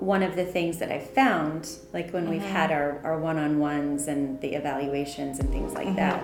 one 0.00 0.22
of 0.22 0.34
the 0.34 0.44
things 0.44 0.78
that 0.78 0.90
I've 0.90 1.08
found, 1.10 1.68
like 1.92 2.10
when 2.10 2.28
we've 2.28 2.40
Mm-hmm. 2.40 2.50
had 2.52 2.72
our, 2.72 3.00
our 3.04 3.18
one 3.18 3.38
on 3.38 3.58
ones 3.58 4.08
and 4.08 4.40
the 4.40 4.54
evaluations 4.54 5.38
and 5.40 5.50
things 5.50 5.72
like 5.74 5.86
Mm-hmm. 5.88 5.96
that, 5.96 6.20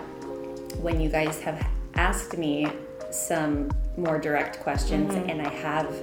when 0.83 1.01
you 1.01 1.09
guys 1.09 1.41
have 1.43 1.67
asked 1.95 2.37
me 2.39 2.67
some 3.11 3.71
more 3.97 4.19
direct 4.19 4.61
questions 4.61 5.13
Mm-hmm. 5.15 5.31
and 5.31 5.43
I 5.43 5.51
have 5.51 5.95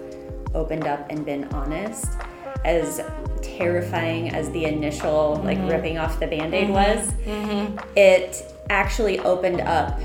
opened 0.54 0.86
up 0.86 1.08
and 1.10 1.26
been 1.26 1.46
honest, 1.46 2.06
as 2.64 3.02
terrifying 3.42 4.30
as 4.34 4.50
the 4.52 4.66
initial 4.66 5.42
like 5.44 5.58
Mm-hmm. 5.58 5.68
ripping 5.68 5.98
off 5.98 6.20
the 6.20 6.28
band-aid 6.28 6.70
was, 6.70 7.12
it 7.96 8.54
actually 8.70 9.20
opened 9.20 9.62
up 9.62 10.00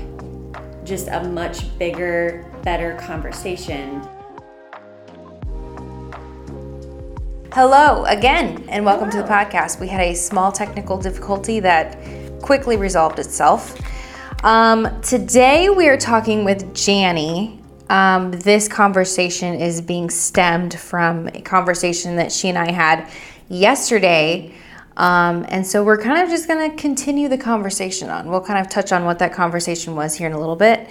just 0.83 1.07
a 1.07 1.23
much 1.23 1.77
bigger, 1.77 2.45
better 2.63 2.95
conversation. 2.95 4.01
Hello 7.61 8.05
again, 8.05 8.63
and 8.69 8.85
welcome 8.85 9.11
to 9.11 9.17
the 9.17 9.27
podcast. 9.27 9.81
We 9.81 9.89
had 9.89 9.99
a 9.99 10.13
small 10.13 10.49
technical 10.49 10.97
difficulty 10.97 11.59
that 11.59 11.97
quickly 12.41 12.77
resolved 12.77 13.19
itself. 13.19 13.77
Um, 14.45 15.01
today 15.01 15.69
we 15.69 15.89
are 15.89 15.97
talking 15.97 16.45
with 16.45 16.73
Jannie. 16.73 17.59
Um, 17.89 18.31
this 18.31 18.69
conversation 18.69 19.55
is 19.55 19.81
being 19.81 20.09
stemmed 20.09 20.79
from 20.79 21.27
a 21.27 21.41
conversation 21.41 22.15
that 22.15 22.31
she 22.31 22.47
and 22.47 22.57
I 22.57 22.71
had 22.71 23.11
yesterday. 23.49 24.53
Um, 24.95 25.45
and 25.49 25.67
so 25.67 25.83
we're 25.83 26.01
kind 26.01 26.23
of 26.23 26.29
just 26.29 26.47
going 26.47 26.71
to 26.71 26.77
continue 26.77 27.27
the 27.27 27.37
conversation 27.37 28.09
on. 28.09 28.29
We'll 28.29 28.39
kind 28.39 28.65
of 28.65 28.71
touch 28.71 28.93
on 28.93 29.03
what 29.03 29.19
that 29.19 29.33
conversation 29.33 29.97
was 29.97 30.15
here 30.15 30.27
in 30.27 30.33
a 30.33 30.39
little 30.39 30.55
bit. 30.55 30.89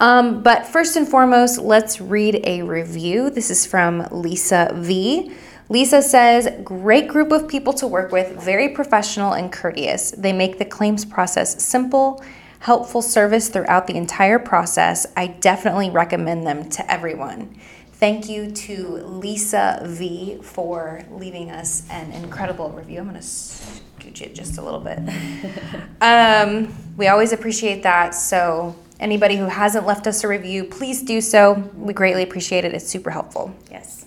Um, 0.00 0.42
but 0.42 0.66
first 0.66 0.96
and 0.96 1.06
foremost, 1.06 1.58
let's 1.58 2.00
read 2.00 2.40
a 2.44 2.62
review. 2.62 3.28
This 3.28 3.50
is 3.50 3.66
from 3.66 4.08
Lisa 4.10 4.70
V. 4.76 5.30
Lisa 5.68 6.00
says, 6.00 6.48
Great 6.62 7.08
group 7.08 7.32
of 7.32 7.48
people 7.48 7.72
to 7.74 7.86
work 7.86 8.12
with, 8.12 8.40
very 8.42 8.68
professional 8.68 9.32
and 9.32 9.52
courteous. 9.52 10.12
They 10.12 10.32
make 10.32 10.58
the 10.58 10.64
claims 10.64 11.04
process 11.04 11.62
simple, 11.62 12.24
helpful 12.60 13.02
service 13.02 13.48
throughout 13.48 13.86
the 13.86 13.96
entire 13.96 14.38
process. 14.38 15.06
I 15.16 15.26
definitely 15.26 15.90
recommend 15.90 16.46
them 16.46 16.68
to 16.70 16.90
everyone. 16.90 17.56
Thank 17.94 18.28
you 18.28 18.50
to 18.50 18.86
Lisa 18.98 19.80
V 19.84 20.38
for 20.42 21.02
leaving 21.10 21.50
us 21.50 21.88
an 21.90 22.12
incredible 22.12 22.70
review. 22.70 23.00
I'm 23.00 23.08
going 23.08 23.16
to 23.16 23.22
scooch 23.26 24.20
it 24.20 24.34
just 24.34 24.58
a 24.58 24.62
little 24.62 24.80
bit. 24.80 24.98
um, 26.02 26.74
we 26.96 27.08
always 27.08 27.32
appreciate 27.32 27.82
that. 27.84 28.10
So, 28.10 28.76
anybody 29.00 29.36
who 29.36 29.46
hasn't 29.46 29.86
left 29.86 30.06
us 30.06 30.22
a 30.24 30.28
review, 30.28 30.64
please 30.64 31.02
do 31.02 31.20
so. 31.20 31.54
We 31.74 31.92
greatly 31.94 32.22
appreciate 32.22 32.64
it. 32.64 32.74
It's 32.74 32.86
super 32.86 33.10
helpful. 33.10 33.54
Yes. 33.70 34.05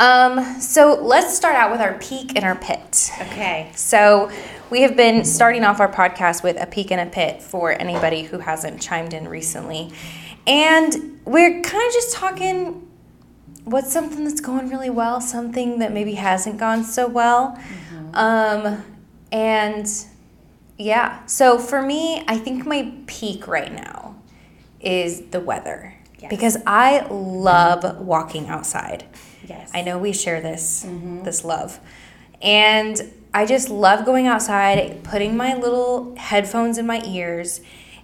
Um, 0.00 0.60
so 0.60 1.00
let's 1.00 1.36
start 1.36 1.54
out 1.54 1.70
with 1.70 1.80
our 1.80 1.94
peak 1.94 2.32
and 2.36 2.44
our 2.44 2.56
pit. 2.56 3.10
Okay. 3.20 3.70
So 3.76 4.30
we 4.70 4.82
have 4.82 4.96
been 4.96 5.24
starting 5.24 5.64
off 5.64 5.80
our 5.80 5.92
podcast 5.92 6.42
with 6.42 6.60
a 6.60 6.66
peak 6.66 6.90
and 6.90 7.00
a 7.00 7.10
pit 7.10 7.42
for 7.42 7.70
anybody 7.72 8.22
who 8.22 8.38
hasn't 8.38 8.80
chimed 8.80 9.14
in 9.14 9.28
recently. 9.28 9.92
And 10.46 11.20
we're 11.24 11.62
kind 11.62 11.86
of 11.86 11.92
just 11.92 12.12
talking 12.12 12.88
what's 13.64 13.92
something 13.92 14.24
that's 14.24 14.40
going 14.40 14.68
really 14.68 14.90
well, 14.90 15.20
something 15.20 15.78
that 15.78 15.92
maybe 15.92 16.14
hasn't 16.14 16.58
gone 16.58 16.84
so 16.84 17.06
well. 17.08 17.58
Um, 18.14 18.84
and 19.32 19.86
yeah, 20.76 21.24
so 21.26 21.58
for 21.58 21.82
me, 21.82 22.24
I 22.28 22.36
think 22.36 22.66
my 22.66 22.92
peak 23.06 23.48
right 23.48 23.72
now 23.72 24.16
is 24.80 25.22
the 25.30 25.40
weather. 25.40 25.94
Yes. 26.18 26.30
Because 26.30 26.56
I 26.66 27.06
love 27.10 28.00
walking 28.00 28.48
outside. 28.48 29.04
Yes. 29.46 29.70
I 29.74 29.82
know 29.82 29.98
we 29.98 30.12
share 30.12 30.40
this 30.40 30.84
mm-hmm. 30.86 31.22
this 31.22 31.44
love. 31.44 31.80
And 32.42 33.00
I 33.32 33.46
just 33.46 33.70
love 33.70 34.04
going 34.04 34.26
outside, 34.26 35.02
putting 35.02 35.36
my 35.36 35.54
little 35.54 36.14
headphones 36.16 36.78
in 36.78 36.86
my 36.86 37.02
ears 37.04 37.60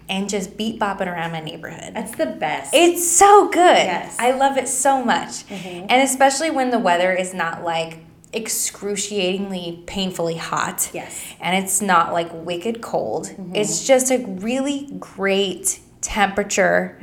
and 0.08 0.28
just 0.28 0.56
beat 0.56 0.80
bopping 0.80 1.06
around 1.06 1.31
my 1.31 1.41
neighborhood. 1.41 1.94
That's 1.94 2.16
the 2.16 2.26
best. 2.26 2.75
It's 2.75 3.09
so 3.09 3.48
good. 3.48 3.60
Yes. 3.60 4.16
I 4.19 4.32
love 4.32 4.56
it 4.56 4.69
so 4.69 5.04
much. 5.04 5.47
Mm-hmm. 5.47 5.87
And 5.88 6.03
especially 6.03 6.50
when 6.50 6.70
the 6.70 6.78
weather 6.78 7.12
is 7.12 7.32
not 7.32 7.62
like 7.62 7.98
excruciatingly 8.32 9.84
painfully 9.86 10.36
hot. 10.36 10.91
Yes. 10.92 11.34
And 11.41 11.62
it's 11.62 11.81
not 11.81 12.12
like 12.12 12.28
wicked 12.32 12.81
cold. 12.81 13.26
Mm-hmm. 13.26 13.54
It's 13.54 13.86
just 13.86 14.10
a 14.10 14.19
really 14.19 14.88
great 14.98 15.81
temperature 16.00 16.98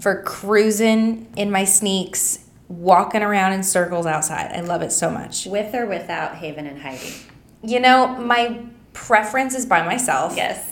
for 0.00 0.22
cruising 0.22 1.26
in 1.36 1.50
my 1.50 1.64
sneaks, 1.64 2.46
walking 2.70 3.20
around 3.22 3.52
in 3.52 3.62
circles 3.64 4.06
outside. 4.06 4.52
I 4.52 4.60
love 4.60 4.80
it 4.80 4.92
so 4.92 5.10
much. 5.10 5.44
With 5.46 5.74
or 5.74 5.86
without 5.86 6.36
Haven 6.36 6.66
and 6.66 6.80
Heidi. 6.80 7.12
You 7.64 7.80
know, 7.80 8.16
my 8.16 8.60
preference 8.92 9.54
is 9.56 9.66
by 9.66 9.84
myself. 9.84 10.36
Yes. 10.36 10.64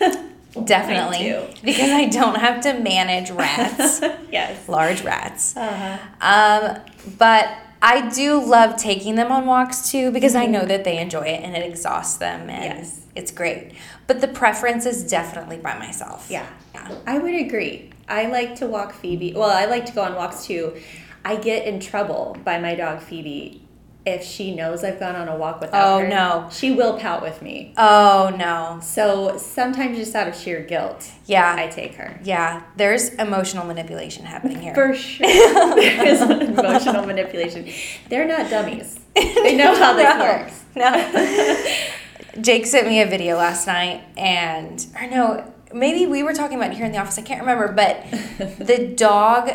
Definitely. 0.64 1.46
Because 1.62 1.90
I 1.90 2.06
don't 2.06 2.36
have 2.36 2.60
to 2.62 2.74
manage 2.78 3.30
rats. 3.32 4.00
yes. 4.30 4.68
large 4.68 5.02
rats. 5.02 5.56
Uh-huh. 5.56 5.98
Um, 6.20 6.80
but 7.18 7.48
I 7.82 8.08
do 8.08 8.42
love 8.42 8.76
taking 8.76 9.16
them 9.16 9.30
on 9.32 9.46
walks 9.46 9.90
too 9.90 10.10
because 10.12 10.34
I 10.34 10.46
know 10.46 10.64
that 10.64 10.84
they 10.84 10.98
enjoy 10.98 11.22
it 11.26 11.42
and 11.42 11.54
it 11.56 11.68
exhausts 11.68 12.16
them 12.18 12.48
and 12.48 12.78
Yes. 12.78 13.00
it's 13.14 13.30
great. 13.30 13.72
But 14.06 14.20
the 14.20 14.28
preference 14.28 14.86
is 14.86 15.04
definitely 15.08 15.56
by 15.58 15.76
myself. 15.78 16.28
Yeah. 16.30 16.46
Yeah. 16.74 16.94
I 17.06 17.18
would 17.18 17.34
agree. 17.34 17.90
I 18.08 18.26
like 18.26 18.54
to 18.56 18.66
walk 18.66 18.92
Phoebe. 18.94 19.32
Well, 19.34 19.50
I 19.50 19.64
like 19.66 19.86
to 19.86 19.92
go 19.92 20.02
on 20.02 20.14
walks 20.14 20.46
too. 20.46 20.76
I 21.24 21.36
get 21.36 21.66
in 21.66 21.80
trouble 21.80 22.36
by 22.44 22.58
my 22.60 22.74
dog 22.74 23.00
Phoebe 23.00 23.60
if 24.06 24.22
she 24.22 24.54
knows 24.54 24.84
I've 24.84 25.00
gone 25.00 25.16
on 25.16 25.28
a 25.28 25.36
walk 25.36 25.62
without 25.62 25.82
Oh, 25.94 25.98
her. 26.00 26.08
no. 26.08 26.48
She 26.52 26.70
will 26.72 26.98
pout 26.98 27.22
with 27.22 27.40
me. 27.40 27.72
Oh 27.78 28.34
no. 28.38 28.78
So 28.82 29.38
sometimes 29.38 29.96
just 29.96 30.14
out 30.14 30.28
of 30.28 30.36
sheer 30.36 30.60
guilt, 30.62 31.10
Yeah. 31.24 31.54
I 31.58 31.68
take 31.68 31.94
her. 31.94 32.20
yeah. 32.22 32.64
There's 32.76 33.08
emotional 33.14 33.64
manipulation 33.64 34.26
happening 34.26 34.60
here. 34.60 34.74
For 34.74 34.92
sure. 34.94 35.26
there 35.76 36.06
is 36.06 36.20
emotional 36.20 37.06
manipulation. 37.06 37.66
They're 38.10 38.28
not 38.28 38.50
dummies. 38.50 39.00
They 39.14 39.56
know 39.56 39.74
how 39.74 39.94
this 39.94 40.14
No. 40.18 40.24
works. 40.24 40.64
No. 40.76 42.42
Jake 42.42 42.66
sent 42.66 42.88
me 42.88 43.00
a 43.00 43.06
video 43.06 43.36
last 43.36 43.66
night, 43.66 44.02
and 44.18 44.84
or 45.00 45.06
no, 45.06 45.52
maybe 45.72 46.04
we 46.06 46.22
were 46.24 46.32
talking 46.34 46.56
about 46.58 46.72
it 46.72 46.76
here 46.76 46.84
in 46.84 46.90
the 46.92 46.98
office. 46.98 47.16
I 47.16 47.22
can't 47.22 47.40
remember, 47.40 47.68
but 47.72 48.04
the 48.58 48.92
dog. 48.96 49.50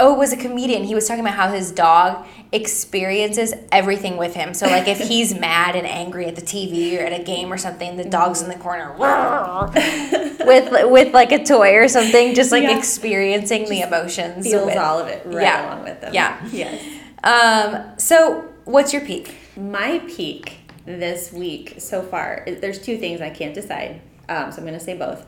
Oh, 0.00 0.14
it 0.14 0.18
was 0.18 0.32
a 0.32 0.36
comedian. 0.36 0.82
He 0.84 0.94
was 0.94 1.06
talking 1.06 1.20
about 1.24 1.34
how 1.36 1.52
his 1.52 1.70
dog 1.70 2.26
experiences 2.50 3.54
everything 3.70 4.16
with 4.16 4.34
him. 4.34 4.54
So, 4.54 4.66
like, 4.66 4.88
if 4.88 4.98
he's 5.08 5.34
mad 5.38 5.76
and 5.76 5.86
angry 5.86 6.26
at 6.26 6.34
the 6.34 6.42
TV 6.42 6.98
or 7.00 7.04
at 7.04 7.18
a 7.18 7.22
game 7.22 7.52
or 7.52 7.58
something, 7.58 7.96
the 7.96 8.04
dog's 8.04 8.42
in 8.42 8.48
the 8.48 8.56
corner 8.56 8.92
with 10.44 10.90
with 10.90 11.14
like 11.14 11.32
a 11.32 11.44
toy 11.44 11.76
or 11.76 11.88
something, 11.88 12.34
just 12.34 12.50
like 12.52 12.64
Yeah. 12.64 12.76
experiencing 12.76 13.68
the 13.68 13.82
emotions. 13.82 14.46
Feels 14.46 14.66
with- 14.66 14.76
all 14.76 14.98
of 14.98 15.06
it 15.08 15.22
right 15.26 15.42
Yeah. 15.42 15.66
along 15.74 15.84
with 15.84 16.00
them. 16.00 16.12
Yeah. 16.14 16.44
Yes. 16.50 16.82
Um. 17.24 17.98
So, 17.98 18.48
what's 18.64 18.92
your 18.92 19.02
peak? 19.02 19.34
My 19.56 20.00
peak 20.08 20.58
this 20.86 21.32
week 21.32 21.76
so 21.78 22.02
far, 22.02 22.44
there's 22.46 22.80
two 22.80 22.98
things 22.98 23.20
I 23.20 23.30
can't 23.30 23.54
decide. 23.54 24.00
Um, 24.28 24.50
so 24.50 24.58
I'm 24.58 24.64
going 24.66 24.78
to 24.78 24.80
say 24.84 24.96
both. 24.96 25.26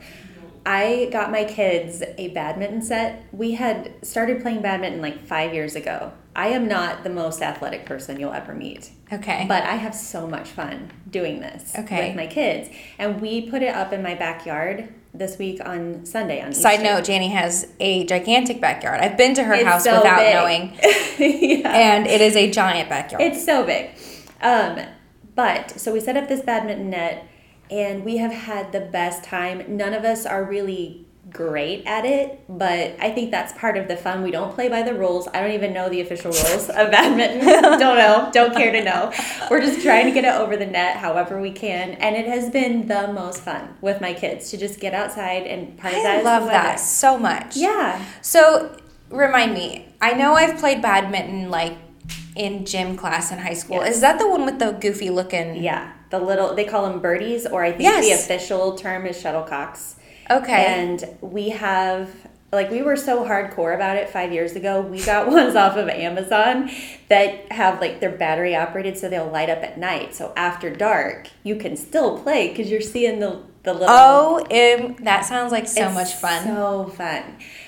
I 0.65 1.09
got 1.11 1.31
my 1.31 1.43
kids 1.43 2.01
a 2.17 2.29
badminton 2.29 2.81
set. 2.81 3.23
We 3.31 3.53
had 3.53 3.93
started 4.05 4.41
playing 4.41 4.61
badminton 4.61 5.01
like 5.01 5.25
five 5.25 5.53
years 5.53 5.75
ago. 5.75 6.11
I 6.35 6.47
am 6.49 6.67
not 6.67 7.03
the 7.03 7.09
most 7.09 7.41
athletic 7.41 7.85
person 7.85 8.19
you'll 8.19 8.33
ever 8.33 8.53
meet. 8.53 8.89
Okay. 9.13 9.45
But 9.47 9.63
I 9.63 9.75
have 9.75 9.93
so 9.95 10.27
much 10.27 10.49
fun 10.49 10.91
doing 11.09 11.39
this 11.39 11.73
Okay. 11.77 12.07
with 12.07 12.17
my 12.17 12.27
kids. 12.27 12.69
And 12.97 13.21
we 13.21 13.49
put 13.49 13.61
it 13.61 13.73
up 13.73 13.93
in 13.93 14.01
my 14.03 14.15
backyard 14.15 14.89
this 15.13 15.37
week 15.37 15.61
on 15.65 16.05
Sunday 16.05 16.41
on 16.41 16.51
Side 16.53 16.73
Easter. 16.81 16.83
note, 16.83 17.05
Jannie 17.05 17.29
has 17.29 17.67
a 17.79 18.03
gigantic 18.05 18.59
backyard. 18.59 18.99
I've 18.99 19.15
been 19.17 19.33
to 19.35 19.43
her 19.45 19.53
It's 19.53 19.63
house 19.65 19.83
so 19.85 19.97
without 19.97 20.17
big. 20.19 20.33
knowing, 20.33 21.59
yeah. 21.61 21.69
and 21.71 22.05
it 22.07 22.19
is 22.19 22.35
a 22.35 22.51
giant 22.51 22.89
backyard. 22.89 23.21
It's 23.23 23.45
so 23.45 23.63
big. 23.65 23.91
Um, 24.41 24.79
but 25.35 25.79
so 25.79 25.93
we 25.93 26.01
set 26.01 26.17
up 26.17 26.27
this 26.27 26.41
badminton 26.41 26.89
net 26.89 27.25
and 27.69 28.03
we 28.03 28.17
have 28.17 28.31
had 28.31 28.71
the 28.71 28.81
best 28.81 29.23
time. 29.23 29.63
None 29.67 29.93
of 29.93 30.03
us 30.03 30.25
are 30.25 30.43
really 30.43 31.05
great 31.31 31.85
at 31.85 32.05
it, 32.05 32.39
but 32.47 32.95
I 32.99 33.11
think 33.11 33.31
that's 33.31 33.51
part 33.53 33.77
of 33.77 33.87
the 33.87 33.97
fun. 33.97 34.23
We 34.23 34.31
don't 34.31 34.53
play 34.53 34.69
by 34.69 34.83
the 34.83 34.93
rules. 34.93 35.27
I 35.27 35.41
don't 35.41 35.51
even 35.51 35.73
know 35.73 35.89
the 35.89 35.99
official 36.01 36.31
rules 36.31 36.69
of 36.69 36.91
badminton. 36.91 37.45
don't 37.79 37.97
know. 37.97 38.29
Don't 38.31 38.55
care 38.55 38.71
to 38.71 38.83
know. 38.83 39.11
We're 39.49 39.61
just 39.61 39.81
trying 39.81 40.05
to 40.05 40.11
get 40.11 40.23
it 40.23 40.33
over 40.33 40.55
the 40.55 40.65
net 40.65 40.97
however 40.97 41.41
we 41.41 41.51
can. 41.51 41.91
And 41.93 42.15
it 42.15 42.27
has 42.27 42.49
been 42.49 42.87
the 42.87 43.11
most 43.11 43.41
fun 43.41 43.75
with 43.81 43.99
my 44.01 44.13
kids 44.13 44.49
to 44.51 44.57
just 44.57 44.79
get 44.79 44.93
outside 44.93 45.43
and 45.43 45.77
part 45.77 45.93
of 45.93 46.03
that 46.03 46.19
I 46.19 46.21
love 46.21 46.45
that 46.45 46.79
so 46.79 47.17
much. 47.17 47.57
Yeah. 47.57 48.03
So 48.21 48.77
remind 49.09 49.53
me. 49.53 49.87
I 50.01 50.13
know 50.13 50.35
I've 50.35 50.57
played 50.57 50.81
badminton 50.81 51.49
like 51.49 51.77
in 52.35 52.65
gym 52.65 52.95
class 52.95 53.31
in 53.31 53.39
high 53.39 53.53
school. 53.53 53.77
Yes. 53.77 53.95
Is 53.95 54.01
that 54.01 54.19
the 54.19 54.29
one 54.29 54.45
with 54.45 54.59
the 54.59 54.71
goofy 54.71 55.09
looking? 55.09 55.61
Yeah. 55.61 55.94
The 56.11 56.19
little 56.19 56.53
they 56.55 56.65
call 56.65 56.89
them 56.89 56.99
birdies 56.99 57.45
or 57.45 57.63
I 57.63 57.71
think 57.71 57.83
Yes. 57.83 58.05
the 58.05 58.11
official 58.13 58.77
term 58.77 59.05
is 59.05 59.21
shuttlecocks. 59.21 59.95
Okay. 60.29 60.65
And 60.65 61.03
we 61.21 61.49
have 61.49 62.09
like 62.51 62.71
we 62.71 62.81
were 62.81 62.95
so 62.95 63.25
hardcore 63.25 63.75
about 63.75 63.97
it 63.97 64.09
five 64.09 64.31
years 64.31 64.55
ago. 64.55 64.81
We 64.81 65.03
got 65.03 65.27
ones 65.31 65.55
off 65.55 65.77
of 65.77 65.89
Amazon 65.89 66.69
that 67.09 67.51
have 67.51 67.81
like 67.81 67.99
their 67.99 68.11
battery 68.11 68.55
operated, 68.55 68.97
so 68.97 69.09
they'll 69.09 69.29
light 69.29 69.49
up 69.49 69.59
at 69.63 69.77
night. 69.77 70.15
So 70.15 70.33
after 70.35 70.69
dark, 70.69 71.29
you 71.43 71.55
can 71.55 71.75
still 71.75 72.17
play 72.19 72.49
because 72.49 72.69
you're 72.71 72.81
seeing 72.81 73.19
the 73.19 73.41
the 73.63 73.73
little. 73.73 73.87
Oh, 73.89 74.37
um, 74.39 74.95
that 75.03 75.25
sounds 75.25 75.51
like 75.51 75.67
so 75.67 75.89
much 75.91 76.13
fun. 76.13 76.45
So 76.45 76.85
fun. 76.95 77.23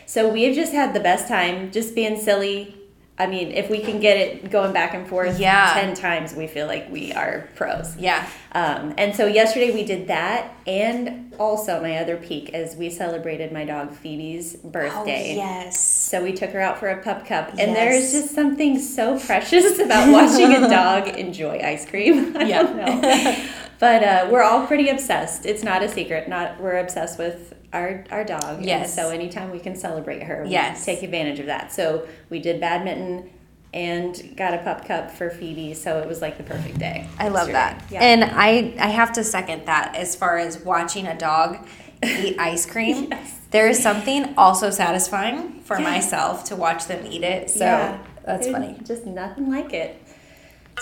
So 0.05 0.29
we've 0.29 0.55
just 0.55 0.71
had 0.73 0.93
the 0.93 0.99
best 0.99 1.27
time, 1.27 1.71
just 1.71 1.93
being 1.95 2.19
silly. 2.19 2.75
I 3.19 3.25
mean, 3.25 3.51
if 3.51 3.69
we 3.69 3.79
can 3.79 3.99
get 3.99 4.17
it 4.17 4.51
going 4.51 4.73
back 4.73 4.93
and 4.93 5.07
forth 5.07 5.39
Yeah. 5.39 5.73
ten 5.73 5.95
times, 5.95 6.35
we 6.35 6.45
feel 6.45 6.67
like 6.67 6.91
we 6.91 7.11
are 7.13 7.49
pros. 7.55 7.95
yeah. 7.97 8.27
Um, 8.51 8.93
and 8.97 9.15
so 9.15 9.25
yesterday 9.25 9.71
we 9.71 9.83
did 9.83 10.07
that, 10.07 10.51
and 10.67 11.33
also 11.39 11.81
my 11.81 11.97
other 11.97 12.15
peak 12.17 12.51
is 12.53 12.75
we 12.75 12.89
celebrated 12.89 13.51
my 13.51 13.65
dog 13.65 13.93
Phoebe's 13.95 14.55
birthday. 14.57 15.33
Oh, 15.33 15.35
yes. 15.37 15.79
So 15.79 16.23
we 16.23 16.31
took 16.33 16.51
her 16.51 16.61
out 16.61 16.79
for 16.79 16.89
a 16.89 17.01
pup 17.01 17.25
cup, 17.25 17.49
and 17.49 17.59
Yes. 17.71 17.75
there's 17.75 18.11
just 18.11 18.35
something 18.35 18.79
so 18.79 19.19
precious 19.19 19.79
about 19.79 20.11
watching 20.11 20.53
a 20.53 20.69
dog 20.69 21.07
enjoy 21.07 21.59
ice 21.63 21.85
cream. 21.87 22.35
I 22.39 22.43
Yeah. 22.43 23.45
but 23.79 24.03
uh, 24.03 24.27
we're 24.31 24.43
all 24.43 24.65
pretty 24.67 24.89
obsessed. 24.89 25.45
It's 25.45 25.63
not 25.63 25.81
a 25.83 25.89
secret. 25.89 26.27
Not 26.27 26.59
we're 26.61 26.77
obsessed 26.77 27.17
with 27.19 27.53
our 27.77 28.03
our 28.11 28.23
dog. 28.23 28.63
Yes. 28.65 28.93
So 28.95 29.09
anytime 29.09 29.51
we 29.51 29.59
can 29.59 29.75
celebrate 29.75 30.23
her, 30.23 30.43
we 30.43 30.49
Yes. 30.51 30.83
take 30.85 31.03
advantage 31.03 31.39
of 31.39 31.45
that. 31.47 31.71
So 31.71 32.07
we 32.29 32.39
did 32.39 32.59
badminton. 32.59 33.29
And 33.73 34.33
got 34.37 34.53
a 34.53 34.59
pup 34.59 34.87
cup 34.87 35.11
for 35.11 35.29
Phoebe, 35.29 35.73
so 35.73 35.99
it 35.99 36.07
was 36.07 36.21
like 36.21 36.37
the 36.37 36.43
perfect 36.43 36.79
day. 36.79 37.05
I 37.19 37.27
love 37.27 37.47
that. 37.49 37.83
Yeah. 37.91 37.99
And 38.01 38.23
I 38.23 38.73
I 38.79 38.87
have 38.87 39.11
to 39.13 39.23
second 39.25 39.65
that 39.65 39.93
as 39.95 40.15
far 40.15 40.37
as 40.37 40.57
watching 40.59 41.05
a 41.05 41.15
dog 41.17 41.57
eat 42.01 42.39
ice 42.51 42.65
cream. 42.65 43.09
Yes. 43.11 43.39
There 43.51 43.67
is 43.67 43.83
something 43.83 44.33
also 44.37 44.69
satisfying 44.71 45.59
for 45.65 45.77
Yeah. 45.77 45.83
myself 45.91 46.45
to 46.45 46.55
watch 46.55 46.85
them 46.87 47.05
eat 47.11 47.23
it. 47.23 47.49
So 47.49 47.65
Yeah. 47.65 47.97
that's 48.25 48.45
There's 48.47 48.55
funny. 48.57 48.79
Just 48.85 49.05
nothing 49.05 49.51
like 49.51 49.73
it. 49.73 50.01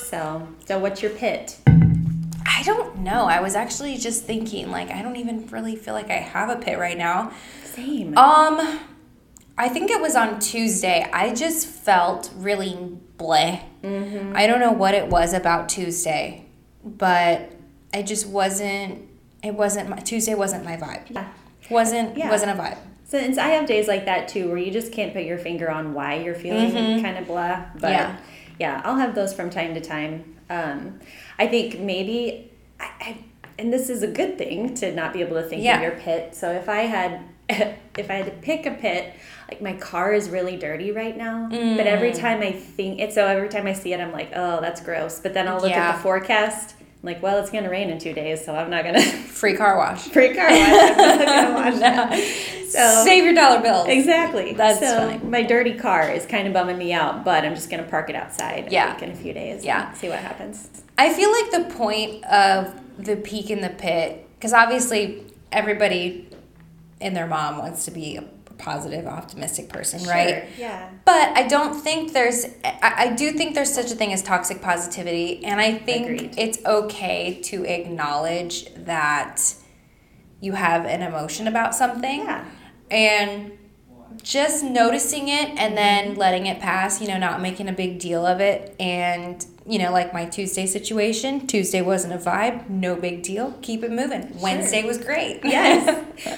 So, 0.06 0.48
so 0.68 0.78
what's 0.78 1.02
your 1.02 1.12
pit? 1.12 1.58
I 2.46 2.64
don't 2.64 3.00
know. 3.00 3.26
I 3.26 3.42
was 3.42 3.56
actually 3.56 3.98
just 3.98 4.24
thinking 4.24 4.70
like 4.72 4.90
I 4.92 5.02
don't 5.02 5.16
even 5.16 5.48
really 5.48 5.76
feel 5.76 5.94
like 5.94 6.10
I 6.10 6.18
have 6.18 6.50
a 6.50 6.56
pit 6.58 6.78
right 6.78 6.98
now. 6.98 7.32
Same. 7.64 8.18
Um 8.18 8.80
I 9.58 9.70
think 9.70 9.90
it 9.90 10.02
was 10.02 10.16
on 10.16 10.40
Tuesday. 10.40 11.08
I 11.14 11.34
just 11.34 11.66
felt 11.68 12.32
really 12.36 12.78
bleh. 13.18 13.64
Mm-hmm. 13.84 14.34
I 14.36 14.48
don't 14.48 14.60
know 14.60 14.74
what 14.74 14.94
it 14.94 15.08
was 15.08 15.34
about 15.34 15.70
Tuesday, 15.70 16.46
but 16.84 17.52
I 17.94 18.02
just 18.02 18.28
wasn't. 18.28 19.08
It 19.42 19.54
wasn't 19.56 19.90
my 19.90 19.98
Tuesday. 19.98 20.36
wasn't 20.36 20.66
my 20.66 20.76
vibe. 20.76 21.10
Yeah. 21.10 21.28
wasn't 21.70 22.18
Yeah. 22.18 22.30
wasn't 22.30 22.52
a 22.52 22.62
vibe. 22.62 22.78
Since 23.06 23.38
I 23.38 23.50
have 23.50 23.66
days 23.68 23.88
like 23.88 24.06
that 24.06 24.28
too, 24.28 24.50
where 24.50 24.58
you 24.58 24.72
just 24.72 24.92
can't 24.92 25.14
put 25.14 25.24
your 25.24 25.38
finger 25.38 25.70
on 25.72 25.94
why 25.94 26.16
you're 26.16 26.36
feeling 26.36 27.02
kind 27.02 27.18
of 27.18 27.26
blah. 27.28 27.64
But 27.80 27.92
Yeah. 27.92 28.18
yeah. 28.60 28.82
I'll 28.84 28.98
have 28.98 29.16
those 29.16 29.34
from 29.34 29.50
time 29.50 29.74
to 29.76 29.80
time. 29.82 30.35
Um, 30.50 31.00
I 31.40 31.48
think 31.48 31.80
maybe, 31.80 32.52
I, 32.80 32.86
I, 33.02 33.18
and 33.58 33.72
this 33.72 33.90
is 33.90 34.04
a 34.04 34.08
good 34.08 34.38
thing 34.38 34.74
to 34.76 34.94
not 34.94 35.14
be 35.14 35.22
able 35.22 35.42
to 35.42 35.48
think 35.48 35.64
Yeah. 35.64 35.78
of 35.78 35.82
your 35.82 35.92
pit. 36.00 36.36
So 36.36 36.52
if 36.52 36.70
I 36.70 36.82
had, 36.82 37.22
if 37.50 38.10
I 38.10 38.14
had 38.16 38.26
to 38.26 38.32
pick 38.32 38.66
a 38.66 38.72
pit, 38.72 39.14
like 39.50 39.62
my 39.62 39.74
car 39.74 40.14
is 40.14 40.30
really 40.30 40.58
dirty 40.58 40.92
right 40.92 41.16
now. 41.16 41.48
But 41.50 41.88
every 41.88 42.12
Mm. 42.12 42.20
time 42.20 42.42
I 42.42 42.52
think 42.52 43.00
it, 43.00 43.14
so 43.14 43.26
every 43.28 43.50
time 43.50 43.68
I 43.68 43.74
see 43.74 43.94
it, 43.94 44.00
I'm 44.00 44.12
like, 44.12 44.32
oh, 44.36 44.60
that's 44.62 44.82
gross. 44.82 45.20
But 45.20 45.34
then 45.34 45.48
I'll 45.48 45.60
look 45.62 45.70
Yeah. 45.70 45.90
at 45.90 45.96
the 45.98 46.02
forecast. 46.02 46.75
Like, 47.06 47.22
well, 47.22 47.38
it's 47.38 47.52
gonna 47.52 47.70
rain 47.70 47.90
in 47.90 48.00
two 48.00 48.14
days, 48.14 48.44
so 48.44 48.56
I'm 48.56 48.70
not 48.70 48.84
gonna 48.84 49.02
Free 49.36 49.56
car 49.56 49.78
wash. 49.78 50.02
free 50.10 50.34
car 50.34 50.48
wash. 50.50 50.58
I'm 50.60 50.98
not 50.98 51.26
gonna 51.28 51.54
wash 51.72 51.80
that. 51.80 52.14
So 52.70 53.04
Save 53.06 53.24
your 53.24 53.34
dollar 53.34 53.62
bill. 53.62 53.86
Exactly. 53.86 54.54
That's 54.54 54.80
so 54.80 54.98
funny. 55.10 55.20
My 55.24 55.44
dirty 55.44 55.76
car 55.76 56.12
is 56.12 56.26
kind 56.26 56.48
of 56.48 56.54
bumming 56.54 56.78
me 56.78 56.92
out, 56.94 57.24
but 57.24 57.46
I'm 57.46 57.56
just 57.56 57.70
gonna 57.70 57.84
park 57.84 58.10
it 58.10 58.16
outside. 58.16 58.72
Yeah. 58.72 59.02
in 59.04 59.12
a 59.12 59.16
few 59.16 59.34
days. 59.34 59.64
Yeah. 59.64 59.94
see 59.94 60.10
what 60.10 60.20
happens. 60.20 60.68
I 60.98 61.14
feel 61.14 61.32
like 61.32 61.52
the 61.52 61.74
point 61.76 62.24
of 62.26 62.74
the 62.98 63.16
peak 63.18 63.50
in 63.52 63.62
the 63.62 63.70
pit, 63.70 64.28
because 64.38 64.52
obviously 64.54 65.24
everybody 65.52 66.28
and 67.02 67.16
their 67.16 67.28
mom 67.28 67.58
wants 67.60 67.86
to 67.86 67.92
be 67.92 68.18
a 68.18 68.24
positive, 68.58 69.06
optimistic 69.06 69.70
person, 69.70 70.04
right? 70.08 70.48
Yeah. 70.58 70.90
But 71.06 71.38
I 71.38 71.48
don't 71.48 71.74
think 71.74 72.14
there's, 72.14 72.46
I, 72.64 72.94
I 72.98 73.10
do 73.16 73.32
think 73.32 73.56
there's 73.56 73.74
such 73.74 73.92
a 73.92 73.96
thing 73.96 74.14
as 74.14 74.24
toxic 74.24 74.62
positivity. 74.62 75.44
And 75.46 75.60
I 75.60 75.76
think 75.78 76.06
Agreed. 76.06 76.36
it's 76.38 76.64
okay 76.66 77.42
to 77.44 77.66
acknowledge 77.66 78.74
that 78.76 79.54
you 80.40 80.54
have 80.54 80.86
an 80.86 81.02
emotion 81.02 81.48
about 81.48 81.76
something. 81.76 82.22
Yeah. 82.22 82.46
And 82.92 83.58
just 84.26 84.64
noticing 84.64 85.28
it 85.28 85.50
and 85.60 85.78
then 85.78 86.16
letting 86.16 86.48
it 86.48 86.60
pass, 86.60 87.00
you 87.00 87.08
know, 87.08 87.18
not 87.18 87.42
making 87.42 87.70
a 87.70 87.72
big 87.74 88.00
deal 88.00 88.26
of 88.26 88.40
it. 88.42 88.76
And, 88.80 89.46
you 89.68 89.78
know, 89.78 89.92
like 89.92 90.14
my 90.16 90.26
Tuesday 90.26 90.66
situation, 90.66 91.46
Tuesday 91.46 91.82
wasn't 91.84 92.14
a 92.14 92.18
vibe, 92.18 92.68
no 92.68 92.96
big 92.96 93.22
deal, 93.22 93.54
keep 93.62 93.84
it 93.84 93.92
moving. 93.92 94.36
Wednesday 94.42 94.84
was 94.84 94.98
great. 94.98 95.42
Yes. 95.44 95.86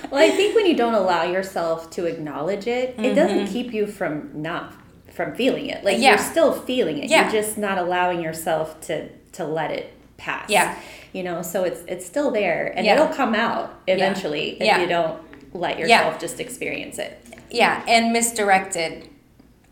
well, 0.11 0.21
I 0.21 0.29
think 0.35 0.53
when 0.53 0.65
you 0.65 0.75
don't 0.75 0.95
allow 0.95 1.23
yourself 1.23 1.89
to 1.91 2.05
acknowledge 2.05 2.67
it, 2.67 2.89
it 2.89 2.97
Mm-hmm. 2.97 3.15
doesn't 3.15 3.47
keep 3.47 3.73
you 3.73 3.87
from 3.87 4.31
not 4.41 4.73
from 5.13 5.33
feeling 5.33 5.67
it. 5.67 5.83
Like 5.85 5.97
Yeah. 5.97 6.09
you're 6.09 6.17
still 6.19 6.51
feeling 6.51 6.97
it. 6.99 7.09
Yeah. 7.09 7.23
You're 7.23 7.41
just 7.41 7.57
not 7.57 7.77
allowing 7.77 8.21
yourself 8.21 8.81
to 8.81 9.07
to 9.31 9.45
let 9.45 9.71
it 9.71 9.93
pass. 10.17 10.49
Yeah. 10.49 10.77
You 11.13 11.23
know, 11.23 11.41
so 11.41 11.63
it's 11.63 11.81
it's 11.87 12.05
still 12.05 12.31
there 12.31 12.73
and 12.75 12.85
Yeah. 12.85 12.95
it'll 12.95 13.15
come 13.15 13.33
out 13.33 13.73
eventually 13.87 14.61
if 14.61 14.81
you 14.81 14.87
don't 14.87 15.21
let 15.53 15.79
yourself 15.79 16.19
just 16.19 16.39
experience 16.41 16.99
it. 16.99 17.17
Yeah, 17.49 17.83
and 17.87 18.11
misdirected 18.13 19.09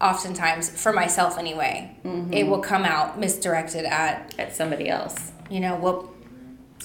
oftentimes 0.02 0.70
for 0.70 0.92
myself 0.94 1.38
anyway. 1.38 1.96
It 2.32 2.48
will 2.48 2.60
come 2.60 2.84
out 2.84 3.20
misdirected 3.20 3.86
at, 3.86 4.34
At 4.38 4.56
somebody 4.56 4.90
else. 4.90 5.32
you 5.50 5.60
know, 5.60 5.76
whoop 5.76 6.12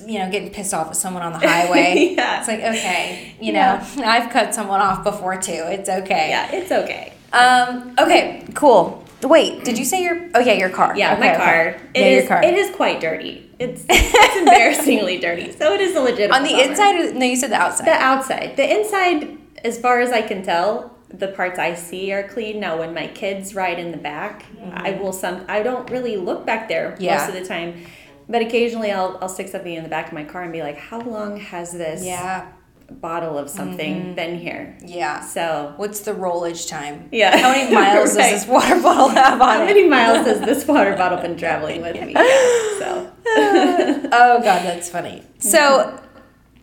you 0.06 0.18
know, 0.18 0.30
getting 0.30 0.50
pissed 0.50 0.72
off 0.72 0.88
at 0.88 0.96
someone 0.96 1.22
on 1.22 1.32
the 1.32 1.38
highway. 1.46 2.14
Yeah. 2.16 2.38
It's 2.38 2.48
like, 2.48 2.60
okay, 2.60 3.34
you 3.40 3.52
know, 3.52 3.78
I've 3.98 4.30
cut 4.30 4.54
someone 4.54 4.80
off 4.80 5.04
before 5.04 5.36
too. 5.40 5.52
It's 5.66 5.88
okay. 5.88 6.30
Yeah, 6.30 6.50
it's 6.52 6.72
okay. 6.72 7.12
Um, 7.32 7.94
okay, 7.98 8.46
cool. 8.54 9.04
Wait, 9.22 9.62
did 9.64 9.76
you 9.78 9.84
say 9.84 10.02
your 10.02 10.30
oh 10.34 10.40
yeah, 10.40 10.54
your 10.54 10.70
car. 10.70 10.96
Yeah, 10.96 11.12
Okay, 11.12 11.20
my 11.20 11.34
okay. 11.34 11.44
car. 11.44 11.66
It 11.94 12.00
yeah, 12.00 12.06
is. 12.06 12.18
your 12.20 12.28
car. 12.28 12.42
It 12.42 12.54
is 12.54 12.74
quite 12.74 13.00
dirty. 13.00 13.50
It's, 13.58 13.84
it's 13.90 14.36
embarrassingly 14.38 15.18
dirty. 15.18 15.52
So 15.52 15.74
it 15.74 15.80
is 15.82 15.94
a 15.94 16.00
legitimate. 16.00 16.34
On 16.36 16.42
the 16.44 16.50
bummer. 16.52 16.70
inside 16.70 17.14
no, 17.16 17.26
you 17.26 17.36
said 17.36 17.50
the 17.50 17.56
outside. 17.56 17.86
the 17.86 17.92
outside, 17.92 18.56
the 18.56 18.78
inside, 18.80 19.36
as 19.64 19.78
far 19.78 20.00
as 20.00 20.10
I 20.12 20.22
can 20.22 20.42
tell, 20.42 20.96
the 21.08 21.28
parts 21.28 21.58
I 21.58 21.74
see 21.74 22.12
are 22.12 22.22
clean. 22.28 22.60
Now, 22.60 22.78
when 22.78 22.94
my 22.94 23.08
kids 23.08 23.54
ride 23.54 23.78
in 23.78 23.90
the 23.90 23.96
back, 23.98 24.44
I 24.72 24.92
will 24.92 25.12
some. 25.12 25.44
I 25.48 25.62
don't 25.62 25.90
really 25.90 26.16
look 26.16 26.46
back 26.46 26.68
there 26.68 26.92
Mm-hmm. 26.92 27.02
Yeah. 27.02 27.16
most 27.18 27.28
of 27.28 27.34
the 27.34 27.44
time, 27.46 27.84
but 28.28 28.42
occasionally 28.42 28.92
I'll 28.92 29.18
I'll 29.20 29.28
stick 29.28 29.48
something 29.48 29.74
in 29.74 29.82
the 29.82 29.88
back 29.88 30.06
of 30.08 30.12
my 30.12 30.24
car 30.24 30.42
and 30.42 30.52
be 30.52 30.62
like, 30.62 30.78
how 30.78 31.00
long 31.00 31.36
has 31.38 31.72
this 31.72 32.04
yeah. 32.04 32.46
bottle 32.90 33.36
of 33.38 33.50
something 33.50 33.94
Mm-hmm. 34.02 34.14
been 34.14 34.38
here? 34.38 34.78
Yeah. 34.84 35.20
So 35.20 35.74
What's 35.76 36.00
the 36.00 36.12
rollage 36.12 36.68
time? 36.68 37.08
Yeah. 37.10 37.36
How 37.36 37.50
many 37.50 37.74
miles 37.80 38.16
Right. 38.16 38.30
does 38.30 38.42
this 38.42 38.48
water 38.48 38.80
bottle 38.80 39.08
have 39.08 39.40
on 39.40 39.48
it? 39.48 39.54
how 39.56 39.62
it? 39.62 39.66
many 39.66 39.88
miles 39.88 40.26
has 40.28 40.40
this 40.40 40.64
water 40.66 40.94
bottle 40.96 41.18
been 41.18 41.36
traveling 41.36 41.82
with 41.82 41.96
me? 42.00 42.12
Yeah, 42.14 42.78
so. 42.78 43.12
Oh 44.12 44.40
god, 44.42 44.64
that's 44.64 44.88
funny. 44.88 45.22
So 45.38 46.00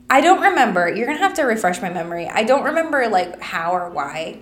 I 0.09 0.21
don't 0.21 0.41
remember. 0.41 0.87
You're 0.93 1.05
gonna 1.07 1.19
have 1.19 1.33
to 1.35 1.43
refresh 1.43 1.81
my 1.81 1.89
memory. 1.89 2.27
I 2.27 2.43
don't 2.43 2.63
remember 2.63 3.07
like 3.09 3.41
how 3.41 3.71
or 3.73 3.89
why 3.89 4.39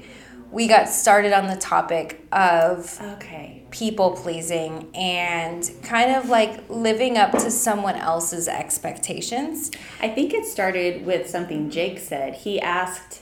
we 0.51 0.67
got 0.67 0.87
started 0.87 1.33
on 1.33 1.47
the 1.47 1.55
topic 1.55 2.25
of 2.31 2.99
Okay. 3.15 3.63
people 3.71 4.11
pleasing 4.11 4.89
and 4.95 5.69
kind 5.83 6.15
of 6.15 6.29
like 6.29 6.69
living 6.69 7.17
up 7.17 7.31
to 7.31 7.49
someone 7.51 7.95
else's 7.95 8.47
expectations. 8.47 9.71
I 9.99 10.09
think 10.09 10.33
it 10.33 10.45
started 10.45 11.05
with 11.05 11.27
something 11.29 11.69
Jake 11.71 11.99
said. 11.99 12.35
He 12.35 12.61
asked, 12.61 13.21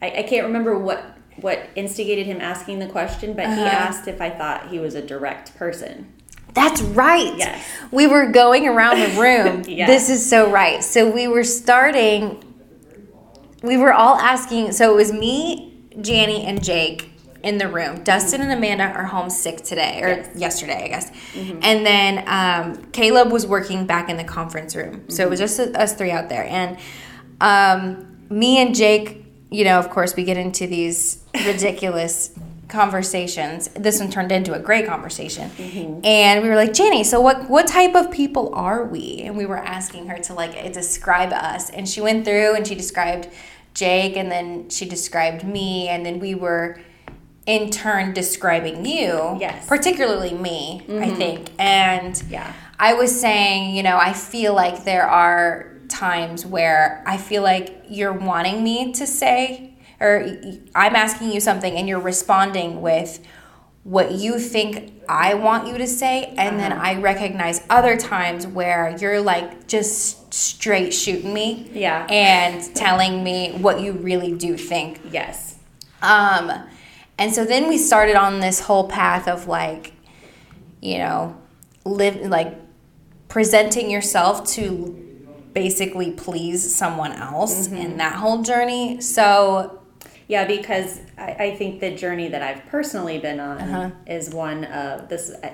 I, 0.00 0.06
I 0.18 0.22
can't 0.22 0.46
remember 0.46 0.78
what 0.78 1.18
what 1.36 1.60
instigated 1.74 2.26
him 2.26 2.40
asking 2.42 2.78
the 2.78 2.86
question, 2.88 3.32
but 3.34 3.46
he 3.46 3.52
Uh-huh. 3.52 3.64
asked 3.68 4.06
if 4.08 4.20
I 4.20 4.28
thought 4.30 4.68
he 4.68 4.78
was 4.78 4.94
a 4.94 5.00
direct 5.02 5.54
person. 5.56 6.12
That's 6.54 6.82
right. 6.82 7.36
Yes. 7.36 7.66
We 7.90 8.06
were 8.06 8.26
going 8.26 8.66
around 8.68 9.00
the 9.00 9.20
room. 9.20 9.62
Yes. 9.68 9.88
This 9.88 10.10
is 10.10 10.28
so 10.28 10.50
right. 10.50 10.82
So 10.84 11.10
we 11.10 11.26
were 11.28 11.44
starting, 11.44 12.42
we 13.62 13.76
were 13.76 13.92
all 13.92 14.16
asking. 14.16 14.72
So 14.72 14.92
it 14.92 14.96
was 14.96 15.12
me, 15.12 15.72
Jannie, 16.00 16.44
and 16.44 16.62
Jake 16.62 17.10
in 17.42 17.58
the 17.58 17.68
room. 17.68 18.04
Dustin 18.04 18.40
and 18.40 18.52
Amanda 18.52 18.84
are 18.84 19.04
home 19.04 19.28
sick 19.30 19.62
today, 19.62 20.00
or 20.02 20.08
Yes. 20.08 20.30
yesterday, 20.36 20.84
I 20.84 20.88
guess. 20.88 21.10
And 21.34 21.84
then 21.86 22.24
um, 22.28 22.84
Caleb 22.92 23.32
was 23.32 23.46
working 23.46 23.84
back 23.86 24.08
in 24.08 24.16
the 24.16 24.24
conference 24.24 24.76
room. 24.76 25.08
So 25.10 25.22
it 25.24 25.30
was 25.30 25.40
just 25.40 25.58
us 25.58 25.94
three 25.94 26.10
out 26.12 26.28
there. 26.28 26.44
And 26.44 26.78
um, 27.40 28.16
me 28.30 28.58
and 28.58 28.74
Jake, 28.74 29.24
you 29.50 29.64
know, 29.64 29.78
of 29.78 29.90
course, 29.90 30.14
we 30.14 30.22
get 30.24 30.36
into 30.36 30.66
these 30.68 31.24
ridiculous 31.46 32.30
conversations. 32.72 33.68
This 33.68 34.00
one 34.00 34.10
turned 34.10 34.32
into 34.32 34.54
a 34.54 34.58
great 34.58 34.86
conversation. 34.86 35.50
Mm-hmm. 35.50 36.04
And 36.04 36.42
we 36.42 36.48
were 36.48 36.56
like, 36.56 36.72
Jenny, 36.72 37.04
so 37.04 37.20
what 37.20 37.48
what 37.48 37.66
type 37.68 37.94
of 37.94 38.10
people 38.10 38.52
are 38.54 38.84
we? 38.84 39.22
And 39.24 39.36
we 39.36 39.46
were 39.46 39.58
asking 39.58 40.08
her 40.08 40.18
to 40.18 40.34
like 40.34 40.72
describe 40.72 41.32
us. 41.32 41.70
And 41.70 41.88
she 41.88 42.00
went 42.00 42.24
through 42.24 42.56
and 42.56 42.66
she 42.66 42.74
described 42.74 43.28
Jake, 43.74 44.16
and 44.16 44.30
then 44.30 44.68
she 44.68 44.86
described 44.86 45.44
me, 45.44 45.88
and 45.88 46.04
then 46.04 46.20
we 46.20 46.34
were 46.34 46.78
in 47.46 47.70
turn 47.70 48.12
describing 48.12 48.84
you. 48.84 49.36
Yes. 49.40 49.66
Particularly 49.66 50.34
me, 50.34 50.82
I 50.82 50.90
mm-hmm. 50.90 51.16
think. 51.16 51.50
And 51.58 52.22
Yeah. 52.28 52.52
I 52.78 52.94
was 52.94 53.18
saying, 53.18 53.76
you 53.76 53.82
know, 53.82 53.96
I 53.96 54.12
feel 54.12 54.54
like 54.54 54.84
there 54.84 55.06
are 55.06 55.72
times 55.88 56.44
where 56.44 57.02
I 57.06 57.16
feel 57.16 57.42
like 57.42 57.84
you're 57.88 58.12
wanting 58.12 58.64
me 58.64 58.92
to 58.92 59.06
say, 59.06 59.71
or 60.02 60.26
I'm 60.74 60.96
asking 60.96 61.32
you 61.32 61.40
something 61.40 61.74
and 61.74 61.88
you're 61.88 62.00
responding 62.00 62.82
with 62.82 63.24
what 63.84 64.12
you 64.12 64.38
think 64.38 64.92
I 65.08 65.34
want 65.34 65.66
you 65.66 65.78
to 65.78 65.86
say. 65.86 66.34
And 66.36 66.58
then 66.58 66.72
I 66.72 67.00
recognize 67.00 67.64
other 67.68 67.96
times 67.96 68.46
where 68.46 68.96
you're 69.00 69.20
like 69.20 69.66
just 69.66 70.32
straight 70.32 70.92
shooting 70.92 71.32
me. 71.32 71.70
Yeah. 71.72 72.06
And 72.08 72.74
telling 72.76 73.24
me 73.24 73.52
what 73.52 73.80
you 73.80 73.92
really 73.92 74.34
do 74.34 74.56
think. 74.56 75.00
Yes. 75.10 75.58
Um, 76.00 76.52
and 77.18 77.32
so 77.32 77.44
then 77.44 77.68
we 77.68 77.78
started 77.78 78.16
on 78.16 78.40
this 78.40 78.60
whole 78.60 78.88
path 78.88 79.28
of 79.28 79.46
like, 79.46 79.92
you 80.80 80.98
know, 80.98 81.36
live 81.84 82.16
like 82.26 82.56
presenting 83.28 83.90
yourself 83.90 84.46
to 84.52 84.98
basically 85.52 86.12
please 86.12 86.74
someone 86.74 87.12
else 87.12 87.66
in 87.68 87.96
that 87.98 88.14
whole 88.16 88.42
journey. 88.42 89.00
So 89.00 89.81
Yeah, 90.28 90.46
because 90.46 91.00
I, 91.18 91.30
I 91.46 91.56
think 91.56 91.80
the 91.80 91.94
journey 91.94 92.28
that 92.28 92.42
I've 92.42 92.64
personally 92.66 93.18
been 93.18 93.40
on 93.40 93.60
Uh-huh. 93.60 93.90
is 94.06 94.30
one 94.30 94.64
of 94.64 95.08
this 95.08 95.30
uh, 95.30 95.50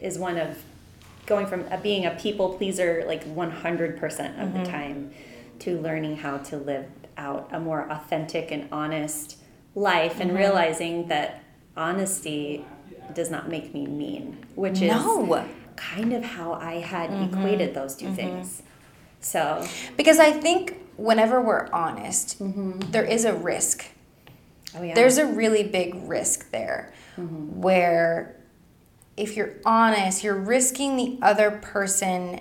is 0.00 0.18
one 0.18 0.38
of 0.38 0.58
going 1.26 1.46
from 1.46 1.64
uh, 1.70 1.76
being 1.78 2.04
a 2.06 2.10
people 2.12 2.54
pleaser 2.54 3.04
like 3.06 3.24
100% 3.26 3.98
of 4.42 4.48
Mm-hmm. 4.48 4.58
the 4.64 4.70
time 4.70 5.10
to 5.60 5.80
learning 5.80 6.16
how 6.16 6.38
to 6.38 6.56
live 6.56 6.86
out 7.16 7.48
a 7.52 7.60
more 7.60 7.88
authentic 7.90 8.50
and 8.50 8.68
honest 8.72 9.36
life 9.74 10.12
Mm-hmm. 10.14 10.22
and 10.22 10.34
realizing 10.36 11.08
that 11.08 11.42
honesty 11.76 12.64
does 13.14 13.30
not 13.30 13.48
make 13.48 13.72
me 13.74 13.86
mean, 13.86 14.44
which 14.54 14.82
is 14.82 14.88
No. 14.90 15.46
kind 15.76 16.12
of 16.12 16.24
how 16.24 16.52
I 16.54 16.74
had 16.80 17.10
Mm-hmm. 17.10 17.34
equated 17.34 17.74
those 17.74 17.94
2 17.96 18.10
things. 18.12 18.62
So, 19.20 19.66
because 19.96 20.18
I 20.18 20.32
think 20.32 20.76
whenever 21.02 21.40
we're 21.40 21.68
honest, 21.72 22.38
mm-hmm. 22.38 22.78
there 22.90 23.04
is 23.04 23.24
a 23.24 23.34
risk. 23.34 23.86
oh 24.76 24.82
yeah. 24.82 24.94
There's 24.94 25.18
a 25.18 25.26
really 25.26 25.64
big 25.64 25.94
risk 26.08 26.50
there 26.50 26.92
mm-hmm. 27.16 27.60
where 27.60 28.36
if 29.16 29.36
you're 29.36 29.54
honest, 29.66 30.24
you're 30.24 30.40
risking 30.40 30.96
the 30.96 31.18
other 31.20 31.50
person 31.50 32.40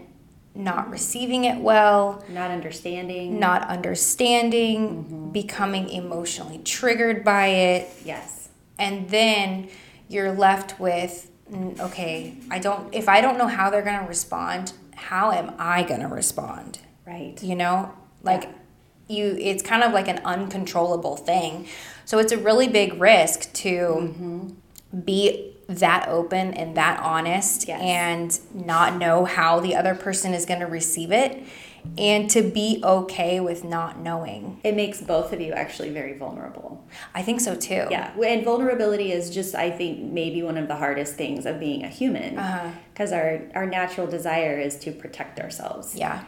not 0.53 0.83
mm-hmm. 0.83 0.91
receiving 0.91 1.43
it 1.45 1.57
well, 1.59 2.23
not 2.29 2.51
understanding. 2.51 3.39
not 3.39 3.67
understanding, 3.67 5.31
becoming 5.31 5.89
emotionally 5.89 6.59
triggered 6.59 7.23
by 7.23 7.47
it, 7.47 7.89
Yes. 8.05 8.49
and 8.77 9.09
then 9.09 9.69
you're 10.07 10.31
left 10.31 10.79
with 10.79 11.31
"Mm, 11.51 11.79
okay, 11.79 12.35
I 12.51 12.59
don't 12.59 12.93
if 12.93 13.09
I 13.09 13.21
don't 13.21 13.37
know 13.37 13.47
how 13.47 13.69
they're 13.69 13.81
going 13.81 13.99
to 13.99 14.07
respond, 14.07 14.73
how 14.95 15.31
am 15.31 15.53
I 15.57 15.83
going 15.83 16.01
to 16.01 16.07
respond? 16.07 16.79
Right. 17.07 17.41
you 17.43 17.55
know 17.55 17.93
like 18.23 18.49
you 19.07 19.35
it's 19.39 19.61
kind 19.63 19.83
of 19.83 19.91
like 19.93 20.07
an 20.07 20.19
uncontrollable 20.25 21.15
thing 21.17 21.67
so 22.05 22.17
it's 22.19 22.31
a 22.31 22.37
really 22.37 22.67
big 22.67 22.99
risk 23.01 23.51
to 23.53 23.69
Mm-hmm. 23.69 24.49
be 25.05 25.53
that 25.67 26.07
open 26.09 26.53
and 26.53 26.75
that 26.75 26.99
honest 27.01 27.67
Yes. 27.67 27.81
and 27.81 28.65
not 28.67 28.97
know 28.97 29.23
how 29.25 29.59
the 29.61 29.75
other 29.75 29.95
person 29.95 30.33
is 30.33 30.45
going 30.45 30.59
to 30.59 30.65
receive 30.65 31.11
it 31.11 31.43
and 31.97 32.29
to 32.29 32.41
be 32.43 32.79
okay 32.83 33.39
with 33.39 33.63
not 33.63 33.97
knowing 33.97 34.59
It 34.63 34.75
makes 34.75 35.01
both 35.01 35.33
of 35.33 35.41
you 35.41 35.51
actually 35.53 35.89
very 35.89 36.15
vulnerable. 36.17 36.85
i 37.15 37.21
think 37.23 37.39
so 37.41 37.55
too 37.55 37.87
Yeah. 37.89 38.11
And 38.21 38.43
vulnerability 38.45 39.11
is 39.13 39.29
just, 39.29 39.55
I 39.55 39.71
think, 39.71 39.99
maybe 40.11 40.43
one 40.43 40.57
of 40.57 40.67
the 40.67 40.75
hardest 40.75 41.15
things 41.15 41.45
of 41.45 41.59
being 41.59 41.83
a 41.83 41.87
human. 41.89 42.37
Uh-huh. 42.37 42.69
Because 42.93 43.11
our, 43.11 43.41
our 43.55 43.65
natural 43.65 44.05
desire 44.07 44.59
is 44.59 44.77
to 44.79 44.91
protect 44.91 45.39
ourselves. 45.39 45.95
yeah 45.95 46.23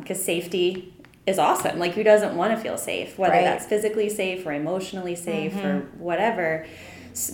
Because 0.00 0.24
safety 0.24 0.94
is 1.26 1.38
awesome. 1.38 1.78
Like, 1.78 1.92
who 1.94 2.02
doesn't 2.04 2.36
want 2.36 2.54
to 2.54 2.60
feel 2.60 2.78
safe? 2.78 3.18
Whether 3.18 3.34
Right. 3.34 3.44
that's 3.44 3.66
physically 3.66 4.08
safe 4.08 4.46
or 4.46 4.52
emotionally 4.52 5.16
safe 5.16 5.54
or 5.56 5.80
Mm-hmm. 5.80 5.98
whatever. 6.00 6.66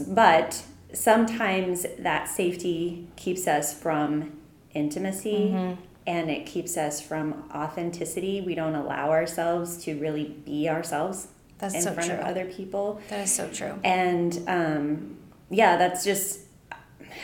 But 0.09 0.63
sometimes 0.93 1.87
that 1.99 2.29
safety 2.29 3.07
keeps 3.17 3.47
us 3.47 3.75
from 3.75 4.39
intimacy. 4.75 5.51
Mm-hmm. 5.53 5.81
And 6.05 6.31
it 6.31 6.47
keeps 6.47 6.77
us 6.77 7.01
from 7.01 7.45
authenticity. 7.55 8.41
We 8.41 8.57
don't 8.57 8.75
allow 8.75 9.11
ourselves 9.11 9.77
to 9.85 9.97
really 10.01 10.25
be 10.45 10.69
ourselves 10.69 11.29
That's 11.59 11.75
in 11.77 11.83
so 11.83 11.93
front 11.93 12.11
of 12.11 12.19
other 12.21 12.45
people. 12.47 13.01
that 13.09 13.21
is 13.21 13.33
so 13.33 13.49
true 13.49 13.79
And 13.85 14.43
um, 14.49 15.17
yeah, 15.49 15.77
that's 15.77 16.03
just, 16.03 16.41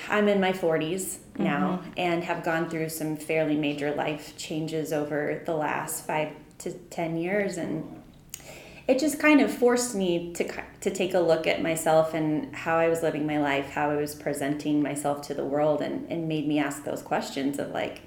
I'm 0.08 0.28
in 0.28 0.40
my 0.40 0.52
40s 0.52 1.16
now 1.36 1.82
and 1.96 2.22
have 2.22 2.44
gone 2.44 2.70
through 2.70 2.88
some 2.90 3.16
fairly 3.16 3.56
major 3.56 3.92
life 3.94 4.36
changes 4.36 4.92
over 4.92 5.42
the 5.44 5.54
last 5.56 6.06
five 6.06 6.28
to 6.58 6.72
10 6.72 7.16
years. 7.16 7.56
And 7.56 8.02
it 8.86 8.98
just 8.98 9.18
kind 9.20 9.40
of 9.40 9.52
forced 9.52 9.94
me 9.94 10.32
to, 10.34 10.44
to 10.80 10.90
take 10.90 11.14
a 11.14 11.20
look 11.20 11.46
at 11.46 11.62
myself 11.62 12.14
and 12.14 12.54
how 12.54 12.76
I 12.78 12.88
was 12.88 13.02
living 13.02 13.26
my 13.26 13.38
life, 13.38 13.70
how 13.70 13.90
I 13.90 13.96
was 13.96 14.14
presenting 14.14 14.82
myself 14.82 15.22
to 15.28 15.34
the 15.34 15.44
world, 15.44 15.80
and, 15.82 16.10
and 16.10 16.26
made 16.28 16.48
me 16.48 16.58
ask 16.58 16.84
those 16.84 17.02
questions 17.02 17.58
of 17.58 17.70
like, 17.70 18.00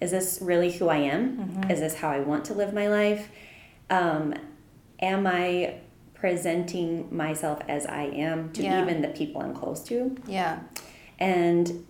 is 0.00 0.10
this 0.10 0.38
really 0.42 0.70
who 0.72 0.88
I 0.88 0.98
am? 0.98 1.62
Is 1.70 1.80
this 1.80 1.94
how 1.94 2.10
I 2.10 2.20
want 2.20 2.44
to 2.46 2.54
live 2.54 2.74
my 2.74 2.88
life? 2.88 3.30
Um, 3.88 4.34
am 5.00 5.26
I 5.26 5.76
presenting 6.14 7.14
myself 7.14 7.60
as 7.68 7.86
I 7.86 8.02
am 8.04 8.52
to 8.52 8.62
Yeah. 8.62 8.82
even 8.82 9.00
the 9.02 9.08
people 9.08 9.40
I'm 9.42 9.54
close 9.54 9.82
to? 9.84 10.16
yeah 10.26 10.60
And 11.18 11.86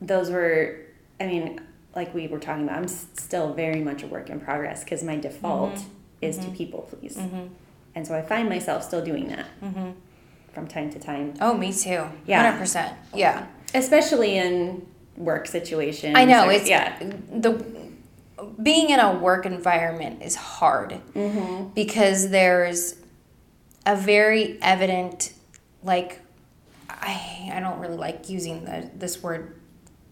those 0.00 0.30
were, 0.30 0.78
I 1.20 1.26
mean, 1.26 1.60
like 1.94 2.14
we 2.14 2.26
were 2.26 2.38
talking 2.38 2.64
about, 2.64 2.78
I'm 2.78 2.88
still 2.88 3.52
very 3.52 3.80
much 3.80 4.02
a 4.02 4.06
work 4.06 4.30
in 4.30 4.40
progress 4.40 4.82
because 4.82 5.02
my 5.02 5.16
default 5.16 5.74
mm-hmm. 5.74 5.88
is 6.20 6.36
to 6.38 6.44
mm-hmm. 6.44 6.54
people 6.54 6.82
please. 6.82 7.16
Mm-hmm. 7.16 7.48
And 7.94 8.06
so 8.06 8.14
I 8.14 8.22
find 8.22 8.48
myself 8.48 8.84
still 8.84 9.04
doing 9.04 9.28
that 9.28 9.46
from 10.52 10.68
time 10.68 10.90
to 10.90 10.98
time, 10.98 11.34
oh 11.40 11.54
me 11.54 11.72
too. 11.72 12.04
Yeah. 12.26 12.58
100% 12.58 12.94
yeah. 13.14 13.46
Especially 13.74 14.36
in 14.36 14.86
work 15.16 15.46
situations. 15.46 16.14
I 16.16 16.24
know 16.24 16.46
or- 16.46 16.52
it's 16.52 16.68
yeah, 16.68 16.98
the 16.98 17.64
being 18.60 18.90
in 18.90 18.98
a 18.98 19.16
work 19.16 19.46
environment 19.46 20.22
is 20.22 20.34
hard 20.34 21.00
Mm-hmm. 21.14 21.68
because 21.74 22.30
there's 22.30 22.96
a 23.86 23.96
very 23.96 24.58
evident 24.62 25.32
like 25.82 26.20
I 26.88 27.50
I 27.52 27.60
don't 27.60 27.78
really 27.78 27.96
like 27.96 28.28
using 28.28 28.64
the 28.64 28.90
this 28.94 29.22
word 29.22 29.58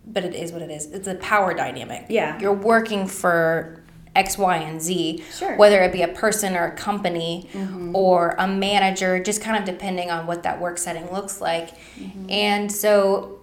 but 0.06 0.24
it 0.24 0.34
is 0.34 0.52
what 0.52 0.62
it 0.62 0.70
is. 0.70 0.86
It's 0.86 1.08
a 1.08 1.14
power 1.16 1.54
dynamic. 1.54 2.06
Yeah. 2.08 2.38
You're 2.40 2.52
working 2.52 3.06
for 3.06 3.82
X, 4.16 4.36
Y, 4.36 4.56
and 4.56 4.82
Z, 4.82 5.22
Sure. 5.32 5.56
whether 5.56 5.82
it 5.82 5.92
be 5.92 6.02
a 6.02 6.08
person 6.08 6.56
or 6.56 6.66
a 6.66 6.72
company 6.72 7.48
mm-hmm. 7.52 7.94
or 7.94 8.34
a 8.38 8.48
manager, 8.48 9.22
just 9.22 9.40
kind 9.40 9.56
of 9.56 9.64
depending 9.64 10.10
on 10.10 10.26
what 10.26 10.42
that 10.42 10.60
work 10.60 10.78
setting 10.78 11.10
looks 11.12 11.40
like. 11.40 11.78
Mm-hmm. 11.96 12.30
And 12.30 12.72
so 12.72 13.40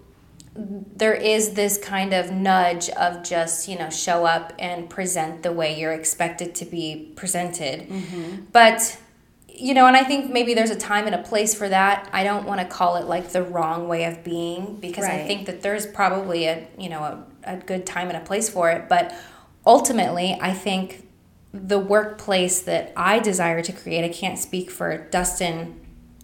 there 0.57 1.13
is 1.13 1.53
this 1.53 1.77
kind 1.77 2.13
of 2.13 2.31
nudge 2.31 2.89
of 2.89 3.23
just 3.23 3.67
you 3.67 3.77
know 3.77 3.89
show 3.89 4.25
up 4.25 4.53
and 4.57 4.89
present 4.89 5.43
the 5.43 5.51
way 5.51 5.79
you're 5.79 5.93
expected 5.93 6.55
to 6.55 6.65
be 6.65 7.11
presented 7.15 7.81
mm-hmm. 7.81 8.43
but 8.51 8.97
you 9.57 9.73
know 9.73 9.87
and 9.87 9.97
i 9.97 10.03
think 10.03 10.31
maybe 10.31 10.53
there's 10.53 10.69
a 10.69 10.75
time 10.75 11.05
and 11.05 11.15
a 11.15 11.23
place 11.23 11.53
for 11.53 11.67
that. 11.67 12.09
I 12.13 12.23
don't 12.23 12.45
want 12.45 12.61
to 12.61 12.67
call 12.67 12.95
it 12.97 13.05
like 13.05 13.29
the 13.29 13.43
wrong 13.43 13.87
way 13.87 14.05
of 14.05 14.23
being 14.23 14.77
because 14.79 15.05
i 15.05 15.25
think 15.25 15.47
that 15.47 15.61
there's 15.61 15.85
probably 15.85 16.45
a 16.45 16.67
you 16.77 16.89
know 16.89 17.01
a, 17.01 17.25
a 17.43 17.57
good 17.57 17.85
time 17.85 18.09
and 18.09 18.17
a 18.17 18.21
place 18.21 18.49
for 18.49 18.69
it. 18.69 18.87
But 18.87 19.15
ultimately 19.65 20.37
i 20.39 20.53
think 20.53 21.07
the 21.53 21.79
workplace 21.79 22.61
that 22.61 22.93
i 22.95 23.19
desire 23.19 23.61
to 23.61 23.73
create 23.73 24.05
i 24.05 24.09
can't 24.09 24.39
speak 24.39 24.71
for 24.71 24.97
dustin 25.09 25.77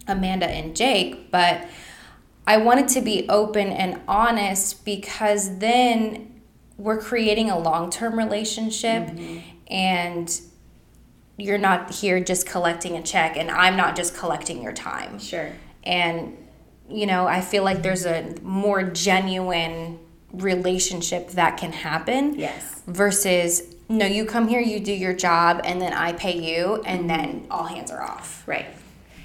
amanda 0.08 0.48
and 0.48 0.76
jake 0.76 1.30
but 1.30 1.68
I 2.46 2.58
wanted 2.58 2.90
to 2.90 3.02
be 3.02 3.28
open 3.30 3.70
and 3.70 4.02
honest 4.08 4.84
because 4.84 5.60
then 5.60 6.42
we're 6.78 7.00
creating 7.00 7.50
a 7.50 7.58
long 7.58 7.90
term 7.90 8.18
relationship 8.18 9.08
mm-hmm. 9.08 9.40
and 9.68 10.42
you're 11.38 11.58
not 11.58 11.92
here 11.92 12.20
just 12.20 12.46
collecting 12.46 12.96
a 12.96 13.02
check 13.02 13.38
and 13.38 13.50
I'm 13.50 13.76
not 13.76 13.96
just 13.96 14.16
collecting 14.16 14.62
your 14.62 14.74
time. 14.74 15.20
sure. 15.20 15.52
And, 15.84 16.38
you 16.90 17.06
know, 17.06 17.28
I 17.28 17.42
feel 17.42 17.64
like 17.64 17.82
there's 17.82 18.06
a 18.06 18.36
more 18.42 18.84
genuine 18.84 20.00
relationship 20.32 21.30
that 21.32 21.58
can 21.58 21.72
happen 21.72 22.36
Yes. 22.40 22.82
versus, 22.88 23.64
no, 23.90 24.06
you 24.06 24.26
come 24.26 24.48
here, 24.48 24.62
you 24.62 24.80
do 24.80 24.94
your 24.94 25.14
job, 25.14 25.62
and 25.64 25.82
then 25.82 25.94
I 25.94 26.14
pay 26.14 26.38
you, 26.40 26.82
and 26.86 27.00
mm-hmm. 27.02 27.08
then 27.08 27.48
all 27.52 27.66
hands 27.66 27.92
are 27.92 28.02
off. 28.02 28.48
Right. 28.48 28.66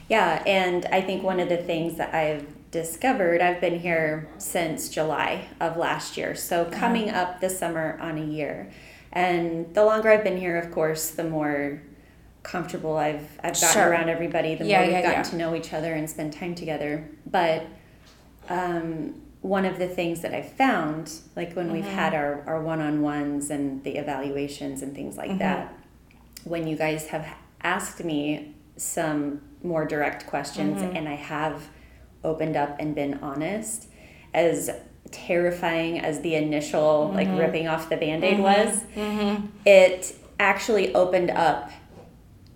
Yeah, 0.09 0.43
and 0.47 0.87
I 0.87 1.01
think 1.01 1.23
one 1.23 1.41
of 1.41 1.49
the 1.49 1.57
things 1.57 1.97
that 1.97 2.15
I've 2.15 2.47
discovered, 2.71 3.41
I've 3.41 3.61
been 3.61 3.79
here 3.79 4.29
since 4.39 4.89
July 4.89 5.49
of 5.61 5.77
last 5.77 6.17
year, 6.17 6.35
so 6.35 6.63
uh-huh. 6.63 6.79
coming 6.79 7.11
up 7.11 7.41
this 7.41 7.59
summer 7.59 7.99
on 8.01 8.19
a 8.19 8.25
year. 8.25 8.71
And 9.13 9.73
the 9.75 9.85
longer 9.85 10.11
I've 10.11 10.25
been 10.25 10.37
here, 10.37 10.59
of 10.59 10.71
course, 10.71 11.11
the 11.11 11.25
more 11.25 11.81
comfortable 12.53 12.97
I've 12.97 13.27
I've 13.45 13.55
gotten 13.55 13.73
Sure. 13.73 13.89
around 13.91 14.09
everybody, 14.09 14.55
the 14.55 14.65
Yeah, 14.65 14.79
more 14.79 14.87
we've 14.87 14.93
yeah, 14.95 15.03
gotten 15.03 15.19
yeah. 15.25 15.31
to 15.31 15.37
know 15.37 15.55
each 15.55 15.73
other 15.73 15.93
and 15.95 16.09
spend 16.09 16.33
time 16.33 16.55
together. 16.55 17.09
But 17.27 17.67
um, 18.49 19.15
one 19.43 19.65
of 19.65 19.79
the 19.79 19.87
things 19.87 20.23
that 20.23 20.35
I've 20.35 20.51
found, 20.53 21.13
like 21.37 21.55
when 21.55 21.71
we've 21.73 21.85
Mm-hmm. 21.85 21.95
had 21.95 22.15
our, 22.15 22.43
our 22.47 22.61
one 22.63 22.81
on 22.81 23.03
ones 23.03 23.51
and 23.51 23.85
the 23.85 23.97
evaluations 23.99 24.83
and 24.83 24.95
things 24.95 25.17
Mm-hmm. 25.17 25.29
like 25.31 25.39
that, 25.39 25.75
when 26.45 26.67
you 26.67 26.77
guys 26.77 27.09
have 27.09 27.27
asked 27.63 28.03
me 28.05 28.55
some 28.77 29.41
more 29.63 29.85
direct 29.85 30.27
questions 30.27 30.81
Mm-hmm. 30.81 30.97
and 30.97 31.09
I 31.09 31.15
have 31.17 31.69
opened 32.25 32.57
up 32.57 32.77
and 32.81 32.95
been 32.95 33.15
honest, 33.23 33.89
as 34.35 34.71
terrifying 35.11 35.99
as 36.01 36.21
the 36.21 36.35
initial 36.35 37.11
like 37.15 37.29
Mm-hmm. 37.29 37.39
ripping 37.39 37.69
off 37.69 37.89
the 37.91 37.97
band-aid 37.97 38.39
was, 38.41 38.83
it 39.67 40.17
actually 40.41 40.95
opened 40.95 41.31
up 41.31 41.71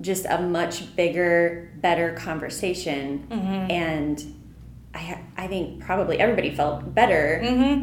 just 0.02 0.26
a 0.28 0.38
much 0.42 0.94
bigger, 0.96 1.70
better 1.80 2.12
conversation, 2.12 3.26
Mm-hmm. 3.30 3.70
and 3.70 4.34
I 4.94 5.18
I 5.38 5.46
think 5.46 5.80
probably 5.80 6.18
everybody 6.18 6.54
felt 6.54 6.94
better 6.94 7.40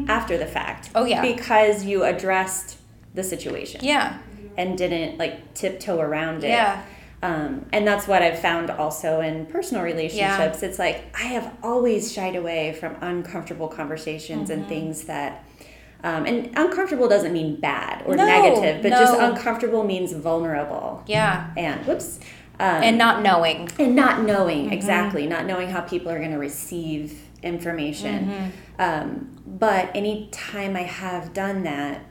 after 0.08 0.38
the 0.38 0.46
fact. 0.46 0.86
Mm-hmm. 0.86 0.98
Oh, 0.98 1.04
yeah. 1.04 1.22
because 1.22 1.84
you 1.84 2.04
addressed 2.04 2.76
the 3.14 3.24
situation 3.24 3.80
Yeah. 3.82 4.18
and 4.56 4.78
didn't 4.78 5.18
like 5.18 5.54
tiptoe 5.54 5.98
around 5.98 6.44
it. 6.44 6.50
Yeah. 6.50 6.82
Um, 7.22 7.66
and 7.72 7.86
that's 7.86 8.06
what 8.08 8.22
I've 8.22 8.38
found 8.38 8.70
also 8.70 9.20
in 9.20 9.44
personal 9.46 9.82
relationships. 9.82 10.62
It's 10.62 10.78
like 10.78 11.04
I 11.14 11.24
have 11.36 11.52
always 11.62 12.12
shied 12.12 12.36
away 12.36 12.72
from 12.80 12.96
uncomfortable 13.00 13.68
conversations 13.68 14.48
Mm-hmm. 14.50 14.60
and 14.60 14.68
things 14.68 15.04
that. 15.04 15.44
Um, 16.02 16.24
and 16.26 16.50
uncomfortable 16.56 17.08
doesn't 17.08 17.32
mean 17.32 17.56
bad 17.60 18.02
or 18.06 18.16
No, 18.16 18.24
negative, 18.24 18.82
but 18.82 18.90
just 18.90 19.18
uncomfortable 19.18 19.84
means 19.84 20.12
vulnerable. 20.12 21.02
Yeah. 21.06 21.50
And 21.56 21.84
whoops. 21.86 22.20
Um, 22.58 22.82
And 22.82 22.98
not 22.98 23.22
knowing. 23.22 23.68
and 23.78 23.94
not 23.96 24.22
knowing 24.24 24.64
Mm-hmm. 24.64 24.72
exactly 24.72 25.26
not 25.26 25.46
knowing 25.46 25.70
how 25.70 25.80
people 25.82 26.10
are 26.10 26.18
going 26.18 26.32
to 26.32 26.38
receive 26.38 27.20
information 27.42 28.26
Mm-hmm. 28.26 28.82
um, 28.82 29.30
but 29.46 29.90
anytime 29.96 30.76
i 30.76 30.82
have 30.82 31.32
done 31.32 31.62
that 31.64 32.02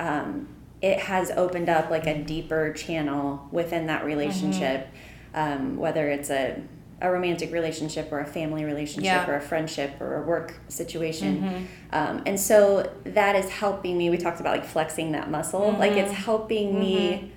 um, 0.00 0.48
it 0.82 0.98
has 0.98 1.30
opened 1.30 1.68
up 1.68 1.90
like 1.90 2.06
a 2.08 2.22
deeper 2.24 2.72
channel 2.72 3.48
within 3.52 3.86
that 3.86 4.04
relationship 4.04 4.88
Mm-hmm. 5.34 5.40
um, 5.62 5.76
whether 5.76 6.08
it's 6.10 6.30
a, 6.30 6.60
a 7.04 7.10
romantic 7.10 7.52
relationship 7.52 8.10
or 8.12 8.20
a 8.20 8.24
family 8.26 8.64
relationship 8.64 9.04
Yeah. 9.04 9.28
or 9.30 9.36
a 9.36 9.40
friendship 9.40 10.00
or 10.00 10.16
a 10.16 10.22
work 10.22 10.54
situation 10.68 11.40
Mm-hmm. 11.42 11.64
um, 11.92 12.22
and 12.26 12.38
so 12.38 12.90
that 13.04 13.36
is 13.36 13.48
helping 13.50 13.96
me 13.98 14.10
we 14.10 14.16
talked 14.18 14.40
about 14.40 14.56
like 14.56 14.64
flexing 14.64 15.12
that 15.12 15.30
muscle 15.30 15.72
like 15.78 15.92
it's 15.92 16.10
Mm-hmm. 16.12 16.22
helping 16.22 16.78
me 16.78 17.30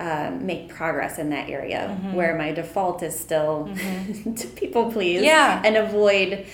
um, 0.00 0.44
make 0.44 0.68
progress 0.68 1.18
in 1.18 1.30
that 1.30 1.48
area 1.48 1.88
Mm-hmm. 1.90 2.14
where 2.14 2.36
my 2.36 2.52
default 2.52 3.02
is 3.02 3.18
still 3.18 3.68
to 4.36 4.46
people 4.56 4.90
please 4.90 5.22
Yeah. 5.22 5.62
and 5.64 5.76
avoid 5.76 6.46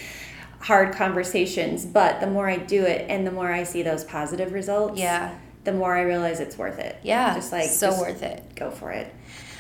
hard 0.61 0.95
conversations 0.95 1.87
but 1.87 2.21
the 2.21 2.26
more 2.26 2.49
i 2.49 2.57
do 2.59 2.85
it 2.85 3.07
and 3.09 3.26
the 3.26 3.30
more 3.30 3.50
i 3.50 3.62
see 3.64 3.83
those 3.83 4.04
positive 4.04 4.52
results 4.52 4.99
Yeah. 5.00 5.35
the 5.64 5.73
more 5.73 5.97
i 5.97 6.02
realize 6.02 6.38
it's 6.40 6.59
worth 6.59 6.78
it 6.78 6.97
Yeah. 7.02 7.35
just 7.35 7.50
like 7.52 7.71
so 7.71 7.87
just 7.88 8.00
worth 8.00 8.23
it. 8.23 8.45
go 8.57 8.71
for 8.71 8.90
it 8.90 9.12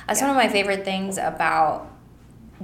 That's 0.06 0.20
Yeah. 0.20 0.28
one 0.28 0.36
of 0.36 0.42
my 0.44 0.50
favorite 0.52 0.84
things 0.84 1.16
about 1.16 1.89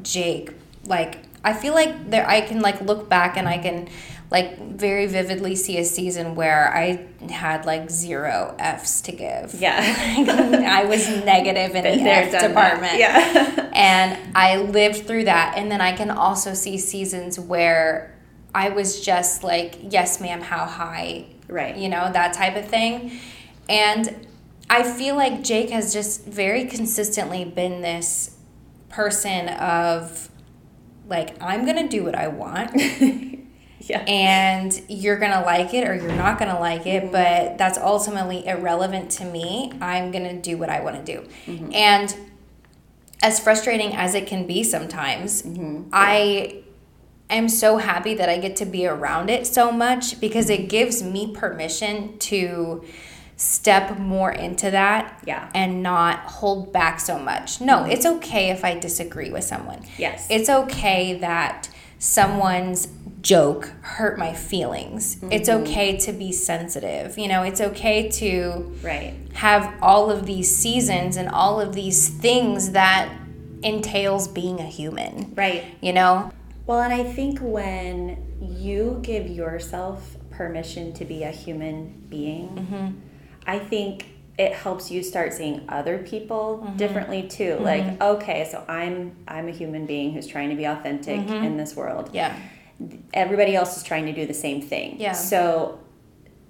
Jake. 0.02 0.52
Like 0.84 1.18
I 1.44 1.52
feel 1.52 1.74
like 1.74 2.10
there 2.10 2.28
I 2.28 2.40
can 2.40 2.60
like 2.60 2.80
look 2.80 3.08
back 3.08 3.36
and 3.36 3.48
I 3.48 3.58
can 3.58 3.88
like 4.30 4.58
very 4.72 5.06
vividly 5.06 5.54
see 5.54 5.78
a 5.78 5.84
season 5.84 6.34
where 6.34 6.74
I 6.74 7.06
had 7.30 7.64
like 7.64 7.88
zero 7.90 8.56
F's 8.58 9.00
to 9.02 9.12
give. 9.12 9.54
yeah 9.60 9.78
I 10.68 10.84
was 10.84 11.08
negative 11.24 11.76
in 11.76 11.82
Been 11.84 11.98
the 11.98 12.04
there, 12.04 12.22
F 12.24 12.32
done 12.32 12.40
that. 12.40 12.48
department. 12.48 12.98
yeah 12.98 13.70
and 13.74 14.36
I 14.36 14.56
lived 14.56 15.06
through 15.06 15.24
that. 15.24 15.54
And 15.56 15.70
then 15.70 15.80
I 15.80 15.92
can 15.92 16.10
also 16.10 16.54
see 16.54 16.76
seasons 16.78 17.38
where 17.38 18.16
I 18.54 18.70
was 18.70 19.00
just 19.00 19.44
like, 19.44 19.78
yes, 19.90 20.20
ma'am, 20.20 20.40
how 20.40 20.64
high? 20.64 21.26
Right. 21.46 21.76
You 21.76 21.88
know, 21.88 22.10
that 22.12 22.32
type 22.32 22.56
of 22.56 22.66
thing. 22.66 23.12
And 23.68 24.26
I 24.68 24.82
feel 24.82 25.14
like 25.14 25.44
Jake 25.44 25.70
has 25.70 25.92
just 25.92 26.24
very 26.24 26.64
consistently 26.64 27.44
been 27.44 27.82
this 27.82 28.35
person 28.96 29.48
of 29.50 30.30
like, 31.06 31.40
I'm 31.42 31.64
going 31.64 31.76
to 31.76 31.88
do 31.88 32.02
what 32.02 32.14
I 32.14 32.28
want. 32.28 32.72
Yeah. 33.88 34.00
And 34.00 34.82
you're 34.88 35.18
gonna 35.18 35.44
like 35.44 35.72
it 35.72 35.86
or 35.86 35.94
you're 35.94 36.16
not 36.16 36.38
gonna 36.38 36.58
like 36.58 36.86
it, 36.86 37.04
mm-hmm. 37.04 37.12
but 37.12 37.58
that's 37.58 37.78
ultimately 37.78 38.46
irrelevant 38.46 39.10
to 39.12 39.24
me. 39.24 39.72
I'm 39.80 40.10
gonna 40.10 40.40
do 40.40 40.56
what 40.56 40.70
I 40.70 40.80
wanna 40.80 41.04
do. 41.04 41.24
Mm-hmm. 41.46 41.72
And 41.72 42.16
as 43.22 43.38
frustrating 43.38 43.94
as 43.94 44.14
it 44.14 44.26
can 44.26 44.46
be 44.46 44.62
sometimes, 44.64 45.42
mm-hmm. 45.42 45.88
I 45.92 46.62
am 47.30 47.48
so 47.48 47.78
happy 47.78 48.14
that 48.14 48.28
I 48.28 48.38
get 48.38 48.56
to 48.56 48.66
be 48.66 48.86
around 48.86 49.30
it 49.30 49.46
so 49.46 49.70
much 49.70 50.20
because 50.20 50.50
it 50.50 50.68
gives 50.68 51.02
me 51.02 51.32
permission 51.32 52.18
to 52.18 52.84
step 53.36 53.98
more 53.98 54.32
into 54.32 54.70
that 54.70 55.18
Yeah. 55.26 55.48
and 55.54 55.82
not 55.82 56.20
hold 56.20 56.72
back 56.72 56.98
so 57.00 57.18
much. 57.18 57.60
No, 57.60 57.84
it's 57.84 58.06
okay 58.06 58.50
if 58.50 58.64
I 58.64 58.78
disagree 58.78 59.30
with 59.30 59.44
someone. 59.44 59.80
Yes. 59.98 60.26
It's 60.30 60.48
okay 60.48 61.14
that 61.18 61.68
someone's 61.98 62.88
joke 63.20 63.72
hurt 63.82 64.18
my 64.18 64.32
feelings. 64.32 65.18
It's 65.30 65.48
okay 65.48 65.96
to 65.98 66.12
be 66.12 66.30
sensitive. 66.32 67.18
You 67.18 67.28
know, 67.28 67.42
it's 67.42 67.60
okay 67.60 68.08
to 68.10 68.72
right 68.82 69.14
have 69.34 69.74
all 69.82 70.10
of 70.10 70.24
these 70.26 70.54
seasons 70.54 71.16
and 71.16 71.28
all 71.28 71.60
of 71.60 71.74
these 71.74 72.08
things 72.08 72.70
that 72.70 73.10
entails 73.62 74.28
being 74.28 74.60
a 74.60 74.66
human. 74.66 75.32
right 75.34 75.64
You 75.82 75.92
know? 75.92 76.30
Well, 76.66 76.80
and 76.80 76.92
I 76.94 77.04
think 77.04 77.38
when 77.40 78.16
you 78.40 78.98
give 79.02 79.26
yourself 79.28 80.16
permission 80.30 80.92
to 80.94 81.04
be 81.04 81.22
a 81.22 81.30
human 81.30 82.04
being, 82.08 82.48
Mm-hmm. 82.48 82.86
I 83.46 83.58
think 83.58 84.06
it 84.38 84.52
helps 84.52 84.90
you 84.90 85.02
start 85.02 85.32
seeing 85.32 85.64
other 85.68 85.98
people 85.98 86.62
Mm-hmm. 86.64 86.76
differently 86.76 87.22
too. 87.28 87.56
Like, 87.60 88.00
okay, 88.02 88.46
so 88.50 88.64
I'm 88.68 89.16
I'm 89.26 89.48
a 89.48 89.52
human 89.52 89.86
being 89.86 90.12
who's 90.12 90.26
trying 90.26 90.50
to 90.50 90.56
be 90.56 90.64
authentic 90.64 91.20
Mm-hmm. 91.20 91.44
in 91.44 91.56
this 91.56 91.74
world. 91.76 92.10
Yeah. 92.12 92.34
Everybody 93.14 93.56
else 93.56 93.76
is 93.76 93.82
trying 93.82 94.04
to 94.06 94.12
do 94.12 94.26
the 94.26 94.34
same 94.34 94.60
thing. 94.60 94.96
Yeah. 95.00 95.12
So, 95.12 95.80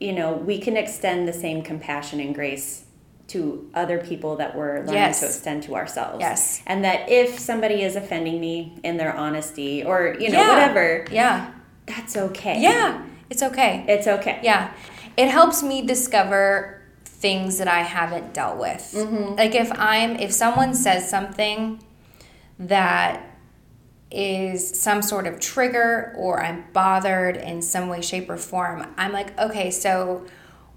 you 0.01 0.13
know, 0.13 0.33
we 0.33 0.59
can 0.59 0.77
extend 0.77 1.29
the 1.29 1.33
same 1.33 1.63
compassion 1.63 2.19
and 2.19 2.35
grace 2.35 2.85
to 3.29 3.71
other 3.75 3.99
people 3.99 4.37
that 4.37 4.57
we're 4.57 4.79
learning 4.79 4.95
Yes. 4.95 5.21
to 5.21 5.27
extend 5.27 5.63
to 5.65 5.75
ourselves. 5.77 6.19
Yes. 6.21 6.63
And 6.67 6.85
that 6.85 7.09
if 7.09 7.39
somebody 7.39 7.83
is 7.83 7.95
offending 7.97 8.41
me 8.41 8.79
in 8.85 8.97
their 8.97 9.15
honesty 9.15 9.85
or, 9.85 10.17
you 10.19 10.31
know, 10.31 10.41
Yeah. 10.41 10.49
whatever, 10.53 11.05
Yeah. 11.13 11.51
that's 11.87 12.17
okay. 12.17 12.61
Yeah. 12.61 13.03
It's 13.31 13.43
okay. 13.43 13.85
It's 13.89 14.07
okay. 14.07 14.39
Yeah. 14.43 14.71
It 15.17 15.29
helps 15.29 15.63
me 15.63 15.83
discover 15.83 16.76
things 17.27 17.59
that 17.59 17.67
I 17.69 17.83
haven't 17.83 18.29
dealt 18.39 18.59
with. 18.67 18.83
Like 19.43 19.55
if 19.65 19.71
I'm 19.73 20.11
if 20.27 20.31
someone 20.33 20.73
says 20.75 21.01
something 21.11 21.83
that 22.75 23.13
is 24.11 24.59
some 24.81 25.03
sort 25.03 25.27
of 25.27 25.41
trigger 25.41 26.15
or 26.17 26.41
I'm 26.47 26.65
bothered 26.73 27.37
in 27.37 27.61
some 27.63 27.89
way 27.89 28.01
shape 28.01 28.31
or 28.31 28.37
form, 28.37 28.87
I'm 28.97 29.13
like, 29.13 29.31
okay, 29.47 29.71
so 29.73 30.25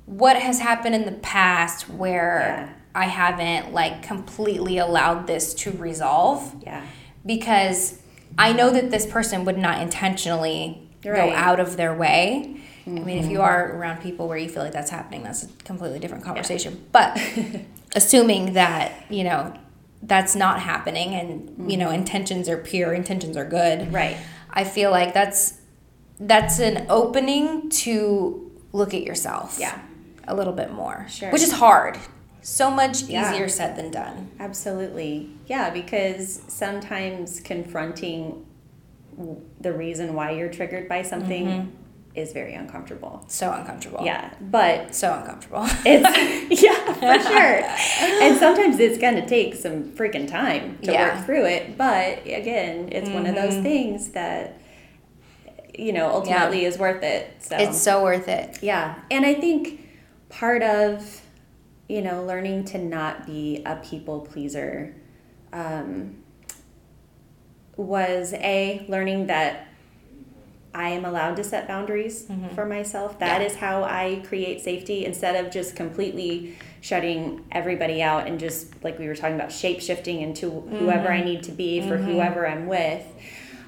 what 0.08 0.36
has 0.38 0.60
happened 0.60 0.96
in 0.96 1.06
the 1.06 1.18
past 1.38 1.88
where 1.88 2.76
I 2.96 3.06
haven't 3.06 3.74
like 3.74 4.02
completely 4.02 4.80
allowed 4.80 5.28
this 5.28 5.54
to 5.62 5.72
resolve? 5.72 6.40
Yeah. 6.66 6.84
because 7.26 8.02
I 8.38 8.54
know 8.54 8.70
that 8.72 8.90
this 8.92 9.06
person 9.06 9.46
would 9.46 9.58
not 9.58 9.82
intentionally 9.82 10.86
Right. 11.06 11.18
Mm-hmm. 11.18 11.30
go 11.32 11.36
out 11.50 11.60
of 11.62 11.78
their 11.78 11.94
way. 11.96 12.62
I 12.88 12.90
mean, 12.92 13.18
if 13.24 13.30
you 13.30 13.42
are 13.42 13.76
around 13.76 14.02
people 14.02 14.28
where 14.28 14.38
you 14.38 14.50
feel 14.50 14.64
like 14.64 14.72
that's 14.72 14.90
happening, 14.92 15.24
that's 15.24 15.44
a 15.44 15.48
completely 15.64 16.00
different 16.00 16.24
conversation. 16.24 16.86
But 16.92 17.20
assuming 17.96 18.54
that, 18.54 18.92
you 19.10 19.24
know, 19.24 19.54
that's 20.02 20.36
not 20.36 20.62
happening 20.62 21.14
and, 21.14 21.70
you 21.72 21.78
know, 21.78 21.92
intentions 21.92 22.48
are 22.50 22.58
pure, 22.58 22.94
intentions 22.94 23.36
are 23.38 23.46
good. 23.46 23.80
Mm-hmm. 23.80 23.96
Right. 23.96 24.18
I 24.50 24.64
feel 24.64 24.92
like 24.92 25.14
that's 25.14 25.60
that's 26.20 26.60
an 26.60 26.86
opening 26.90 27.70
to 27.70 28.52
look 28.74 28.94
at 28.94 29.04
yourself. 29.04 29.58
Yeah. 29.60 29.80
A 30.28 30.36
little 30.36 30.54
bit 30.54 30.72
more. 30.74 31.06
Sure. 31.10 31.32
Which 31.32 31.42
is 31.42 31.54
hard. 31.54 31.98
So 32.42 32.70
much 32.72 33.04
Yeah. 33.04 33.32
easier 33.32 33.48
said 33.50 33.76
than 33.76 33.92
done. 33.92 34.32
Absolutely. 34.40 35.30
Yeah, 35.48 35.70
because 35.70 36.42
sometimes 36.48 37.40
confronting 37.42 38.46
the 39.60 39.74
reason 39.74 40.14
why 40.14 40.32
you're 40.32 40.50
triggered 40.50 40.88
by 40.88 41.02
something 41.02 41.46
Mm-hmm. 41.46 41.70
Is 42.20 42.32
very 42.34 42.54
uncomfortable. 42.54 43.24
So 43.28 43.52
uncomfortable. 43.52 44.02
Yeah, 44.04 44.34
but 44.42 44.94
So 44.96 45.14
uncomfortable. 45.14 45.66
it's 45.86 46.62
yeah, 46.64 46.94
for 46.94 47.30
sure. 47.30 48.24
And 48.24 48.38
sometimes 48.38 48.80
it's 48.80 48.98
going 48.98 49.16
to 49.16 49.26
take 49.26 49.56
some 49.56 49.92
freaking 49.92 50.28
time 50.28 50.78
to 50.84 50.92
Yeah. 50.92 51.16
work 51.18 51.26
through 51.26 51.46
it, 51.46 51.78
but 51.78 52.20
again, 52.26 52.90
it's 52.92 53.10
one 53.10 53.26
of 53.26 53.36
those 53.36 53.54
Mm-hmm. 53.54 53.64
things 53.64 54.10
that 54.10 54.60
you 55.78 55.94
know, 55.94 56.10
ultimately 56.10 56.66
is 56.66 56.78
worth 56.78 57.04
it. 57.04 57.32
So 57.40 57.56
It's 57.58 57.82
so 57.82 58.04
worth 58.04 58.28
it. 58.28 58.62
Yeah. 58.62 59.00
And 59.10 59.26
I 59.26 59.34
think 59.36 59.88
part 60.28 60.62
of, 60.62 61.22
you 61.88 62.02
know, 62.02 62.26
learning 62.26 62.66
to 62.66 62.78
not 62.78 63.26
be 63.26 63.64
a 63.66 63.78
people 63.78 64.20
pleaser 64.20 64.94
um, 65.54 66.18
was 67.78 68.34
a 68.34 68.86
learning 68.90 69.28
that 69.28 69.69
I 70.74 70.90
am 70.90 71.04
allowed 71.04 71.36
to 71.38 71.44
set 71.44 71.68
boundaries 71.68 72.26
Mhm. 72.26 72.54
for 72.54 72.66
myself. 72.66 73.18
That 73.20 73.42
Yeah. 73.42 73.48
is 73.48 73.56
how 73.56 73.84
I 73.84 74.22
create 74.28 74.62
safety 74.62 75.06
instead 75.06 75.36
of 75.36 75.52
just 75.52 75.76
completely 75.76 76.56
shutting 76.82 77.42
everybody 77.52 78.02
out 78.02 78.28
and 78.28 78.40
just 78.40 78.84
like 78.84 79.00
we 79.00 79.08
were 79.08 79.16
talking 79.16 79.36
about 79.36 79.52
shape 79.52 79.82
shifting 79.82 80.22
into 80.22 80.50
whoever 80.62 81.12
I 81.12 81.18
mm-hmm. 81.18 81.26
need 81.26 81.44
to 81.44 81.52
be 81.52 81.82
for 81.82 81.98
mm-hmm. 81.98 82.12
whoever 82.12 82.48
I'm 82.48 82.68
with. 82.68 83.04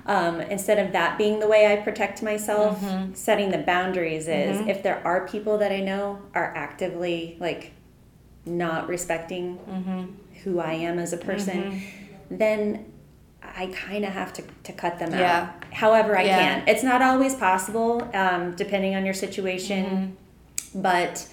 Um, 0.05 0.41
instead 0.41 0.79
of 0.79 0.93
that 0.93 1.17
being 1.17 1.39
the 1.39 1.47
way 1.47 1.71
I 1.71 1.75
protect 1.77 2.23
myself, 2.23 2.81
mm-hmm. 2.81 3.13
setting 3.13 3.51
the 3.51 3.59
boundaries 3.59 4.27
is 4.27 4.59
if 4.67 4.81
there 4.83 5.01
are 5.05 5.27
people 5.27 5.57
that 5.59 5.71
I 5.71 5.79
know 5.79 6.19
are 6.33 6.53
actively 6.55 7.37
like 7.39 7.71
not 8.45 8.87
respecting 8.87 9.59
who 10.43 10.59
I 10.59 10.73
am 10.73 10.97
as 10.97 11.13
a 11.13 11.17
person, 11.17 11.81
then 12.31 12.85
I 13.43 13.67
kind 13.67 14.05
of 14.05 14.13
have 14.13 14.33
to, 14.33 14.43
to 14.63 14.73
cut 14.73 14.99
them 14.99 15.11
Yeah. 15.11 15.49
out 15.53 15.60
however 15.71 16.17
I 16.17 16.23
Yeah. 16.23 16.39
can. 16.39 16.63
It's 16.67 16.83
not 16.83 17.01
always 17.01 17.35
possible, 17.35 18.07
um, 18.13 18.55
depending 18.55 18.95
on 18.95 19.05
your 19.05 19.13
situation, 19.13 20.17
but 20.75 21.27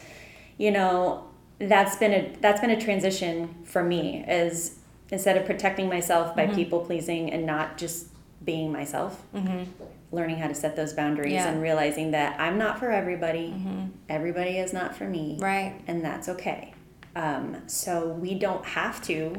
you 0.57 0.71
know 0.71 1.25
that's 1.59 1.97
been 1.97 2.13
a 2.13 2.33
that's 2.41 2.61
been 2.61 2.71
a 2.71 2.81
transition 2.81 3.55
for 3.65 3.83
me. 3.83 4.25
Is 4.29 4.79
instead 5.11 5.37
of 5.37 5.45
protecting 5.47 5.89
myself 5.89 6.37
by 6.37 6.47
people 6.47 6.81
pleasing 6.81 7.33
and 7.33 7.47
not 7.47 7.79
just 7.79 8.09
being 8.45 8.71
myself, 8.73 9.23
learning 10.13 10.37
how 10.37 10.47
to 10.49 10.55
set 10.55 10.77
those 10.77 10.93
boundaries 10.93 11.33
Yeah. 11.33 11.49
and 11.49 11.61
realizing 11.63 12.11
that 12.13 12.39
I'm 12.41 12.57
not 12.59 12.79
for 12.79 12.91
everybody. 12.93 13.55
Everybody 14.09 14.59
is 14.59 14.73
not 14.73 14.95
for 14.95 15.05
me 15.05 15.37
Right. 15.41 15.75
and 15.89 16.05
that's 16.05 16.29
okay. 16.29 16.73
Um, 17.17 17.57
so 17.67 18.09
we 18.09 18.35
don't 18.35 18.65
have 18.65 19.03
to 19.05 19.35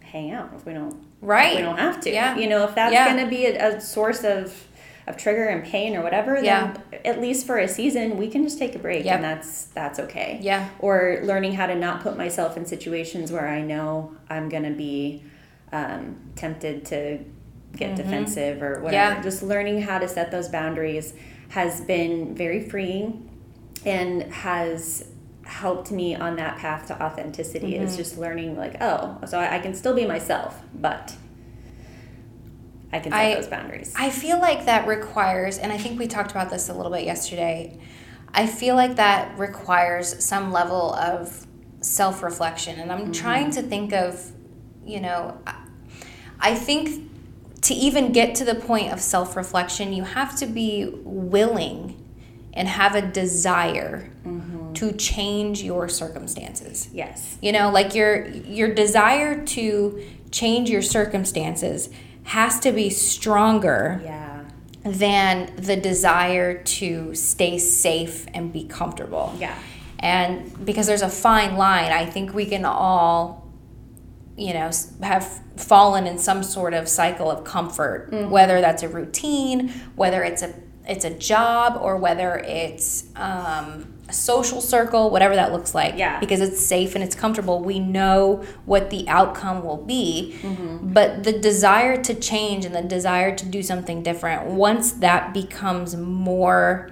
hang 0.00 0.32
out 0.32 0.50
if 0.56 0.66
we 0.66 0.72
don't. 0.72 0.96
Right. 1.26 1.56
We 1.56 1.62
don't 1.62 1.78
have 1.78 2.00
to. 2.02 2.10
Yeah. 2.12 2.36
You 2.36 2.48
know, 2.48 2.64
if 2.64 2.74
that's 2.74 2.92
Yeah. 2.92 3.12
going 3.12 3.24
to 3.24 3.28
be 3.30 3.46
a, 3.46 3.76
a 3.76 3.80
source 3.80 4.22
of 4.24 4.62
of 5.08 5.16
trigger 5.16 5.44
and 5.46 5.62
pain 5.64 5.94
or 5.94 6.02
whatever, 6.02 6.42
Yeah. 6.42 6.72
then 6.90 7.00
at 7.04 7.20
least 7.20 7.46
for 7.46 7.58
a 7.58 7.68
season 7.68 8.16
we 8.16 8.26
can 8.28 8.42
just 8.42 8.58
take 8.58 8.74
a 8.74 8.78
break 8.80 9.04
Yep. 9.04 9.14
and 9.14 9.24
that's 9.24 9.64
that's 9.66 9.98
okay. 10.00 10.38
Yeah. 10.42 10.68
Or 10.80 11.20
learning 11.22 11.54
how 11.54 11.66
to 11.66 11.76
not 11.76 12.02
put 12.02 12.16
myself 12.16 12.56
in 12.56 12.66
situations 12.66 13.30
where 13.30 13.46
I 13.46 13.60
know 13.60 14.16
I'm 14.28 14.48
going 14.48 14.64
to 14.64 14.70
be 14.72 15.22
um, 15.72 16.16
tempted 16.34 16.84
to 16.86 17.18
get 17.76 17.94
defensive 17.96 18.62
or 18.62 18.80
whatever. 18.80 19.10
Mm-hmm. 19.10 19.16
Yeah. 19.18 19.22
Just 19.22 19.42
learning 19.44 19.82
how 19.82 19.98
to 19.98 20.08
set 20.08 20.30
those 20.32 20.48
boundaries 20.48 21.14
has 21.50 21.80
been 21.82 22.34
very 22.34 22.60
freeing 22.68 23.28
and 23.84 24.22
has 24.32 25.04
helped 25.46 25.90
me 25.90 26.14
on 26.14 26.36
that 26.36 26.58
path 26.58 26.86
to 26.88 27.02
authenticity 27.02 27.72
Mm-hmm. 27.74 27.84
is 27.84 27.96
just 27.96 28.18
learning 28.18 28.56
like 28.56 28.76
oh 28.80 29.18
so 29.26 29.38
I, 29.38 29.56
I 29.56 29.58
can 29.60 29.74
still 29.74 29.94
be 29.94 30.04
myself 30.06 30.60
but 30.74 31.14
i 32.92 32.98
can 32.98 33.12
set 33.12 33.18
I- 33.20 33.34
those 33.34 33.46
boundaries 33.48 33.94
I 33.96 34.10
feel 34.10 34.38
like 34.40 34.66
that 34.66 34.86
requires, 34.86 35.58
and 35.58 35.72
I 35.72 35.78
think 35.78 35.98
we 35.98 36.06
talked 36.06 36.30
about 36.30 36.50
this 36.50 36.68
a 36.68 36.74
little 36.74 36.92
bit 36.92 37.04
yesterday. 37.04 37.78
I 38.34 38.46
feel 38.46 38.74
like 38.74 38.96
that 38.96 39.38
requires 39.38 40.22
some 40.24 40.52
level 40.52 40.94
of 40.94 41.46
self 41.80 42.22
reflection. 42.22 42.78
And 42.80 42.92
I'm 42.92 43.12
trying 43.12 43.50
to 43.52 43.62
think 43.62 43.92
of, 43.92 44.32
you 44.84 45.00
know, 45.00 45.38
I- 45.46 45.54
I 46.40 46.54
think 46.54 47.10
to 47.62 47.74
even 47.74 48.12
get 48.12 48.34
to 48.36 48.44
the 48.44 48.54
point 48.54 48.92
of 48.92 49.00
self 49.00 49.36
reflection, 49.36 49.92
you 49.92 50.02
have 50.04 50.36
to 50.36 50.46
be 50.46 50.90
willing 51.04 51.96
and 52.52 52.68
have 52.68 52.94
a 52.94 53.02
desire 53.02 54.10
to 54.76 54.92
change 54.92 55.62
your 55.62 55.88
circumstances. 55.88 56.88
yes 56.92 57.38
You 57.42 57.52
know, 57.52 57.70
like 57.70 57.94
your 57.94 58.26
your 58.28 58.72
desire 58.74 59.44
to 59.56 60.02
change 60.30 60.70
your 60.70 60.82
circumstances 60.82 61.88
has 62.24 62.58
to 62.60 62.72
be 62.72 62.90
stronger 62.90 64.00
yeah 64.04 64.44
than 64.84 65.52
the 65.56 65.76
desire 65.76 66.62
to 66.62 67.14
stay 67.14 67.58
safe 67.58 68.26
and 68.34 68.52
be 68.52 68.64
comfortable. 68.64 69.34
yeah 69.38 69.58
And 69.98 70.64
because 70.64 70.86
there's 70.86 71.02
a 71.02 71.08
fine 71.08 71.56
line, 71.56 71.90
I 71.90 72.04
think 72.06 72.34
we 72.34 72.46
can 72.46 72.64
all, 72.64 73.50
you 74.36 74.52
know, 74.52 74.70
have 75.02 75.24
fallen 75.56 76.06
in 76.06 76.18
some 76.18 76.42
sort 76.42 76.74
of 76.74 76.88
cycle 76.88 77.30
of 77.30 77.42
comfort, 77.44 78.12
whether 78.30 78.60
that's 78.60 78.82
a 78.82 78.88
routine, 78.88 79.70
whether 79.96 80.22
it's 80.22 80.42
a 80.42 80.52
it's 80.88 81.04
a 81.04 81.10
job, 81.32 81.78
or 81.82 81.96
whether 81.96 82.36
it's 82.62 83.06
um, 83.16 83.94
a 84.08 84.12
social 84.12 84.60
circle, 84.60 85.10
whatever 85.10 85.34
that 85.34 85.52
looks 85.52 85.74
like. 85.74 85.96
Yeah. 85.96 86.20
Because 86.20 86.40
it's 86.40 86.64
safe 86.64 86.94
and 86.94 87.02
it's 87.02 87.16
comfortable. 87.16 87.60
We 87.60 87.80
know 87.80 88.44
what 88.64 88.90
the 88.90 89.08
outcome 89.08 89.64
will 89.64 89.84
be, 89.84 90.36
mm-hmm. 90.42 90.92
but 90.92 91.24
the 91.24 91.32
desire 91.32 92.00
to 92.02 92.14
change 92.14 92.64
and 92.64 92.74
the 92.74 92.82
desire 92.82 93.34
to 93.34 93.46
do 93.46 93.62
something 93.62 94.02
different, 94.02 94.46
once 94.46 94.92
that 94.92 95.34
becomes 95.34 95.96
more 95.96 96.90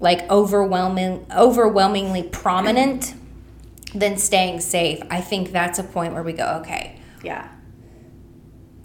like 0.00 0.28
overwhelming 0.30 1.26
overwhelmingly 1.34 2.22
prominent 2.22 3.14
than 3.94 4.16
staying 4.18 4.60
safe 4.60 5.00
i 5.10 5.20
think 5.20 5.52
that's 5.52 5.78
a 5.78 5.84
point 5.84 6.12
where 6.12 6.22
we 6.22 6.32
go 6.32 6.58
okay 6.60 6.98
yeah 7.22 7.48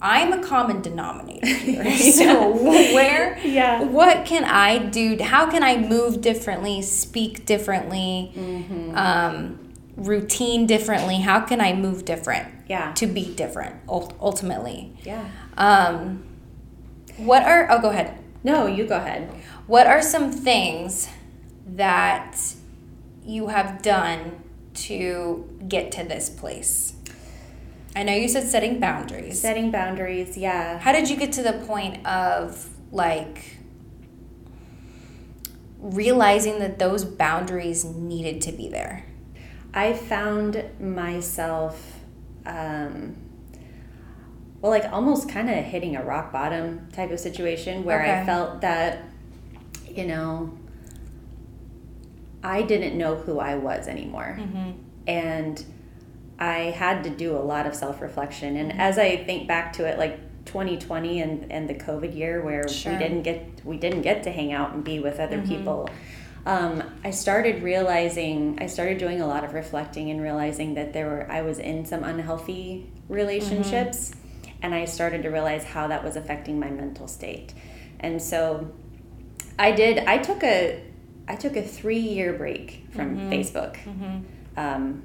i'm 0.02 0.32
a 0.32 0.42
common 0.42 0.80
denominator. 0.82 1.46
Here 1.46 1.96
so 1.96 2.50
where 2.56 3.38
Yeah. 3.44 3.82
what 3.84 4.24
can 4.24 4.44
i 4.44 4.78
do? 4.78 5.18
How 5.22 5.50
can 5.50 5.62
i 5.62 5.76
move 5.76 6.20
differently 6.20 6.82
speak 6.82 7.44
differently 7.46 8.32
um, 8.94 9.72
routine 9.96 10.66
differently? 10.66 11.16
How 11.16 11.40
can 11.40 11.60
i 11.60 11.74
move 11.74 12.04
different 12.04 12.48
yeah. 12.68 12.92
to 12.94 13.06
be 13.06 13.34
different 13.34 13.76
ultimately? 13.88 14.96
Yeah. 15.02 15.28
Um, 15.56 16.24
what 17.16 17.42
are 17.42 17.70
oh 17.70 17.80
go 17.80 17.90
ahead. 17.90 18.18
No 18.42 18.66
you 18.66 18.86
go 18.86 18.96
ahead. 18.96 19.30
What 19.66 19.86
are 19.86 20.02
some 20.02 20.32
things 20.32 21.08
that 21.66 22.36
you 23.24 23.48
have 23.48 23.82
done 23.82 24.42
to 24.74 25.58
get 25.68 25.92
to 25.92 26.04
this 26.04 26.30
place? 26.30 26.94
I 27.96 28.02
know 28.04 28.14
you 28.14 28.28
said 28.28 28.44
setting 28.48 28.78
boundaries. 28.80 29.40
setting 29.40 29.70
boundaries 29.70 30.36
yeah 30.36 30.78
How 30.78 30.92
did 30.92 31.10
you 31.10 31.16
get 31.16 31.32
to 31.32 31.42
the 31.42 31.54
point 31.66 32.04
of 32.06 32.68
like 32.92 33.56
realizing 35.78 36.58
that 36.58 36.78
those 36.78 37.04
boundaries 37.04 37.84
needed 37.84 38.40
to 38.42 38.52
be 38.52 38.68
there? 38.68 39.06
I 39.72 39.92
found 39.92 40.62
myself, 40.80 42.00
um, 42.44 43.16
well, 44.60 44.72
like 44.72 44.84
almost 44.92 45.28
kind 45.28 45.48
of 45.48 45.56
hitting 45.64 45.96
a 45.96 46.02
rock 46.04 46.32
bottom 46.32 46.88
type 46.92 47.10
of 47.10 47.20
situation 47.20 47.84
where 47.84 48.02
Okay. 48.02 48.20
I 48.20 48.26
felt 48.26 48.60
that, 48.62 49.04
you 49.88 50.06
know, 50.06 50.56
I 52.42 52.62
didn't 52.62 52.98
know 52.98 53.14
who 53.16 53.38
I 53.38 53.54
was 53.56 53.86
anymore. 53.88 54.38
And 55.06 55.64
I 56.40 56.70
had 56.70 57.04
to 57.04 57.10
do 57.10 57.36
a 57.36 57.38
lot 57.38 57.66
of 57.66 57.74
self 57.74 58.00
reflection. 58.00 58.56
And 58.56 58.80
as 58.80 58.98
I 58.98 59.18
think 59.24 59.46
back 59.46 59.74
to 59.74 59.84
it, 59.84 59.98
like 59.98 60.18
2020 60.46 61.20
and, 61.20 61.52
and 61.52 61.68
the 61.68 61.74
COVID 61.74 62.16
year 62.16 62.42
where 62.42 62.66
Sure. 62.66 62.92
we 62.92 62.98
didn't 62.98 63.22
get 63.22 63.64
we 63.64 63.76
didn't 63.76 64.02
get 64.02 64.22
to 64.24 64.30
hang 64.32 64.52
out 64.52 64.72
and 64.72 64.82
be 64.82 64.98
with 64.98 65.20
other 65.20 65.40
people. 65.42 65.88
Um, 66.46 66.82
I 67.04 67.10
started 67.10 67.62
realizing 67.62 68.58
I 68.60 68.66
started 68.66 68.96
doing 68.96 69.20
a 69.20 69.26
lot 69.26 69.44
of 69.44 69.52
reflecting 69.52 70.10
and 70.10 70.22
realizing 70.22 70.74
that 70.74 70.94
there 70.94 71.06
were 71.06 71.30
I 71.30 71.42
was 71.42 71.58
in 71.58 71.84
some 71.84 72.02
unhealthy 72.02 72.90
relationships 73.10 74.12
and 74.62 74.74
I 74.74 74.86
started 74.86 75.22
to 75.24 75.28
realize 75.28 75.64
how 75.64 75.88
that 75.88 76.02
was 76.02 76.16
affecting 76.16 76.58
my 76.58 76.70
mental 76.70 77.06
state. 77.06 77.52
And 78.00 78.20
so 78.22 78.70
I 79.58 79.72
did 79.72 79.98
I 79.98 80.16
took 80.18 80.42
a 80.42 80.82
I 81.28 81.36
took 81.36 81.56
a 81.56 81.62
three 81.62 81.98
year 82.00 82.32
break 82.32 82.86
from 82.92 83.30
Facebook. 83.30 83.76
Um, 84.56 85.02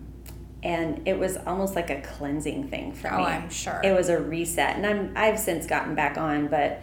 and 0.65 1.07
it 1.07 1.17
was 1.17 1.37
almost 1.45 1.75
like 1.75 1.89
a 1.89 2.01
cleansing 2.01 2.67
thing 2.69 2.91
for 2.91 3.13
Oh, 3.13 3.19
me. 3.19 3.23
I'm 3.23 3.49
sure. 3.49 3.79
It 3.83 3.93
was 3.95 4.09
a 4.09 4.19
reset, 4.19 4.75
and 4.75 4.85
I'm 4.85 5.13
I've 5.15 5.39
since 5.39 5.65
gotten 5.67 5.95
back 5.95 6.17
on, 6.17 6.47
but 6.47 6.81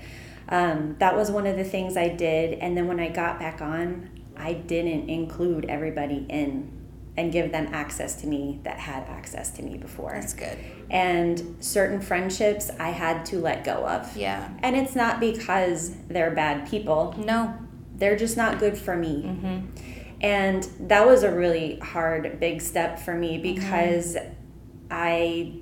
um, 0.48 0.96
that 1.00 1.16
was 1.16 1.30
one 1.30 1.46
of 1.46 1.56
the 1.56 1.64
things 1.64 1.96
I 1.96 2.08
did. 2.08 2.58
And 2.60 2.76
then 2.76 2.86
when 2.86 3.00
I 3.00 3.08
got 3.08 3.38
back 3.38 3.60
on, 3.60 4.08
I 4.36 4.54
didn't 4.54 5.08
include 5.10 5.66
everybody 5.66 6.24
in 6.28 6.70
and 7.16 7.30
give 7.30 7.52
them 7.52 7.68
access 7.72 8.14
to 8.22 8.26
me 8.26 8.58
that 8.64 8.78
had 8.78 9.02
access 9.08 9.50
to 9.50 9.62
me 9.62 9.76
before. 9.76 10.12
That's 10.14 10.32
good. 10.32 10.56
And 10.90 11.56
certain 11.60 12.00
friendships 12.00 12.70
I 12.80 12.88
had 12.90 13.26
to 13.26 13.38
let 13.38 13.64
go 13.64 13.86
of. 13.86 14.16
Yeah. 14.16 14.48
And 14.62 14.74
it's 14.76 14.94
not 14.94 15.20
because 15.20 15.94
they're 16.08 16.30
bad 16.30 16.66
people 16.70 17.14
No. 17.18 17.54
they're 17.96 18.16
just 18.16 18.36
not 18.38 18.58
good 18.58 18.78
for 18.78 18.96
me. 18.96 19.62
And 20.22 20.62
that 20.80 21.04
was 21.06 21.24
a 21.24 21.32
really 21.32 21.78
hard, 21.80 22.38
big 22.38 22.62
step 22.62 23.00
for 23.00 23.14
me 23.14 23.34
mm-hmm. 23.34 23.54
because 23.54 24.16
I, 24.90 25.54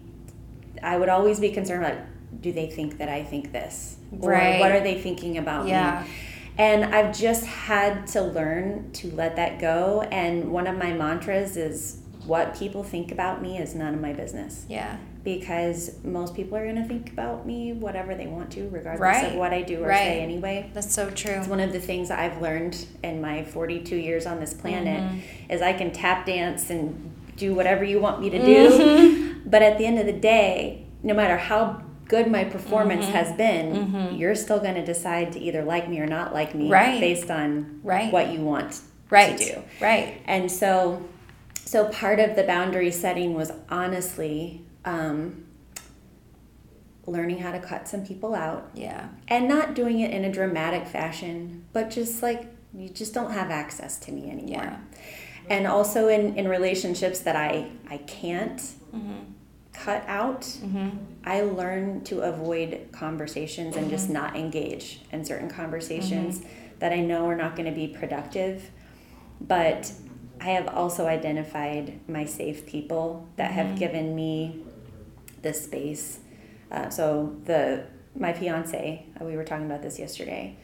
I 0.82 0.98
would 0.98 1.08
always 1.08 1.40
be 1.40 1.50
concerned 1.50 1.82
like, 1.82 1.98
do 2.40 2.52
they 2.52 2.68
think 2.68 2.98
that 2.98 3.08
I 3.08 3.24
think 3.24 3.52
this? 3.52 3.96
Or 4.20 4.32
what 4.32 4.72
are 4.72 4.80
they 4.80 5.00
thinking 5.00 5.38
about 5.38 5.66
Yeah. 5.66 6.02
me? 6.02 6.10
And 6.58 6.84
I've 6.84 7.16
just 7.16 7.46
had 7.46 8.06
to 8.08 8.20
learn 8.20 8.92
to 8.92 9.10
let 9.14 9.36
that 9.36 9.58
go. 9.60 10.02
And 10.10 10.52
one 10.52 10.66
of 10.66 10.76
my 10.76 10.92
mantras 10.92 11.56
is 11.56 11.99
what 12.26 12.56
people 12.58 12.82
think 12.82 13.10
about 13.12 13.40
me 13.42 13.58
is 13.58 13.74
none 13.74 13.94
of 13.94 14.00
my 14.00 14.12
business. 14.12 14.66
Yeah. 14.68 14.96
Because 15.24 15.96
most 16.02 16.34
people 16.34 16.56
are 16.56 16.64
going 16.64 16.76
to 16.82 16.84
think 16.88 17.12
about 17.12 17.46
me 17.46 17.72
whatever 17.72 18.14
they 18.14 18.26
want 18.26 18.50
to, 18.52 18.68
regardless 18.70 19.00
Right. 19.00 19.26
of 19.32 19.34
what 19.34 19.52
I 19.52 19.62
do 19.62 19.82
or 19.84 19.88
Right. 19.88 19.98
say 19.98 20.20
anyway. 20.20 20.70
That's 20.72 20.92
so 20.94 21.10
true. 21.10 21.32
It's 21.34 21.48
one 21.48 21.60
of 21.60 21.72
the 21.72 21.80
things 21.80 22.10
I've 22.10 22.40
learned 22.40 22.86
in 23.02 23.20
my 23.20 23.44
42 23.44 23.96
years 23.96 24.26
on 24.26 24.40
this 24.40 24.54
planet 24.54 25.00
Mm-hmm. 25.02 25.50
is 25.52 25.60
I 25.62 25.72
can 25.74 25.90
tap 25.92 26.26
dance 26.26 26.70
and 26.70 27.12
do 27.36 27.54
whatever 27.54 27.84
you 27.84 28.00
want 28.00 28.20
me 28.20 28.30
to 28.30 28.38
do. 28.38 28.70
Mm-hmm. 28.70 29.26
But 29.50 29.62
at 29.62 29.78
the 29.78 29.86
end 29.86 29.98
of 29.98 30.06
the 30.06 30.12
day, 30.12 30.84
no 31.02 31.14
matter 31.14 31.36
how 31.36 31.82
good 32.06 32.30
my 32.30 32.44
performance 32.44 33.04
Mm-hmm. 33.06 33.14
has 33.14 33.32
been, 33.36 34.14
you're 34.16 34.34
still 34.34 34.58
going 34.60 34.74
to 34.74 34.84
decide 34.84 35.32
to 35.32 35.40
either 35.40 35.62
like 35.64 35.88
me 35.88 35.98
or 36.00 36.06
not 36.06 36.32
like 36.34 36.54
me 36.54 36.68
Right. 36.70 37.00
based 37.00 37.30
on 37.30 37.80
Right. 37.82 38.12
what 38.12 38.32
you 38.32 38.40
want 38.40 38.80
Right. 39.10 39.36
to 39.38 39.44
do. 39.54 39.62
Right. 39.80 40.14
And 40.26 40.50
so, 40.50 41.02
so 41.70 41.84
part 41.84 42.18
of 42.18 42.34
the 42.34 42.42
boundary 42.42 42.90
setting 42.90 43.34
was 43.34 43.52
honestly 43.68 44.64
um, 44.84 45.44
learning 47.06 47.38
how 47.38 47.52
to 47.52 47.60
cut 47.60 47.86
some 47.86 48.04
people 48.04 48.34
out 48.34 48.70
Yeah. 48.74 49.10
and 49.28 49.46
not 49.46 49.74
doing 49.74 50.00
it 50.00 50.10
in 50.10 50.24
a 50.24 50.32
dramatic 50.32 50.88
fashion, 50.88 51.64
but 51.72 51.88
just 51.88 52.24
like 52.24 52.48
you 52.74 52.88
just 52.88 53.14
don't 53.14 53.30
have 53.30 53.52
access 53.52 54.00
to 54.00 54.10
me 54.10 54.28
anymore. 54.28 54.64
Yeah. 54.64 54.78
And 55.48 55.68
also 55.68 56.08
in, 56.08 56.36
in 56.36 56.48
relationships 56.48 57.20
that 57.20 57.36
I 57.36 57.70
I 57.88 57.98
can't 57.98 58.58
mm-hmm. 58.58 59.30
cut 59.72 60.02
out, 60.08 60.40
mm-hmm. 60.40 60.88
I 61.22 61.42
learn 61.42 62.02
to 62.06 62.22
avoid 62.22 62.88
conversations 62.90 63.76
and 63.76 63.88
just 63.88 64.06
mm-hmm. 64.06 64.14
not 64.14 64.36
engage 64.36 65.02
in 65.12 65.24
certain 65.24 65.48
conversations 65.48 66.42
that 66.80 66.92
I 66.92 66.98
know 66.98 67.26
are 67.26 67.36
not 67.36 67.54
going 67.54 67.72
to 67.72 67.78
be 67.80 67.86
productive. 67.86 68.72
But 69.40 69.92
I 70.40 70.50
have 70.50 70.68
also 70.68 71.06
identified 71.06 72.00
my 72.08 72.24
safe 72.24 72.66
people 72.66 73.28
that 73.36 73.50
have 73.52 73.78
given 73.78 74.14
me 74.14 74.64
the 75.42 75.52
space. 75.52 76.20
Uh, 76.70 76.88
so 76.88 77.36
the 77.44 77.84
my 78.16 78.32
fiance, 78.32 79.06
uh, 79.20 79.24
we 79.24 79.36
were 79.36 79.44
talking 79.44 79.66
about 79.66 79.82
this 79.82 79.98
yesterday, 79.98 80.56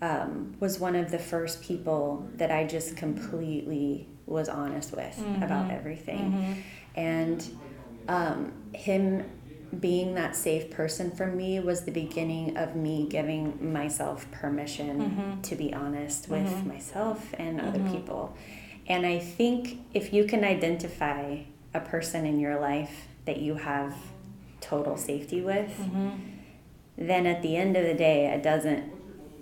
um, 0.00 0.54
was 0.60 0.78
one 0.78 0.94
of 0.94 1.10
the 1.10 1.18
first 1.18 1.60
people 1.62 2.28
that 2.36 2.50
I 2.50 2.64
just 2.64 2.96
completely 2.96 4.08
was 4.26 4.48
honest 4.48 4.94
with 4.96 5.18
about 5.42 5.70
everything, 5.70 6.62
and 6.94 7.44
um, 8.08 8.52
him 8.74 9.24
being 9.80 10.14
that 10.14 10.36
safe 10.36 10.70
person 10.70 11.10
for 11.10 11.26
me 11.26 11.58
was 11.60 11.82
the 11.82 11.90
beginning 11.90 12.56
of 12.56 12.76
me 12.76 13.06
giving 13.10 13.72
myself 13.72 14.30
permission 14.30 15.40
to 15.42 15.56
be 15.56 15.74
honest 15.74 16.28
with 16.28 16.64
myself 16.64 17.34
and 17.38 17.60
other 17.60 17.80
people. 17.90 18.36
And 18.88 19.04
I 19.04 19.18
think 19.18 19.80
if 19.92 20.12
you 20.12 20.24
can 20.24 20.44
identify 20.44 21.38
a 21.74 21.80
person 21.80 22.24
in 22.24 22.38
your 22.38 22.60
life 22.60 23.08
that 23.24 23.38
you 23.38 23.54
have 23.56 23.94
total 24.60 24.96
safety 24.96 25.40
with, 25.40 25.70
mm-hmm. 25.78 26.10
then 26.96 27.26
at 27.26 27.42
the 27.42 27.56
end 27.56 27.76
of 27.76 27.84
the 27.84 27.94
day, 27.94 28.26
it 28.26 28.42
doesn't 28.42 28.92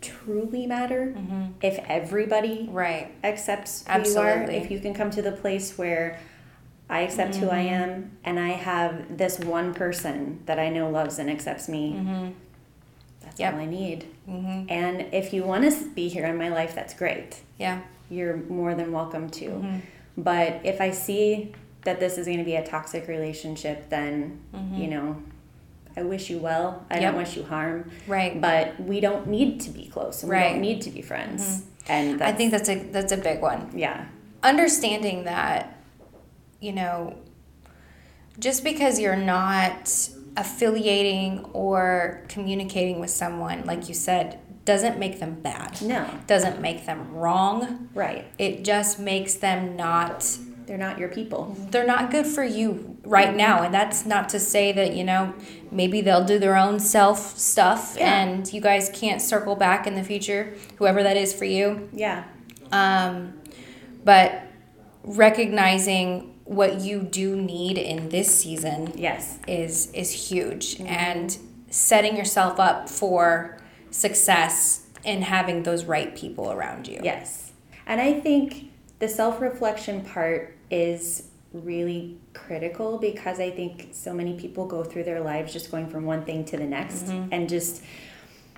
truly 0.01 0.67
matter 0.67 1.15
mm-hmm. 1.17 1.53
if 1.63 1.79
everybody 1.89 2.69
Right. 2.71 3.13
accepts 3.23 3.85
who 3.89 4.11
you 4.11 4.19
are. 4.19 4.43
If 4.51 4.71
you 4.71 4.79
can 4.81 4.95
come 4.95 5.11
to 5.11 5.23
the 5.23 5.33
place 5.33 5.79
where 5.79 6.19
I 6.89 7.01
accept 7.01 7.37
who 7.37 7.49
I 7.49 7.65
mm-hmm. 7.65 7.75
am 7.75 8.19
and 8.25 8.39
I 8.39 8.49
have 8.49 9.17
this 9.17 9.39
one 9.39 9.73
person 9.73 10.41
that 10.47 10.59
I 10.59 10.69
know 10.69 10.91
loves 10.91 11.19
and 11.19 11.31
accepts 11.31 11.69
me, 11.69 12.35
that's 13.23 13.41
Yep. 13.41 13.55
all 13.55 13.61
I 13.61 13.67
need. 13.67 14.07
Mm-hmm. 14.29 14.67
And 14.69 15.15
if 15.15 15.33
you 15.33 15.45
want 15.45 15.71
to 15.71 15.91
be 15.91 16.09
here 16.09 16.27
in 16.27 16.37
my 16.37 16.51
life, 16.51 16.75
that's 16.75 16.93
great. 16.93 17.41
Yeah. 17.59 17.81
You're 18.11 18.37
more 18.37 18.75
than 18.75 18.93
welcome 18.93 19.31
to. 19.31 19.47
Mm-hmm. 19.47 19.79
But 20.19 20.61
if 20.65 20.81
I 20.81 20.91
see 20.91 21.53
that 21.83 22.01
this 22.01 22.19
is 22.19 22.27
going 22.27 22.39
to 22.39 22.45
be 22.45 22.57
a 22.57 22.65
toxic 22.67 23.09
relationship, 23.09 23.89
then, 23.91 24.41
you 24.75 24.87
know, 24.89 25.23
I 25.97 26.03
wish 26.03 26.31
you 26.31 26.39
well. 26.39 26.85
I 26.91 26.95
Mm-hmm. 26.95 27.03
Yep. 27.03 27.13
don't 27.13 27.21
wish 27.23 27.37
you 27.37 27.43
harm. 27.45 27.91
Right. 28.07 28.41
But 28.41 28.81
we 28.81 29.01
don't 29.01 29.27
need 29.29 29.61
to 29.63 29.71
be 29.71 29.87
close. 29.87 30.23
and 30.23 30.31
We 30.31 30.37
Right. 30.37 30.53
don't 30.53 30.61
need 30.61 30.83
to 30.83 30.91
be 30.91 31.03
friends. 31.03 31.65
And 31.89 32.23
I 32.23 32.33
think 32.33 32.51
that's 32.51 32.69
a 32.69 32.77
that's 32.77 33.13
a 33.13 33.17
big 33.19 33.41
one. 33.43 33.71
yeah. 33.75 34.07
understanding 34.43 35.25
that 35.25 35.79
you 36.61 36.73
know 36.73 37.17
just 38.39 38.65
because 38.65 38.99
you're 39.01 39.17
not 39.17 39.91
affiliating 40.37 41.45
or 41.53 42.23
communicating 42.29 43.01
with 43.01 43.11
someone 43.11 43.65
like 43.65 43.89
you 43.89 43.95
said 43.95 44.39
doesn't 44.65 44.99
make 44.99 45.21
them 45.21 45.35
bad 45.43 45.81
No. 45.83 46.07
doesn't 46.27 46.61
make 46.61 46.87
them 46.87 47.13
wrong 47.13 47.89
Right. 47.95 48.25
it 48.39 48.65
just 48.65 48.99
makes 48.99 49.35
them 49.35 49.77
not 49.77 50.39
They're 50.67 50.79
not 50.79 50.99
your 50.99 51.09
people. 51.11 51.57
they're 51.71 51.87
not 51.87 52.11
good 52.11 52.27
for 52.27 52.43
you 52.45 52.97
right 53.05 53.35
now 53.37 53.63
and 53.63 53.75
that's 53.75 54.07
not 54.07 54.31
to 54.31 54.41
say 54.41 54.73
that 54.73 54.95
you 54.97 55.05
know 55.05 55.35
maybe 55.71 56.01
they'll 56.01 56.25
do 56.25 56.39
their 56.39 56.57
own 56.57 56.81
self 56.81 57.37
stuff 57.39 57.97
Yeah. 57.99 58.21
and 58.23 58.51
you 58.53 58.61
guys 58.63 58.91
can't 58.95 59.21
circle 59.21 59.57
back 59.57 59.87
in 59.87 59.95
the 59.95 60.03
future 60.05 60.55
whoever 60.77 61.03
that 61.03 61.17
is 61.19 61.33
for 61.35 61.45
you 61.45 61.89
Yeah. 61.93 62.25
um, 62.73 63.35
but 64.05 64.43
recognizing 65.03 66.31
what 66.45 66.81
you 66.81 67.01
do 67.03 67.37
need 67.37 67.79
in 67.79 68.09
this 68.11 68.35
season 68.35 68.93
Yes. 68.97 69.39
is 69.47 69.91
is 69.93 70.11
huge 70.31 70.81
and 70.81 71.37
setting 71.71 72.17
yourself 72.17 72.59
up 72.61 72.89
for 72.89 73.59
success 73.95 74.87
in 75.05 75.23
having 75.23 75.63
those 75.63 75.85
right 75.85 76.15
people 76.17 76.51
around 76.51 76.89
you. 76.89 77.01
Yes. 77.03 77.53
And 77.87 78.01
I 78.01 78.21
think 78.21 78.71
the 78.99 79.09
self 79.09 79.41
reflection 79.41 80.01
part 80.03 80.57
is 80.71 81.29
really 81.53 82.17
critical 82.33 82.99
because 82.99 83.39
I 83.39 83.51
think 83.51 83.91
so 83.93 84.13
many 84.13 84.35
people 84.37 84.67
go 84.67 84.83
through 84.83 85.05
their 85.05 85.21
lives 85.21 85.53
just 85.53 85.71
going 85.71 85.87
from 85.89 86.05
one 86.05 86.25
thing 86.25 86.45
to 86.47 86.57
the 86.57 86.65
next 86.65 87.05
and 87.09 87.49
just 87.49 87.83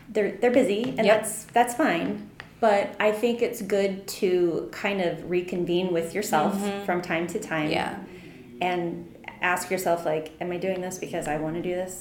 they're 0.09 0.33
they're 0.33 0.51
busy 0.51 0.83
and 0.85 0.97
Mm-hmm. 0.99 1.05
Yep. 1.07 1.21
that's 1.23 1.45
that's 1.47 1.75
fine. 1.75 2.31
But 2.59 2.97
I 2.99 3.13
think 3.13 3.43
it's 3.43 3.61
good 3.61 4.09
to 4.21 4.71
kind 4.73 5.03
of 5.03 5.29
reconvene 5.29 5.93
with 5.93 6.15
yourself 6.15 6.55
from 6.87 7.03
time 7.03 7.27
to 7.29 7.39
time 7.39 7.65
Mm-hmm. 7.71 7.73
Yeah. 7.73 7.99
and 8.63 9.15
ask 9.53 9.71
yourself 9.71 10.05
like 10.13 10.27
am 10.41 10.51
i 10.57 10.59
doing 10.67 10.81
this 10.87 10.97
because 10.99 11.27
i 11.35 11.37
want 11.45 11.55
to 11.55 11.63
do 11.71 11.75
this 11.83 11.95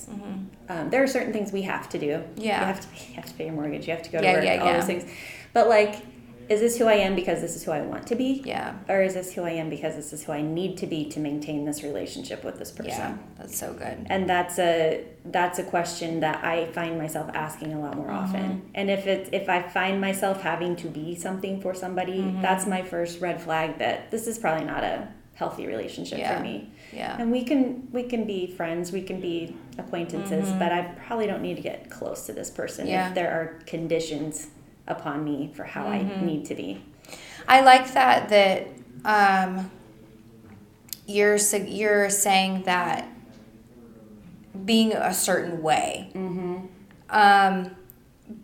um, 0.69 0.89
there 0.91 1.01
are 1.03 1.08
certain 1.17 1.31
things 1.36 1.51
we 1.51 1.63
have 1.73 1.88
to 1.89 1.97
do 2.08 2.13
Mm-hmm. 2.15 2.41
Yeah. 2.41 2.60
you 2.62 2.65
have 2.73 2.81
to, 2.81 2.88
you 3.10 3.15
have 3.19 3.25
to 3.31 3.34
pay 3.38 3.45
your 3.45 3.53
mortgage 3.60 3.84
you 3.88 3.93
have 3.93 4.03
to 4.03 4.12
go 4.15 4.19
to 4.19 4.23
Yeah, 4.25 4.34
work 4.36 4.43
yeah, 4.45 4.58
all 4.62 4.67
yeah. 4.67 4.77
those 4.77 4.86
things 4.91 5.03
but 5.53 5.67
like 5.77 5.93
is 6.53 6.60
this 6.65 6.77
who 6.77 6.86
i 6.86 6.93
am 7.08 7.13
because 7.21 7.39
this 7.45 7.55
is 7.58 7.63
who 7.65 7.71
i 7.71 7.81
want 7.81 8.05
to 8.12 8.15
be 8.23 8.29
Yeah. 8.45 8.75
or 8.91 9.01
is 9.08 9.13
this 9.19 9.34
who 9.34 9.41
i 9.51 9.53
am 9.62 9.67
because 9.69 9.93
this 9.95 10.10
is 10.15 10.23
who 10.25 10.31
i 10.39 10.41
need 10.60 10.77
to 10.81 10.88
be 10.88 10.99
to 11.13 11.19
maintain 11.19 11.65
this 11.69 11.79
relationship 11.89 12.39
with 12.47 12.58
this 12.62 12.71
person 12.71 12.91
Yeah. 12.91 13.17
That's 13.38 13.58
so 13.63 13.73
good. 13.73 13.97
and 14.13 14.21
that's 14.34 14.58
a 14.60 15.03
that's 15.38 15.58
a 15.58 15.63
question 15.75 16.19
that 16.25 16.38
I 16.53 16.55
find 16.77 16.93
myself 17.03 17.27
asking 17.34 17.73
a 17.73 17.79
lot 17.86 17.93
more 17.99 18.12
Mm-hmm. 18.13 18.23
often. 18.36 18.47
And 18.79 18.86
if 18.97 19.03
it's 19.13 19.27
if 19.39 19.45
I 19.49 19.60
find 19.79 19.95
myself 19.99 20.36
having 20.51 20.73
to 20.84 20.88
be 20.99 21.08
something 21.15 21.55
for 21.63 21.73
somebody, 21.84 22.19
Mm-hmm. 22.19 22.43
that's 22.45 22.65
my 22.75 22.81
first 22.93 23.13
red 23.27 23.38
flag 23.45 23.67
that 23.84 23.97
this 24.13 24.23
is 24.31 24.38
probably 24.43 24.65
not 24.73 24.84
a 24.84 25.08
healthy 25.35 25.67
relationship 25.67 26.17
Yeah. 26.19 26.37
for 26.37 26.43
me. 26.43 26.69
Yeah. 26.93 27.15
And 27.19 27.31
we 27.31 27.43
can 27.43 27.87
we 27.91 28.03
can 28.03 28.25
be 28.25 28.47
friends, 28.47 28.91
we 28.91 29.01
can 29.01 29.19
be 29.21 29.55
acquaintances, 29.77 30.51
but 30.53 30.71
I 30.71 30.93
probably 31.05 31.27
don't 31.27 31.41
need 31.41 31.55
to 31.57 31.61
get 31.61 31.89
close 31.89 32.25
to 32.25 32.33
this 32.33 32.49
person 32.49 32.85
Mm-hmm. 32.85 32.93
Yeah. 32.93 33.09
if 33.09 33.15
there 33.15 33.31
are 33.31 33.59
conditions 33.65 34.47
upon 34.87 35.23
me 35.23 35.51
for 35.55 35.63
how 35.65 35.85
Mm-hmm. 35.85 36.19
I 36.19 36.25
need 36.25 36.45
to 36.47 36.55
be. 36.55 36.81
I 37.47 37.61
like 37.61 37.93
that 37.93 38.29
that 38.29 38.67
um, 39.05 39.69
you're 41.05 41.37
you're 41.67 42.09
saying 42.09 42.63
that 42.63 43.07
being 44.65 44.93
a 44.93 45.13
certain 45.13 45.61
way. 45.61 46.11
Um, 47.09 47.75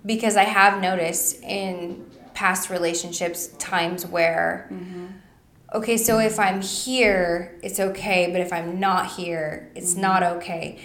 because 0.06 0.36
I 0.38 0.44
have 0.44 0.82
noticed 0.82 1.42
in 1.42 2.06
past 2.34 2.70
relationships 2.70 3.48
times 3.58 4.06
where 4.06 4.70
okay, 5.74 5.98
so 5.98 6.20
if 6.20 6.40
I'm 6.40 6.62
here, 6.62 7.58
it's 7.64 7.80
okay, 7.80 8.30
but 8.32 8.42
if 8.42 8.52
I'm 8.52 8.80
not 8.80 9.14
here, 9.14 9.72
it's 9.76 9.94
mm-hmm. 9.94 10.02
not 10.02 10.24
okay. 10.24 10.80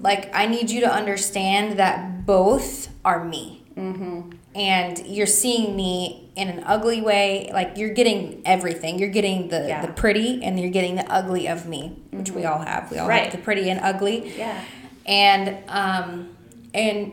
Like 0.00 0.30
I 0.34 0.46
need 0.46 0.70
you 0.70 0.80
to 0.80 0.92
understand 0.92 1.78
that 1.78 2.26
both 2.26 2.88
are 3.04 3.24
me 3.24 3.64
mm-hmm. 3.76 4.30
and 4.54 5.06
you're 5.06 5.26
seeing 5.26 5.76
me 5.76 6.30
in 6.36 6.48
an 6.48 6.62
ugly 6.64 7.00
way 7.00 7.50
like 7.52 7.76
you're 7.76 7.92
getting 7.92 8.42
everything 8.44 8.98
you're 8.98 9.08
getting 9.08 9.48
the 9.48 9.66
Yeah. 9.68 9.84
the 9.84 9.92
pretty 9.92 10.42
and 10.42 10.58
you're 10.58 10.70
getting 10.70 10.96
the 10.96 11.10
ugly 11.12 11.46
of 11.48 11.66
me 11.66 11.96
which 12.10 12.30
we 12.30 12.42
mm-hmm. 12.42 12.52
all 12.52 12.58
have 12.60 12.90
we 12.90 12.98
all 12.98 13.08
Right. 13.08 13.24
have 13.24 13.32
the 13.32 13.38
pretty 13.38 13.70
and 13.70 13.80
ugly 13.80 14.36
Yeah. 14.36 14.60
and 15.06 15.58
um 15.68 16.36
and 16.72 17.12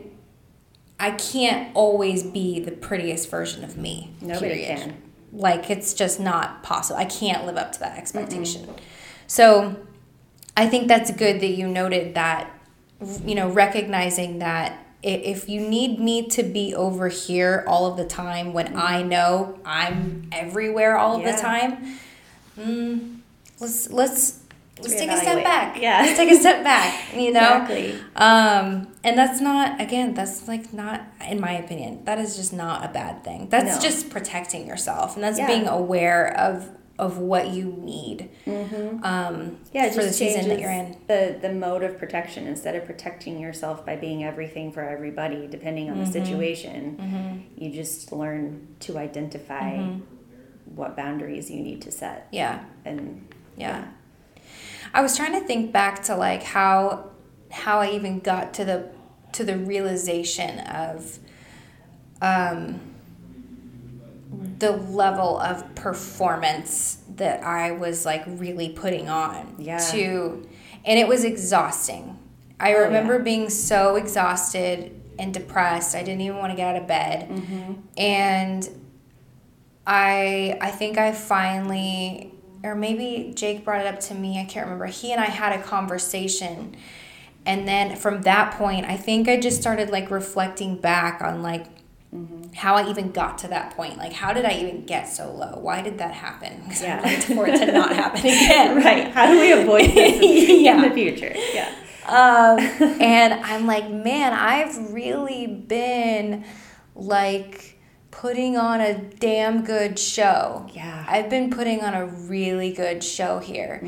i 0.98 1.10
can't 1.12 1.74
always 1.74 2.22
be 2.22 2.60
the 2.60 2.72
prettiest 2.72 3.30
version 3.30 3.64
of 3.64 3.76
me 3.76 4.10
Nobody 4.20 4.54
period. 4.54 4.78
can. 4.78 5.02
Like 5.32 5.70
it's 5.70 5.94
just 5.94 6.20
not 6.20 6.62
possible. 6.62 6.98
I 7.00 7.06
can't 7.06 7.46
live 7.46 7.56
up 7.56 7.72
to 7.72 7.80
that 7.80 7.96
expectation. 7.98 8.68
So 9.26 9.76
i 10.54 10.66
think 10.66 10.86
that's 10.86 11.10
good 11.12 11.40
that 11.40 11.52
you 11.52 11.66
noted 11.66 12.14
that 12.14 12.50
you 13.24 13.34
know 13.34 13.48
recognizing 13.48 14.38
that 14.40 14.78
if 15.02 15.48
you 15.48 15.58
need 15.66 15.98
me 15.98 16.28
to 16.28 16.42
be 16.42 16.74
over 16.74 17.08
here 17.08 17.64
all 17.66 17.86
of 17.90 17.96
the 17.96 18.04
time 18.04 18.52
when 18.52 18.76
i 18.76 19.02
know 19.02 19.58
i'm 19.64 20.28
everywhere 20.30 20.98
all 20.98 21.16
of 21.16 21.22
Yeah. 21.22 21.34
the 21.34 21.40
time 21.40 21.98
mm, 22.58 23.18
let's 23.60 23.90
let's 23.90 24.40
let's 24.82 24.94
take 24.94 25.10
a 25.10 25.16
step 25.16 25.42
back. 25.44 25.76
Yeah. 25.80 26.00
let's 26.02 26.16
take 26.18 26.30
a 26.30 26.36
step 26.36 26.62
back. 26.64 27.14
You 27.14 27.32
know, 27.32 27.40
Exactly. 27.62 27.94
um, 28.16 28.88
and 29.04 29.16
that's 29.18 29.40
not 29.40 29.80
again. 29.80 30.14
That's 30.14 30.46
like 30.48 30.72
not, 30.72 31.02
in 31.28 31.40
my 31.40 31.52
opinion, 31.52 32.04
that 32.04 32.18
is 32.18 32.36
just 32.36 32.52
not 32.52 32.84
a 32.84 32.88
bad 32.88 33.24
thing. 33.24 33.48
That's 33.48 33.76
No. 33.76 33.80
just 33.88 34.10
protecting 34.10 34.66
yourself, 34.66 35.14
and 35.16 35.24
that's 35.24 35.38
Yeah. 35.38 35.46
being 35.46 35.66
aware 35.68 36.36
of 36.36 36.68
of 36.98 37.18
what 37.18 37.48
you 37.48 37.64
need. 37.64 38.28
Mm-hmm. 38.46 39.02
Um, 39.02 39.56
Yeah, 39.72 39.90
for 39.90 40.02
the 40.04 40.12
season 40.12 40.46
that 40.50 40.60
you're 40.60 40.70
in. 40.70 40.94
the 41.08 41.36
the 41.40 41.52
mode 41.52 41.82
of 41.82 41.98
protection. 41.98 42.46
Instead 42.46 42.76
of 42.76 42.84
protecting 42.84 43.40
yourself 43.40 43.84
by 43.84 43.96
being 43.96 44.22
everything 44.22 44.70
for 44.72 44.82
everybody, 44.82 45.48
depending 45.50 45.90
on 45.90 45.98
the 45.98 46.04
Mm-hmm. 46.04 46.12
situation, 46.24 47.44
you 47.56 47.70
just 47.72 48.12
learn 48.12 48.68
to 48.80 48.98
identify 48.98 49.76
Mm-hmm. 49.78 50.00
what 50.76 50.94
boundaries 50.96 51.50
you 51.50 51.60
need 51.60 51.80
to 51.82 51.90
set. 51.90 52.28
Yeah. 52.30 52.60
And 52.84 53.26
Yeah. 53.56 53.84
I 54.94 55.00
was 55.00 55.16
trying 55.16 55.32
to 55.40 55.46
think 55.46 55.72
back 55.72 56.02
to 56.04 56.16
like 56.16 56.42
how 56.42 57.10
how 57.50 57.80
I 57.80 57.90
even 57.92 58.20
got 58.20 58.54
to 58.54 58.64
the 58.64 58.88
to 59.32 59.44
the 59.44 59.56
realization 59.56 60.58
of 60.60 61.18
um 62.20 62.80
the 64.58 64.72
level 64.72 65.38
of 65.38 65.74
performance 65.74 66.98
that 67.16 67.42
I 67.42 67.72
was 67.72 68.04
like 68.06 68.22
really 68.26 68.70
putting 68.70 69.08
on 69.08 69.56
Yeah. 69.58 69.78
to 69.90 70.48
and 70.84 70.98
it 70.98 71.06
was 71.06 71.24
exhausting. 71.24 72.18
I 72.58 72.74
Oh, 72.74 72.84
remember 72.84 73.14
yeah. 73.18 73.22
being 73.22 73.50
so 73.50 73.96
exhausted 73.96 75.00
and 75.18 75.32
depressed. 75.34 75.94
I 75.94 76.02
didn't 76.02 76.22
even 76.22 76.38
want 76.38 76.52
to 76.52 76.56
get 76.56 76.74
out 76.74 76.80
of 76.82 76.88
bed. 76.88 77.28
Mm-hmm. 77.28 77.72
And 77.98 78.68
I 79.86 80.56
I 80.60 80.70
think 80.70 80.96
I 80.98 81.12
finally 81.12 82.32
or 82.64 82.74
maybe 82.74 83.32
Jake 83.34 83.64
brought 83.64 83.80
it 83.80 83.86
up 83.86 84.00
to 84.00 84.14
me, 84.14 84.40
I 84.40 84.44
can't 84.44 84.66
remember. 84.66 84.86
He 84.86 85.12
and 85.12 85.20
I 85.20 85.26
had 85.26 85.58
a 85.58 85.62
conversation. 85.62 86.76
And 87.44 87.66
then 87.66 87.96
from 87.96 88.22
that 88.22 88.54
point, 88.54 88.86
I 88.86 88.96
think 88.96 89.28
I 89.28 89.38
just 89.40 89.60
started 89.60 89.90
like 89.90 90.10
reflecting 90.10 90.76
back 90.76 91.20
on 91.22 91.42
like 91.42 91.66
how 92.54 92.74
I 92.74 92.88
even 92.90 93.10
got 93.10 93.38
to 93.38 93.48
that 93.48 93.74
point. 93.74 93.96
Like 93.96 94.12
how 94.12 94.32
did 94.32 94.44
I 94.44 94.52
even 94.60 94.84
get 94.84 95.08
so 95.08 95.32
low? 95.32 95.58
Why 95.58 95.80
did 95.82 95.98
that 95.98 96.12
happen? 96.12 96.62
'Cause 96.66 96.82
Yeah. 96.82 97.00
Like 97.00 97.22
for 97.22 97.46
it 97.48 97.58
to 97.58 97.72
not 97.72 97.94
happen 97.96 98.20
again. 98.20 98.76
right, 98.84 99.08
how 99.10 99.26
do 99.32 99.40
we 99.40 99.52
avoid 99.52 99.90
this 99.94 100.60
Yeah. 100.60 100.76
in 100.76 100.88
the 100.88 100.94
future? 100.94 101.34
Yeah. 101.54 101.74
Um, 102.06 102.58
and 103.00 103.32
I'm 103.34 103.66
like, 103.66 103.88
man, 103.90 104.32
I've 104.32 104.92
really 104.92 105.46
been 105.46 106.44
like 106.94 107.78
putting 108.12 108.56
on 108.56 108.80
a 108.80 108.94
damn 108.94 109.64
good 109.64 109.98
show. 109.98 110.64
Yeah. 110.72 111.04
I've 111.08 111.28
been 111.28 111.50
putting 111.50 111.80
on 111.82 111.94
a 111.94 112.06
really 112.06 112.72
good 112.72 113.02
show 113.02 113.40
here. 113.40 113.80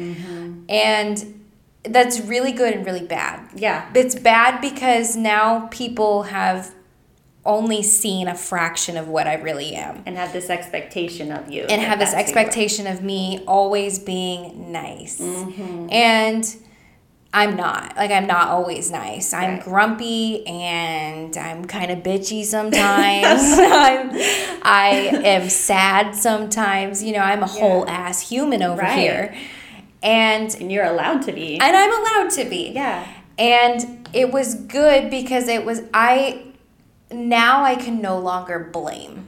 And 0.68 1.44
that's 1.84 2.20
really 2.20 2.50
good 2.50 2.74
and 2.74 2.84
really 2.84 3.06
bad. 3.06 3.50
Yeah. 3.54 3.88
It's 3.94 4.16
bad 4.16 4.60
because 4.60 5.14
now 5.14 5.68
people 5.68 6.24
have 6.24 6.74
only 7.44 7.82
seen 7.82 8.26
a 8.26 8.34
fraction 8.34 8.96
of 8.96 9.06
what 9.06 9.26
I 9.26 9.34
really 9.34 9.74
am 9.74 10.02
And 10.06 10.16
have 10.16 10.32
this 10.32 10.48
expectation 10.48 11.30
of 11.30 11.50
you. 11.52 11.64
and 11.64 11.82
have 11.82 11.98
this 11.98 12.12
that's 12.12 12.30
who 12.30 12.30
you 12.32 12.37
are. 12.37 12.40
expectation 12.40 12.87
of 12.87 13.02
me 13.02 13.44
always 13.46 13.98
being 13.98 14.72
nice. 14.72 15.20
Mm-hmm. 15.20 15.92
And 15.92 16.56
I'm 17.35 17.57
not. 17.57 17.97
Like 17.97 18.11
I'm 18.12 18.27
not 18.27 18.49
always 18.49 18.90
nice. 18.90 19.33
I'm 19.35 19.59
grumpy 19.59 20.47
and 20.47 21.37
I'm 21.37 21.64
kind 21.64 21.90
of 21.90 21.99
bitchy 21.99 22.44
sometimes. 22.55 23.42
I'm 23.59 24.11
I 24.62 25.11
am 25.25 25.49
sad 25.51 26.14
sometimes. 26.14 27.03
You 27.03 27.12
know, 27.14 27.18
I'm 27.20 27.42
a 27.42 27.47
whole 27.49 27.88
ass 27.88 28.29
human 28.31 28.62
over 28.62 28.83
Right. 28.83 28.99
here. 28.99 29.35
And 30.03 30.55
And 30.61 30.70
you're 30.70 30.85
allowed 30.85 31.23
to 31.23 31.33
be. 31.33 31.59
and 31.59 31.77
I'm 31.77 31.92
allowed 31.92 32.31
to 32.33 32.44
be. 32.49 32.70
yeah. 32.70 33.07
And 33.37 34.09
it 34.12 34.33
was 34.33 34.55
good 34.55 35.11
because 35.11 35.49
it 35.49 35.64
was 35.64 35.83
I 35.92 36.42
now 37.11 37.64
I 37.64 37.75
can 37.75 38.01
no 38.01 38.18
longer 38.18 38.70
blame. 38.73 39.27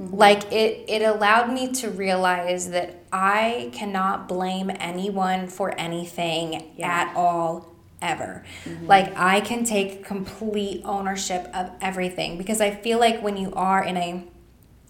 Mm-hmm. 0.00 0.16
Like 0.16 0.50
it 0.52 0.84
it 0.88 1.02
allowed 1.02 1.52
me 1.52 1.72
to 1.72 1.90
realize 1.90 2.70
that 2.70 3.04
I 3.12 3.70
cannot 3.72 4.28
blame 4.28 4.70
anyone 4.78 5.48
for 5.48 5.78
anything 5.78 6.72
Yeah. 6.76 6.88
at 6.88 7.16
all 7.16 7.72
ever. 8.00 8.44
Mm-hmm. 8.64 8.86
Like 8.86 9.16
I 9.16 9.40
can 9.40 9.64
take 9.64 10.04
complete 10.04 10.82
ownership 10.84 11.48
of 11.54 11.70
everything 11.80 12.38
because 12.38 12.60
I 12.60 12.70
feel 12.70 12.98
like 12.98 13.22
when 13.22 13.36
you 13.36 13.52
are 13.54 13.82
in 13.84 13.96
a 13.96 14.24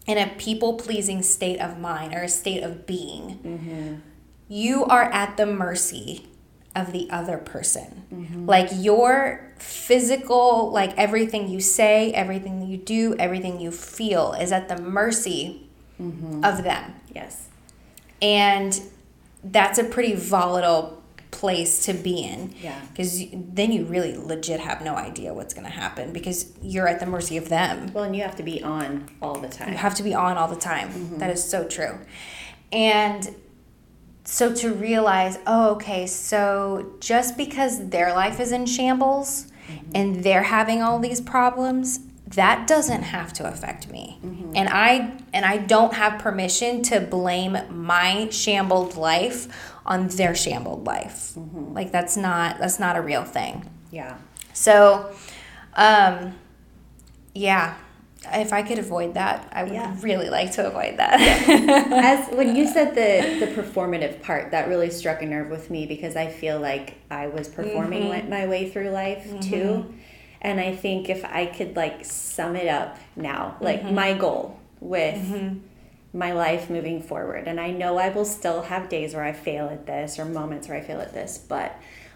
in 0.06 0.18
a 0.18 0.26
people 0.36 0.74
pleasing 0.74 1.22
state 1.22 1.60
of 1.60 1.78
mind 1.78 2.12
or 2.14 2.22
a 2.22 2.28
state 2.28 2.62
of 2.62 2.86
being, 2.86 3.38
mm-hmm. 3.44 3.94
you 4.48 4.84
are 4.84 5.04
at 5.04 5.36
the 5.36 5.46
mercy 5.46 6.26
of 6.74 6.92
the 6.92 7.10
other 7.10 7.38
person. 7.38 8.04
Mm-hmm. 8.12 8.46
Like 8.46 8.68
your 8.72 9.52
physical, 9.58 10.70
like 10.72 10.96
everything 10.96 11.48
you 11.48 11.60
say, 11.60 12.12
everything 12.12 12.66
you 12.66 12.76
do, 12.76 13.14
everything 13.18 13.60
you 13.60 13.70
feel 13.70 14.32
is 14.32 14.52
at 14.52 14.68
the 14.68 14.80
mercy 14.80 15.68
mm-hmm. 16.00 16.44
of 16.44 16.64
them. 16.64 16.94
Yes. 17.14 17.48
And 18.20 18.80
that's 19.44 19.78
a 19.78 19.84
pretty 19.84 20.14
volatile 20.14 21.02
place 21.30 21.86
to 21.86 21.94
be 21.94 22.22
in. 22.22 22.54
Yeah. 22.62 22.80
Because 22.90 23.24
then 23.32 23.72
you 23.72 23.84
really 23.84 24.16
legit 24.16 24.60
have 24.60 24.82
no 24.82 24.94
idea 24.94 25.34
what's 25.34 25.54
going 25.54 25.66
to 25.66 25.72
happen 25.72 26.12
because 26.12 26.52
you're 26.62 26.86
at 26.86 27.00
the 27.00 27.06
mercy 27.06 27.36
of 27.36 27.48
them. 27.48 27.92
Well, 27.92 28.04
and 28.04 28.14
you 28.14 28.22
have 28.22 28.36
to 28.36 28.42
be 28.42 28.62
on 28.62 29.08
all 29.20 29.38
the 29.38 29.48
time. 29.48 29.70
You 29.70 29.78
have 29.78 29.94
to 29.96 30.02
be 30.02 30.14
on 30.14 30.36
all 30.36 30.48
the 30.48 30.56
time. 30.56 30.90
Mm-hmm. 30.90 31.18
That 31.18 31.30
is 31.30 31.42
so 31.42 31.66
true. 31.66 31.98
And 32.70 33.34
so 34.24 34.54
to 34.54 34.72
realize, 34.72 35.38
oh, 35.46 35.72
okay, 35.72 36.06
so 36.06 36.94
just 37.00 37.36
because 37.36 37.88
their 37.88 38.12
life 38.12 38.38
is 38.40 38.52
in 38.52 38.66
shambles 38.66 39.50
mm-hmm. 39.66 39.90
and 39.94 40.24
they're 40.24 40.44
having 40.44 40.82
all 40.82 40.98
these 40.98 41.20
problems, 41.20 42.00
that 42.28 42.66
doesn't 42.66 43.02
have 43.02 43.32
to 43.34 43.46
affect 43.46 43.90
me. 43.90 44.18
Mm-hmm. 44.24 44.52
And 44.56 44.68
I 44.68 45.12
and 45.32 45.44
I 45.44 45.58
don't 45.58 45.94
have 45.94 46.18
permission 46.20 46.82
to 46.84 47.00
blame 47.00 47.58
my 47.70 48.28
shambled 48.30 48.96
life 48.96 49.48
on 49.84 50.08
their 50.08 50.34
shambled 50.34 50.86
life. 50.86 51.32
Mm-hmm. 51.36 51.74
Like 51.74 51.92
that's 51.92 52.16
not 52.16 52.58
that's 52.58 52.78
not 52.78 52.96
a 52.96 53.02
real 53.02 53.24
thing. 53.24 53.68
Yeah. 53.90 54.16
So, 54.54 55.12
um, 55.74 56.34
yeah, 57.34 57.76
if 58.32 58.52
I 58.52 58.62
could 58.62 58.78
avoid 58.78 59.14
that, 59.14 59.48
I 59.52 59.64
would 59.64 59.72
Yeah. 59.72 59.94
really 60.00 60.30
like 60.30 60.52
to 60.52 60.66
avoid 60.66 60.96
that. 60.98 61.20
As 61.92 62.32
when 62.34 62.54
you 62.56 62.66
said 62.68 62.94
the 62.94 63.44
the 63.44 63.52
performative 63.52 64.22
part, 64.22 64.50
that 64.52 64.68
really 64.68 64.90
struck 64.90 65.22
a 65.22 65.26
nerve 65.26 65.50
with 65.50 65.70
me 65.70 65.86
because 65.86 66.14
I 66.16 66.28
feel 66.28 66.58
like 66.60 66.94
I 67.10 67.26
was 67.26 67.48
performing 67.48 68.04
Mm-hmm. 68.04 68.30
my- 68.30 68.46
way 68.46 68.70
through 68.70 68.90
life 68.90 69.26
too. 69.40 69.92
And 70.40 70.58
I 70.60 70.74
think 70.74 71.08
if 71.08 71.24
I 71.24 71.46
could 71.46 71.76
like 71.76 72.04
sum 72.04 72.56
it 72.56 72.68
up 72.68 72.98
now, 73.16 73.56
like 73.60 73.82
Mm-hmm. 73.82 73.94
my 73.94 74.14
goal 74.14 74.58
with 74.80 75.20
my 76.14 76.32
life 76.32 76.68
moving 76.68 77.00
forward, 77.02 77.48
and 77.48 77.58
I 77.60 77.70
know 77.70 77.96
I 77.96 78.08
will 78.10 78.24
still 78.26 78.62
have 78.62 78.88
days 78.88 79.14
where 79.14 79.24
I 79.24 79.32
fail 79.32 79.66
at 79.68 79.86
this 79.86 80.18
or 80.18 80.24
moments 80.26 80.68
where 80.68 80.76
I 80.76 80.80
fail 80.82 81.00
at 81.00 81.12
this, 81.14 81.38
but 81.38 81.74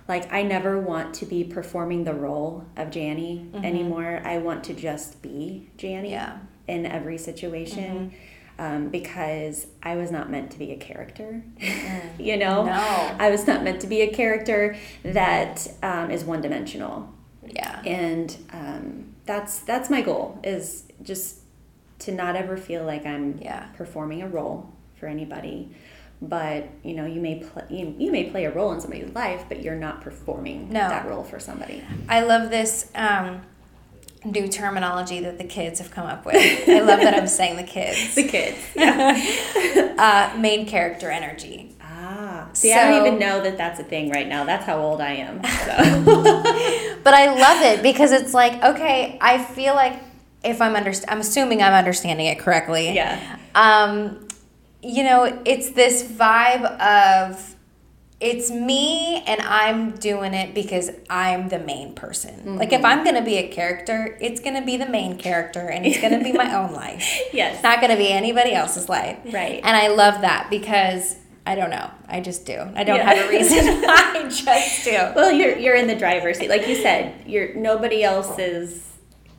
like 0.08 0.32
I 0.32 0.42
never 0.42 0.78
want 0.78 1.14
to 1.16 1.26
be 1.26 1.44
performing 1.44 2.04
the 2.04 2.14
role 2.14 2.64
of 2.76 2.90
Jannie 2.90 3.48
anymore. 3.54 4.22
I 4.24 4.38
want 4.38 4.64
to 4.64 4.74
just 4.74 5.20
be 5.22 5.68
Jannie 5.76 6.10
Mm-hmm. 6.10 6.12
Yeah. 6.12 6.38
in 6.68 6.86
every 6.86 7.18
situation 7.18 8.12
um, 8.58 8.88
because 8.88 9.66
I 9.82 9.96
was 9.96 10.10
not 10.10 10.30
meant 10.30 10.50
to 10.52 10.58
be 10.58 10.70
a 10.72 10.76
character. 10.76 11.42
you 12.18 12.36
know, 12.36 12.64
No. 12.64 13.16
I 13.18 13.30
was 13.30 13.46
not 13.46 13.62
meant 13.62 13.80
to 13.82 13.86
be 13.86 14.00
a 14.02 14.12
character 14.12 14.76
that 15.02 15.66
um, 15.82 16.10
is 16.10 16.24
one 16.24 16.40
dimensional, 16.40 17.12
yeah. 17.46 17.82
and 17.84 18.36
um, 18.52 19.14
that's 19.26 19.58
that's 19.60 19.90
my 19.90 20.00
goal 20.02 20.38
is 20.42 20.84
just 21.02 21.40
to 22.00 22.12
not 22.12 22.36
ever 22.36 22.56
feel 22.56 22.84
like 22.84 23.04
I'm 23.06 23.38
Yeah. 23.42 23.66
performing 23.76 24.22
a 24.22 24.28
role 24.28 24.70
for 24.98 25.06
anybody. 25.06 25.74
But 26.22 26.68
you 26.82 26.94
know, 26.94 27.04
you 27.04 27.20
may 27.20 27.36
play 27.40 27.64
you, 27.70 27.94
you 27.98 28.10
may 28.10 28.30
play 28.30 28.44
a 28.46 28.50
role 28.50 28.72
in 28.72 28.80
somebody's 28.80 29.14
life, 29.14 29.44
but 29.48 29.62
you're 29.62 29.74
not 29.76 30.00
performing 30.00 30.68
No. 30.70 30.88
that 30.88 31.06
role 31.06 31.22
for 31.24 31.38
somebody. 31.38 31.84
I 32.08 32.20
love 32.22 32.48
this 32.50 32.90
um, 32.94 33.42
new 34.24 34.48
terminology 34.48 35.20
that 35.20 35.36
the 35.38 35.44
kids 35.44 35.78
have 35.78 35.90
come 35.90 36.06
up 36.06 36.24
with. 36.24 36.36
I 36.68 36.80
love 36.80 37.00
that 37.00 37.14
I'm 37.14 37.26
saying 37.28 37.56
the 37.56 37.62
kids. 37.64 38.14
The 38.14 38.28
kids. 38.28 38.58
Uh, 39.98 40.34
main 40.38 40.66
character 40.66 41.10
energy. 41.10 41.74
Ah, 41.80 42.48
see, 42.52 42.70
I 42.72 42.90
don't 42.90 43.06
even 43.06 43.18
know 43.18 43.40
that 43.42 43.56
that's 43.56 43.80
a 43.80 43.82
thing 43.84 44.10
right 44.10 44.28
now. 44.28 44.44
That's 44.44 44.66
how 44.66 44.78
old 44.78 45.00
I 45.00 45.12
am. 45.14 45.42
So. 45.42 46.98
But 47.02 47.14
I 47.14 47.26
love 47.34 47.62
it 47.62 47.82
because 47.82 48.12
it's 48.12 48.34
like, 48.34 48.62
okay, 48.62 49.16
I 49.22 49.42
feel 49.42 49.74
like 49.74 50.02
if 50.44 50.60
I'm 50.60 50.74
underst- 50.74 51.04
I'm 51.08 51.20
assuming 51.20 51.62
I'm 51.62 51.72
understanding 51.72 52.26
it 52.26 52.38
correctly. 52.38 52.92
yeah, 52.94 53.38
um, 53.54 54.25
you 54.82 55.02
know, 55.02 55.42
it's 55.44 55.70
this 55.70 56.02
vibe 56.04 56.64
of 56.80 57.56
it's 58.18 58.50
me 58.50 59.22
and 59.26 59.42
I'm 59.42 59.90
doing 59.92 60.32
it 60.32 60.54
because 60.54 60.90
I'm 61.10 61.48
the 61.48 61.58
main 61.58 61.94
person. 61.94 62.56
Like 62.56 62.72
if 62.72 62.78
mm-hmm. 62.78 62.86
I'm 62.86 63.04
gonna 63.04 63.24
be 63.24 63.36
a 63.36 63.48
character, 63.48 64.16
it's 64.20 64.40
gonna 64.40 64.64
be 64.64 64.78
the 64.78 64.88
main 64.88 65.18
character 65.18 65.68
and 65.68 65.84
it's 65.84 66.00
gonna 66.00 66.22
be 66.22 66.32
my 66.32 66.54
own 66.54 66.72
life. 66.72 67.20
yes, 67.32 67.56
It's 67.56 67.62
not 67.62 67.80
gonna 67.80 67.96
be 67.96 68.10
anybody 68.10 68.52
else's 68.52 68.88
life. 68.88 69.18
Right. 69.32 69.60
And 69.62 69.76
I 69.76 69.88
love 69.88 70.22
that 70.22 70.48
because 70.48 71.16
I 71.46 71.54
don't 71.54 71.70
know. 71.70 71.90
I 72.08 72.20
just 72.20 72.46
do. 72.46 72.58
I 72.74 72.84
don't 72.84 72.96
Yeah. 72.96 73.14
have 73.14 73.26
a 73.26 73.28
reason. 73.28 73.58
I 73.86 74.28
just 74.30 74.84
do. 74.84 75.12
Well, 75.14 75.30
you're 75.30 75.56
you're 75.58 75.76
in 75.76 75.86
the 75.86 75.94
driver's 75.94 76.38
seat, 76.38 76.48
like 76.48 76.66
you 76.66 76.76
said. 76.76 77.14
You're 77.26 77.54
nobody 77.54 78.02
else's. 78.02 78.82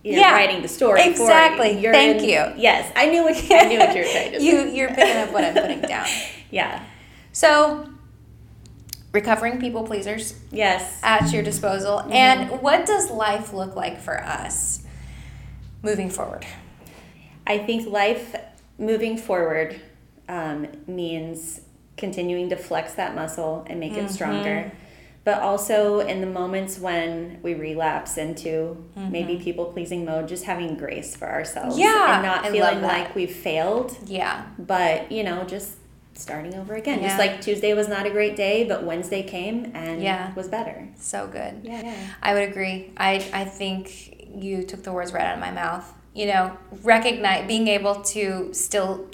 You 0.08 0.14
know, 0.14 0.20
Yeah, 0.22 0.32
writing 0.34 0.62
the 0.62 0.68
story. 0.70 1.02
for 1.02 1.06
you. 1.06 1.12
exactly. 1.12 1.80
You're 1.80 1.92
Thank 1.92 2.20
in- 2.24 2.30
you. 2.30 2.54
Yes, 2.62 2.90
I 2.96 3.08
knew 3.08 3.24
what 3.24 3.36
I 3.52 3.68
knew 3.68 3.78
what 3.80 3.94
you 3.96 4.02
were 4.04 4.10
trying 4.10 4.32
to 4.32 4.40
say. 4.40 4.46
you 4.46 4.60
you're 4.78 4.88
picking 4.90 5.18
up 5.18 5.32
what 5.34 5.44
I'm 5.44 5.54
putting 5.54 5.82
down. 5.82 6.08
Yeah. 6.50 6.82
So, 7.34 7.90
recovering 9.12 9.60
people 9.60 9.84
pleasers 9.84 10.34
Yes. 10.50 11.00
at 11.04 11.32
your 11.34 11.44
disposal. 11.44 11.98
Mm-hmm. 12.00 12.12
And 12.14 12.62
what 12.62 12.86
does 12.86 13.12
life 13.12 13.52
look 13.52 13.76
like 13.76 14.00
for 14.00 14.24
us 14.24 14.84
moving 15.84 16.10
forward? 16.10 16.46
I 17.46 17.58
think 17.58 17.90
life 17.90 18.34
moving 18.78 19.18
forward 19.18 19.80
um, 20.30 20.68
means 20.88 21.60
continuing 21.98 22.50
to 22.50 22.56
flex 22.56 22.94
that 22.94 23.14
muscle 23.14 23.66
and 23.70 23.80
make 23.82 23.94
Mm-hmm. 23.94 24.06
it 24.06 24.12
stronger. 24.12 24.72
But 25.28 25.42
also 25.42 26.00
in 26.00 26.22
the 26.22 26.28
moments 26.28 26.80
when 26.80 27.40
we 27.44 27.54
relapse 27.54 28.16
into 28.18 28.82
maybe 28.96 29.36
people 29.36 29.66
pleasing 29.66 30.06
mode, 30.06 30.26
just 30.30 30.46
having 30.46 30.76
grace 30.78 31.18
for 31.18 31.28
ourselves. 31.28 31.76
Mm-hmm. 31.76 31.84
Yeah, 31.84 32.14
And 32.16 32.24
not 32.26 32.46
I 32.46 32.52
feeling 32.54 32.82
like 32.82 33.14
we've 33.14 33.36
failed, 33.36 33.98
Yeah. 34.06 34.46
but, 34.58 35.12
you 35.12 35.26
know, 35.26 35.44
just 35.44 35.74
starting 36.14 36.56
over 36.56 36.76
again. 36.76 37.00
Yeah. 37.02 37.08
Just 37.10 37.20
like 37.20 37.42
Tuesday 37.42 37.74
was 37.74 37.90
not 37.90 38.06
a 38.06 38.10
great 38.10 38.38
day, 38.38 38.64
but 38.64 38.86
Wednesday 38.86 39.22
came 39.22 39.70
and 39.76 40.02
Yeah. 40.02 40.34
was 40.34 40.48
better. 40.48 40.88
So 40.98 41.28
good. 41.28 41.56
Yeah. 41.62 41.82
yeah. 41.84 41.96
I 42.24 42.34
would 42.34 42.48
agree. 42.48 42.94
I 42.96 43.16
I 43.34 43.44
think 43.44 44.30
you 44.34 44.64
took 44.64 44.84
the 44.84 44.94
words 44.94 45.12
right 45.12 45.26
out 45.26 45.34
of 45.34 45.42
my 45.42 45.52
mouth. 45.52 45.86
You 46.14 46.28
know, 46.28 46.58
recognize 46.84 47.46
being 47.50 47.68
able 47.68 47.96
to 48.16 48.54
still 48.54 49.08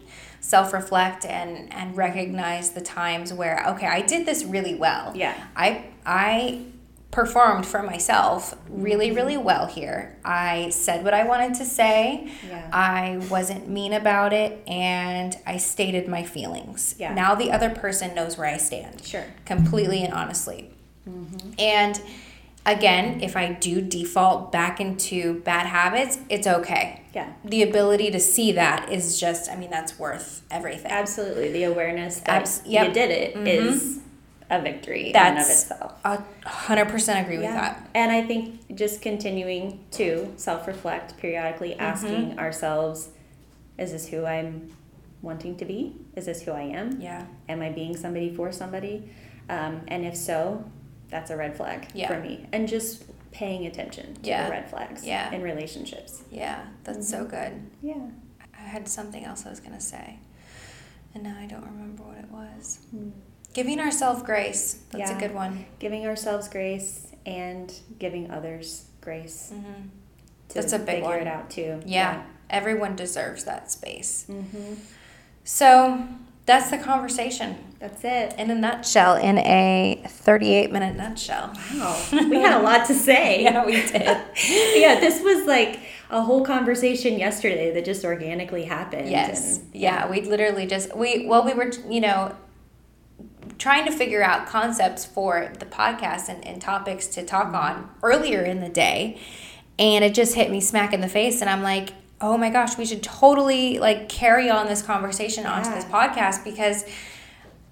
self-reflect 0.43 1.25
and 1.25 1.71
and 1.73 1.95
recognize 1.95 2.71
the 2.71 2.81
times 2.81 3.33
where 3.33 3.63
okay, 3.69 3.87
I 3.87 4.01
did 4.01 4.25
this 4.25 4.43
really 4.43 4.75
well. 4.75 5.13
Yeah. 5.15 5.35
I 5.55 5.85
I 6.05 6.65
performed 7.11 7.65
for 7.65 7.81
myself 7.81 8.55
really 8.67 9.07
mm-hmm. 9.07 9.15
really 9.15 9.37
well 9.37 9.67
here. 9.67 10.17
I 10.25 10.69
said 10.69 11.05
what 11.05 11.13
I 11.13 11.23
wanted 11.23 11.53
to 11.55 11.65
say. 11.65 12.29
Yeah. 12.47 12.69
I 12.73 13.25
wasn't 13.29 13.69
mean 13.69 13.93
about 13.93 14.33
it 14.33 14.61
and 14.67 15.37
I 15.47 15.57
stated 15.57 16.07
my 16.09 16.23
feelings. 16.23 16.95
Yeah. 16.99 17.13
Now 17.13 17.35
the 17.35 17.51
other 17.51 17.69
person 17.69 18.13
knows 18.13 18.37
where 18.37 18.47
I 18.47 18.57
stand 18.57 19.05
Sure. 19.05 19.25
completely 19.45 20.03
and 20.03 20.13
honestly. 20.13 20.71
Mm-hmm. 21.07 21.53
And 21.57 22.01
again, 22.65 23.21
if 23.21 23.35
I 23.35 23.51
do 23.53 23.81
default 23.81 24.51
back 24.51 24.79
into 24.79 25.41
bad 25.41 25.67
habits, 25.67 26.17
it's 26.29 26.47
okay. 26.47 27.01
Yeah. 27.13 27.33
The 27.43 27.61
ability 27.63 28.11
to 28.11 28.19
see 28.19 28.51
that 28.53 28.91
is 28.91 29.19
just, 29.19 29.49
I 29.51 29.55
mean, 29.55 29.69
that's 29.69 29.99
worth 29.99 30.41
everything. 30.49 30.91
Absolutely. 30.91 31.51
The 31.51 31.63
awareness 31.63 32.19
that 32.21 32.41
Abs- 32.43 32.61
yep. 32.65 32.87
you 32.87 32.93
did 32.93 33.11
it 33.11 33.35
is 33.47 33.83
Mhm. 33.83 34.01
a 34.49 34.61
victory 34.61 35.09
in 35.11 35.15
and 35.15 35.37
of 35.37 35.45
That's 35.45 35.63
itself. 35.63 35.93
hundred 36.45 36.87
percent 36.89 37.25
agree 37.25 37.37
with 37.37 37.47
that. 37.47 37.87
And 37.93 38.11
I 38.11 38.23
think 38.23 38.75
just 38.75 39.01
continuing 39.01 39.79
to 39.91 40.33
self 40.37 40.67
reflect 40.67 41.17
periodically, 41.17 41.71
Mm-hmm. 41.71 41.81
asking 41.81 42.39
ourselves, 42.39 43.09
is 43.77 43.91
this 43.91 44.07
who 44.07 44.25
I'm 44.25 44.71
wanting 45.21 45.55
to 45.57 45.65
be? 45.65 45.95
Is 46.15 46.25
this 46.25 46.41
who 46.43 46.51
I 46.51 46.61
am? 46.63 46.99
Yeah. 46.99 47.25
Am 47.47 47.61
I 47.61 47.69
being 47.69 47.95
somebody 47.95 48.33
for 48.33 48.51
somebody? 48.51 49.09
Um, 49.49 49.81
and 49.87 50.05
if 50.05 50.15
so, 50.15 50.63
that's 51.13 51.29
a 51.29 51.37
red 51.37 51.55
flag 51.55 51.87
Yeah. 51.93 52.07
for 52.07 52.19
me. 52.19 52.47
And 52.51 52.67
just 52.67 53.03
paying 53.31 53.67
attention 53.67 54.15
to 54.15 54.27
Yeah. 54.29 54.45
the 54.45 54.51
red 54.51 54.67
flags 54.69 55.05
Yeah. 55.05 55.31
in 55.31 55.43
relationships. 55.43 56.23
Yeah. 56.31 56.65
That's 56.83 57.07
so 57.07 57.23
good. 57.23 57.53
Yeah. 57.83 58.07
I 58.57 58.61
had 58.61 58.87
something 58.87 59.23
else 59.23 59.45
I 59.45 59.51
was 59.51 59.59
going 59.59 59.75
to 59.75 59.79
say. 59.81 60.17
And 61.13 61.23
now 61.23 61.37
I 61.39 61.45
don't 61.45 61.63
remember 61.65 62.01
what 62.03 62.17
it 62.17 62.31
was. 62.31 62.79
Giving 63.53 63.79
ourselves 63.79 64.23
grace. 64.23 64.79
That's 64.89 65.11
Yeah. 65.11 65.17
a 65.17 65.19
good 65.19 65.35
one. 65.35 65.65
Giving 65.77 66.07
ourselves 66.07 66.47
grace 66.47 67.05
and 67.27 67.71
giving 67.99 68.31
others 68.31 68.85
grace 68.99 69.51
hmm 69.51 69.89
to 70.49 70.55
That's 70.55 70.73
a 70.73 70.79
big 70.79 70.87
figure 70.95 71.09
one. 71.09 71.19
it 71.19 71.27
out 71.27 71.49
too. 71.51 71.81
Yeah. 71.85 72.23
Everyone 72.49 72.95
deserves 72.95 73.43
that 73.43 73.71
space. 73.71 74.25
hmm 74.25 74.73
So 75.43 76.07
that's 76.45 76.69
the 76.69 76.77
conversation. 76.77 77.55
That's 77.79 78.03
it. 78.03 78.35
in 78.37 78.49
a 78.49 78.55
nutshell, 78.55 79.15
in 79.15 79.37
a 79.37 80.03
38 80.07 80.71
minute 80.71 80.95
nutshell. 80.95 81.53
Wow. 81.73 82.01
We 82.11 82.35
had 82.37 82.59
a 82.59 82.63
lot 82.63 82.87
to 82.87 82.93
say. 82.93 83.43
yeah, 83.43 83.65
we 83.65 83.73
did. 83.73 83.93
yeah, 84.75 84.99
this 84.99 85.21
was 85.21 85.45
like 85.45 85.79
a 86.09 86.21
whole 86.21 86.45
conversation 86.45 87.17
yesterday 87.17 87.73
that 87.73 87.85
just 87.85 88.05
organically 88.05 88.63
happened. 88.63 89.09
Yes. 89.09 89.59
and- 89.59 89.75
Yeah, 89.75 90.09
we 90.09 90.21
literally 90.21 90.65
just, 90.65 90.95
we, 90.95 91.25
well, 91.27 91.43
we 91.45 91.53
were, 91.53 91.71
you 91.89 92.01
know, 92.01 92.35
trying 93.57 93.85
to 93.85 93.91
figure 93.91 94.23
out 94.23 94.47
concepts 94.47 95.05
for 95.05 95.51
the 95.59 95.65
podcast 95.65 96.29
and, 96.29 96.45
and 96.45 96.61
topics 96.61 97.07
to 97.07 97.25
talk 97.25 97.47
mm-hmm. 97.47 97.55
on 97.55 97.89
earlier 98.01 98.43
in 98.43 98.59
the 98.59 98.69
day. 98.69 99.19
And 99.79 100.03
it 100.03 100.13
just 100.13 100.35
hit 100.35 100.51
me 100.51 100.61
smack 100.61 100.93
in 100.93 101.01
the 101.01 101.09
face. 101.09 101.41
And 101.41 101.49
I'm 101.49 101.63
like, 101.63 101.89
oh 102.23 102.37
my 102.37 102.49
gosh, 102.49 102.77
we 102.77 102.85
should 102.85 103.03
totally 103.03 103.77
like 103.79 104.07
carry 104.09 104.49
on 104.49 104.65
this 104.67 104.81
conversation 104.81 105.45
onto 105.45 105.69
Yeah. 105.69 105.75
this 105.75 105.85
podcast 105.85 106.43
because 106.43 106.85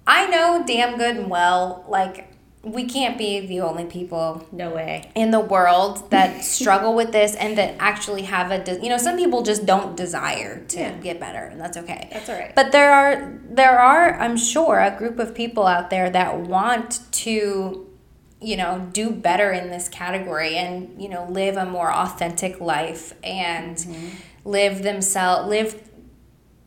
I 0.06 0.26
know 0.28 0.62
damn 0.66 0.98
good 0.98 1.16
and 1.16 1.30
well, 1.30 1.84
like, 1.88 2.28
we 2.64 2.84
can't 2.84 3.16
be 3.18 3.40
the 3.46 3.60
only 3.62 3.86
people 3.86 4.46
No 4.52 4.70
way. 4.70 5.10
in 5.16 5.30
the 5.32 5.40
world 5.40 6.10
that 6.10 6.44
struggle 6.56 6.94
with 6.94 7.10
this 7.12 7.34
and 7.34 7.56
that 7.58 7.74
actually 7.80 8.22
have 8.22 8.52
a 8.52 8.62
de- 8.62 8.80
you 8.82 8.88
know 8.88 8.98
some 8.98 9.16
people 9.16 9.42
just 9.42 9.66
don't 9.66 9.96
desire 9.96 10.64
to 10.66 10.78
Yeah. 10.78 10.92
get 10.98 11.18
better 11.18 11.44
and 11.50 11.60
that's 11.60 11.76
okay 11.78 12.08
That's 12.12 12.28
all 12.28 12.36
right. 12.36 12.54
but 12.54 12.70
there 12.70 12.92
are 12.92 13.32
there 13.50 13.76
are 13.80 14.14
i'm 14.20 14.36
sure 14.36 14.78
a 14.78 14.96
group 14.96 15.18
of 15.18 15.34
people 15.34 15.66
out 15.66 15.90
there 15.90 16.08
that 16.10 16.38
want 16.38 17.00
to 17.24 17.90
you 18.40 18.56
know 18.56 18.88
do 18.92 19.10
better 19.10 19.50
in 19.50 19.70
this 19.70 19.88
category 19.88 20.54
and 20.56 21.02
you 21.02 21.08
know 21.08 21.26
live 21.28 21.56
a 21.56 21.64
more 21.64 21.90
authentic 21.92 22.60
life 22.60 23.12
and 23.24 23.76
Mm-hmm. 23.76 24.08
Live 24.44 24.82
themselves 24.82 25.48
live 25.48 25.88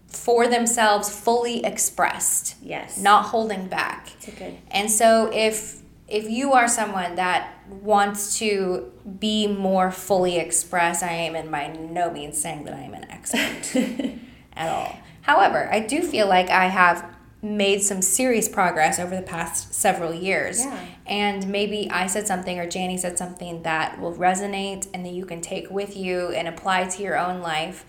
for 0.08 0.48
themselves 0.48 1.10
fully 1.10 1.64
expressed 1.66 2.56
Yes. 2.62 2.98
not 2.98 3.26
holding 3.26 3.68
back 3.68 4.10
It's 4.22 4.38
good. 4.38 4.58
and 4.72 4.90
so 4.90 5.30
if 5.34 5.82
if 6.08 6.30
you 6.30 6.54
are 6.54 6.68
someone 6.68 7.16
that 7.16 7.52
wants 7.82 8.38
to 8.38 8.92
be 9.20 9.48
more 9.48 9.90
fully 9.90 10.38
expressed, 10.38 11.02
I 11.02 11.12
am 11.14 11.36
in 11.36 11.50
by 11.50 11.66
no 11.68 12.12
means 12.12 12.40
saying 12.40 12.66
that 12.66 12.76
I 12.76 12.82
am 12.82 12.94
an 12.94 13.10
expert 13.10 13.76
at 14.56 14.70
all. 14.70 14.96
However, 15.22 15.68
I 15.72 15.80
do 15.80 16.04
feel 16.04 16.28
like 16.28 16.52
I 16.52 16.66
have 16.68 17.04
made 17.46 17.82
some 17.82 18.02
serious 18.02 18.50
progress 18.50 19.00
over 19.00 19.16
the 19.16 19.22
past 19.22 19.74
several 19.74 20.14
years. 20.14 20.60
Yeah. 20.66 20.86
And 21.06 21.48
maybe 21.48 21.90
I 21.92 22.08
said 22.08 22.28
something 22.28 22.60
or 22.60 22.68
Jannie 22.68 22.98
said 22.98 23.18
something 23.18 23.64
that 23.64 24.00
will 24.00 24.14
resonate 24.16 24.88
and 24.94 25.06
that 25.06 25.14
you 25.14 25.26
can 25.26 25.42
take 25.42 25.70
with 25.70 25.96
you 25.96 26.30
and 26.30 26.48
apply 26.48 26.86
to 26.88 27.04
your 27.04 27.18
own 27.18 27.42
life 27.42 27.86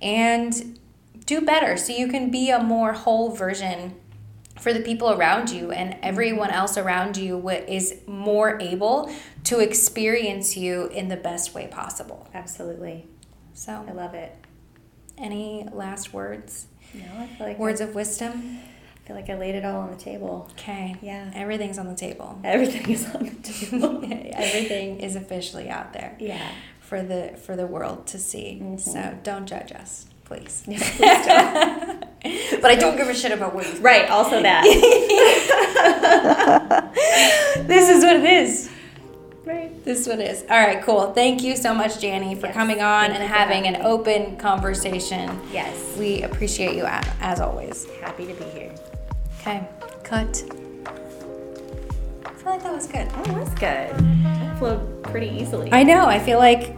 and 0.00 0.78
do 1.26 1.40
better 1.40 1.76
so 1.76 1.92
you 1.92 2.08
can 2.08 2.30
be 2.30 2.50
a 2.50 2.62
more 2.62 2.92
whole 2.92 3.30
version 3.30 3.94
for 4.58 4.72
the 4.72 4.80
people 4.80 5.10
around 5.10 5.50
you 5.50 5.72
and 5.72 5.96
everyone 6.02 6.50
else 6.50 6.76
around 6.78 7.16
you 7.16 7.48
is 7.48 8.00
more 8.06 8.60
able 8.60 9.10
to 9.44 9.58
experience 9.58 10.56
you 10.56 10.86
in 10.88 11.08
the 11.08 11.16
best 11.16 11.54
way 11.54 11.66
possible. 11.66 12.28
Absolutely. 12.34 13.06
So 13.54 13.84
I 13.88 13.92
love 13.92 14.14
it. 14.14 14.32
any 15.18 15.66
last 15.72 16.12
words? 16.12 16.66
No, 16.94 17.04
I 17.18 17.26
feel 17.26 17.46
like 17.48 17.58
Words 17.58 17.80
I, 17.80 17.84
of 17.84 17.94
wisdom? 17.94 18.60
I 19.02 19.06
feel 19.08 19.16
like 19.16 19.28
I 19.30 19.34
laid 19.34 19.56
it 19.56 19.64
all 19.64 19.80
on 19.80 19.90
the 19.90 19.96
table. 19.96 20.48
Okay. 20.52 20.94
Yeah. 21.02 21.30
Everything's 21.34 21.76
on 21.78 21.88
the 21.88 21.94
table. 21.96 22.38
Everything 22.44 22.88
is 22.90 23.04
on 23.12 23.24
the 23.24 23.30
table. 23.42 24.00
Everything 24.34 25.00
is 25.00 25.16
officially 25.16 25.68
out 25.68 25.92
there 25.92 26.14
yeah. 26.20 26.48
for 26.80 27.02
the 27.02 27.36
for 27.44 27.56
the 27.56 27.66
world 27.66 28.06
to 28.08 28.18
see. 28.18 28.60
Mhm. 28.62 28.78
So, 28.80 29.18
don't 29.24 29.46
judge 29.46 29.72
us, 29.72 30.06
please. 30.24 30.62
Yeah, 30.68 30.78
please 30.78 31.26
don't. 31.26 32.62
but 32.62 32.70
I 32.70 32.76
don't 32.76 32.96
give 32.96 33.08
a 33.08 33.14
shit 33.14 33.32
about 33.32 33.54
what 33.56 33.66
you 33.74 33.80
right. 33.80 34.08
Also 34.08 34.40
that. 34.40 34.62
This 37.66 37.88
is 37.90 38.04
what 38.04 38.16
it 38.16 38.24
is. 38.24 38.70
right. 39.44 39.84
This 39.84 40.00
is 40.00 40.06
what 40.08 40.20
it 40.20 40.30
is. 40.30 40.42
All 40.48 40.60
right, 40.60 40.80
cool. 40.84 41.12
Thank 41.12 41.42
you 41.42 41.56
so 41.56 41.74
much, 41.74 42.00
Jannie, 42.00 42.36
for 42.36 42.46
Yes, 42.46 42.54
coming 42.54 42.80
on 42.82 43.06
thank 43.10 43.20
and 43.20 43.28
having 43.32 43.66
an 43.66 43.82
open 43.82 44.36
conversation. 44.36 45.40
Yes. 45.52 45.96
We 45.98 46.22
appreciate 46.22 46.76
you 46.76 46.84
as 47.20 47.40
always. 47.40 47.86
Happy 48.00 48.26
to 48.26 48.34
be 48.34 48.44
here. 48.44 48.72
Okay, 49.42 49.66
cut. 50.04 50.44
I 52.24 52.30
feel 52.30 52.52
like 52.52 52.62
that 52.62 52.72
was 52.72 52.86
good. 52.86 53.08
Oh, 53.12 53.32
was 53.40 53.48
good. 53.50 53.90
That 54.22 54.56
flowed 54.58 55.02
pretty 55.02 55.30
easily. 55.30 55.72
I 55.72 55.82
know. 55.82 56.06
I 56.06 56.20
feel 56.20 56.38
like 56.38 56.76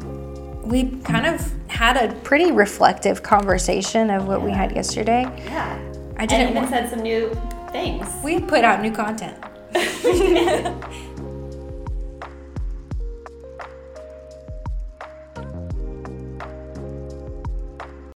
we 0.62 0.88
kind 1.04 1.26
of 1.26 1.52
had 1.68 1.98
a 1.98 2.14
pretty 2.20 2.52
reflective 2.52 3.22
conversation 3.22 4.08
of 4.08 4.26
what 4.26 4.40
we 4.40 4.50
had 4.50 4.74
yesterday. 4.74 5.24
yeah. 5.44 5.78
I 6.16 6.24
didn't 6.24 6.50
even 6.50 6.62
want. 6.62 6.70
said 6.70 6.88
some 6.88 7.02
new 7.02 7.38
things. 7.70 8.08
We 8.24 8.40
put 8.40 8.64
out 8.64 8.80
new 8.80 8.92
content. 8.92 9.36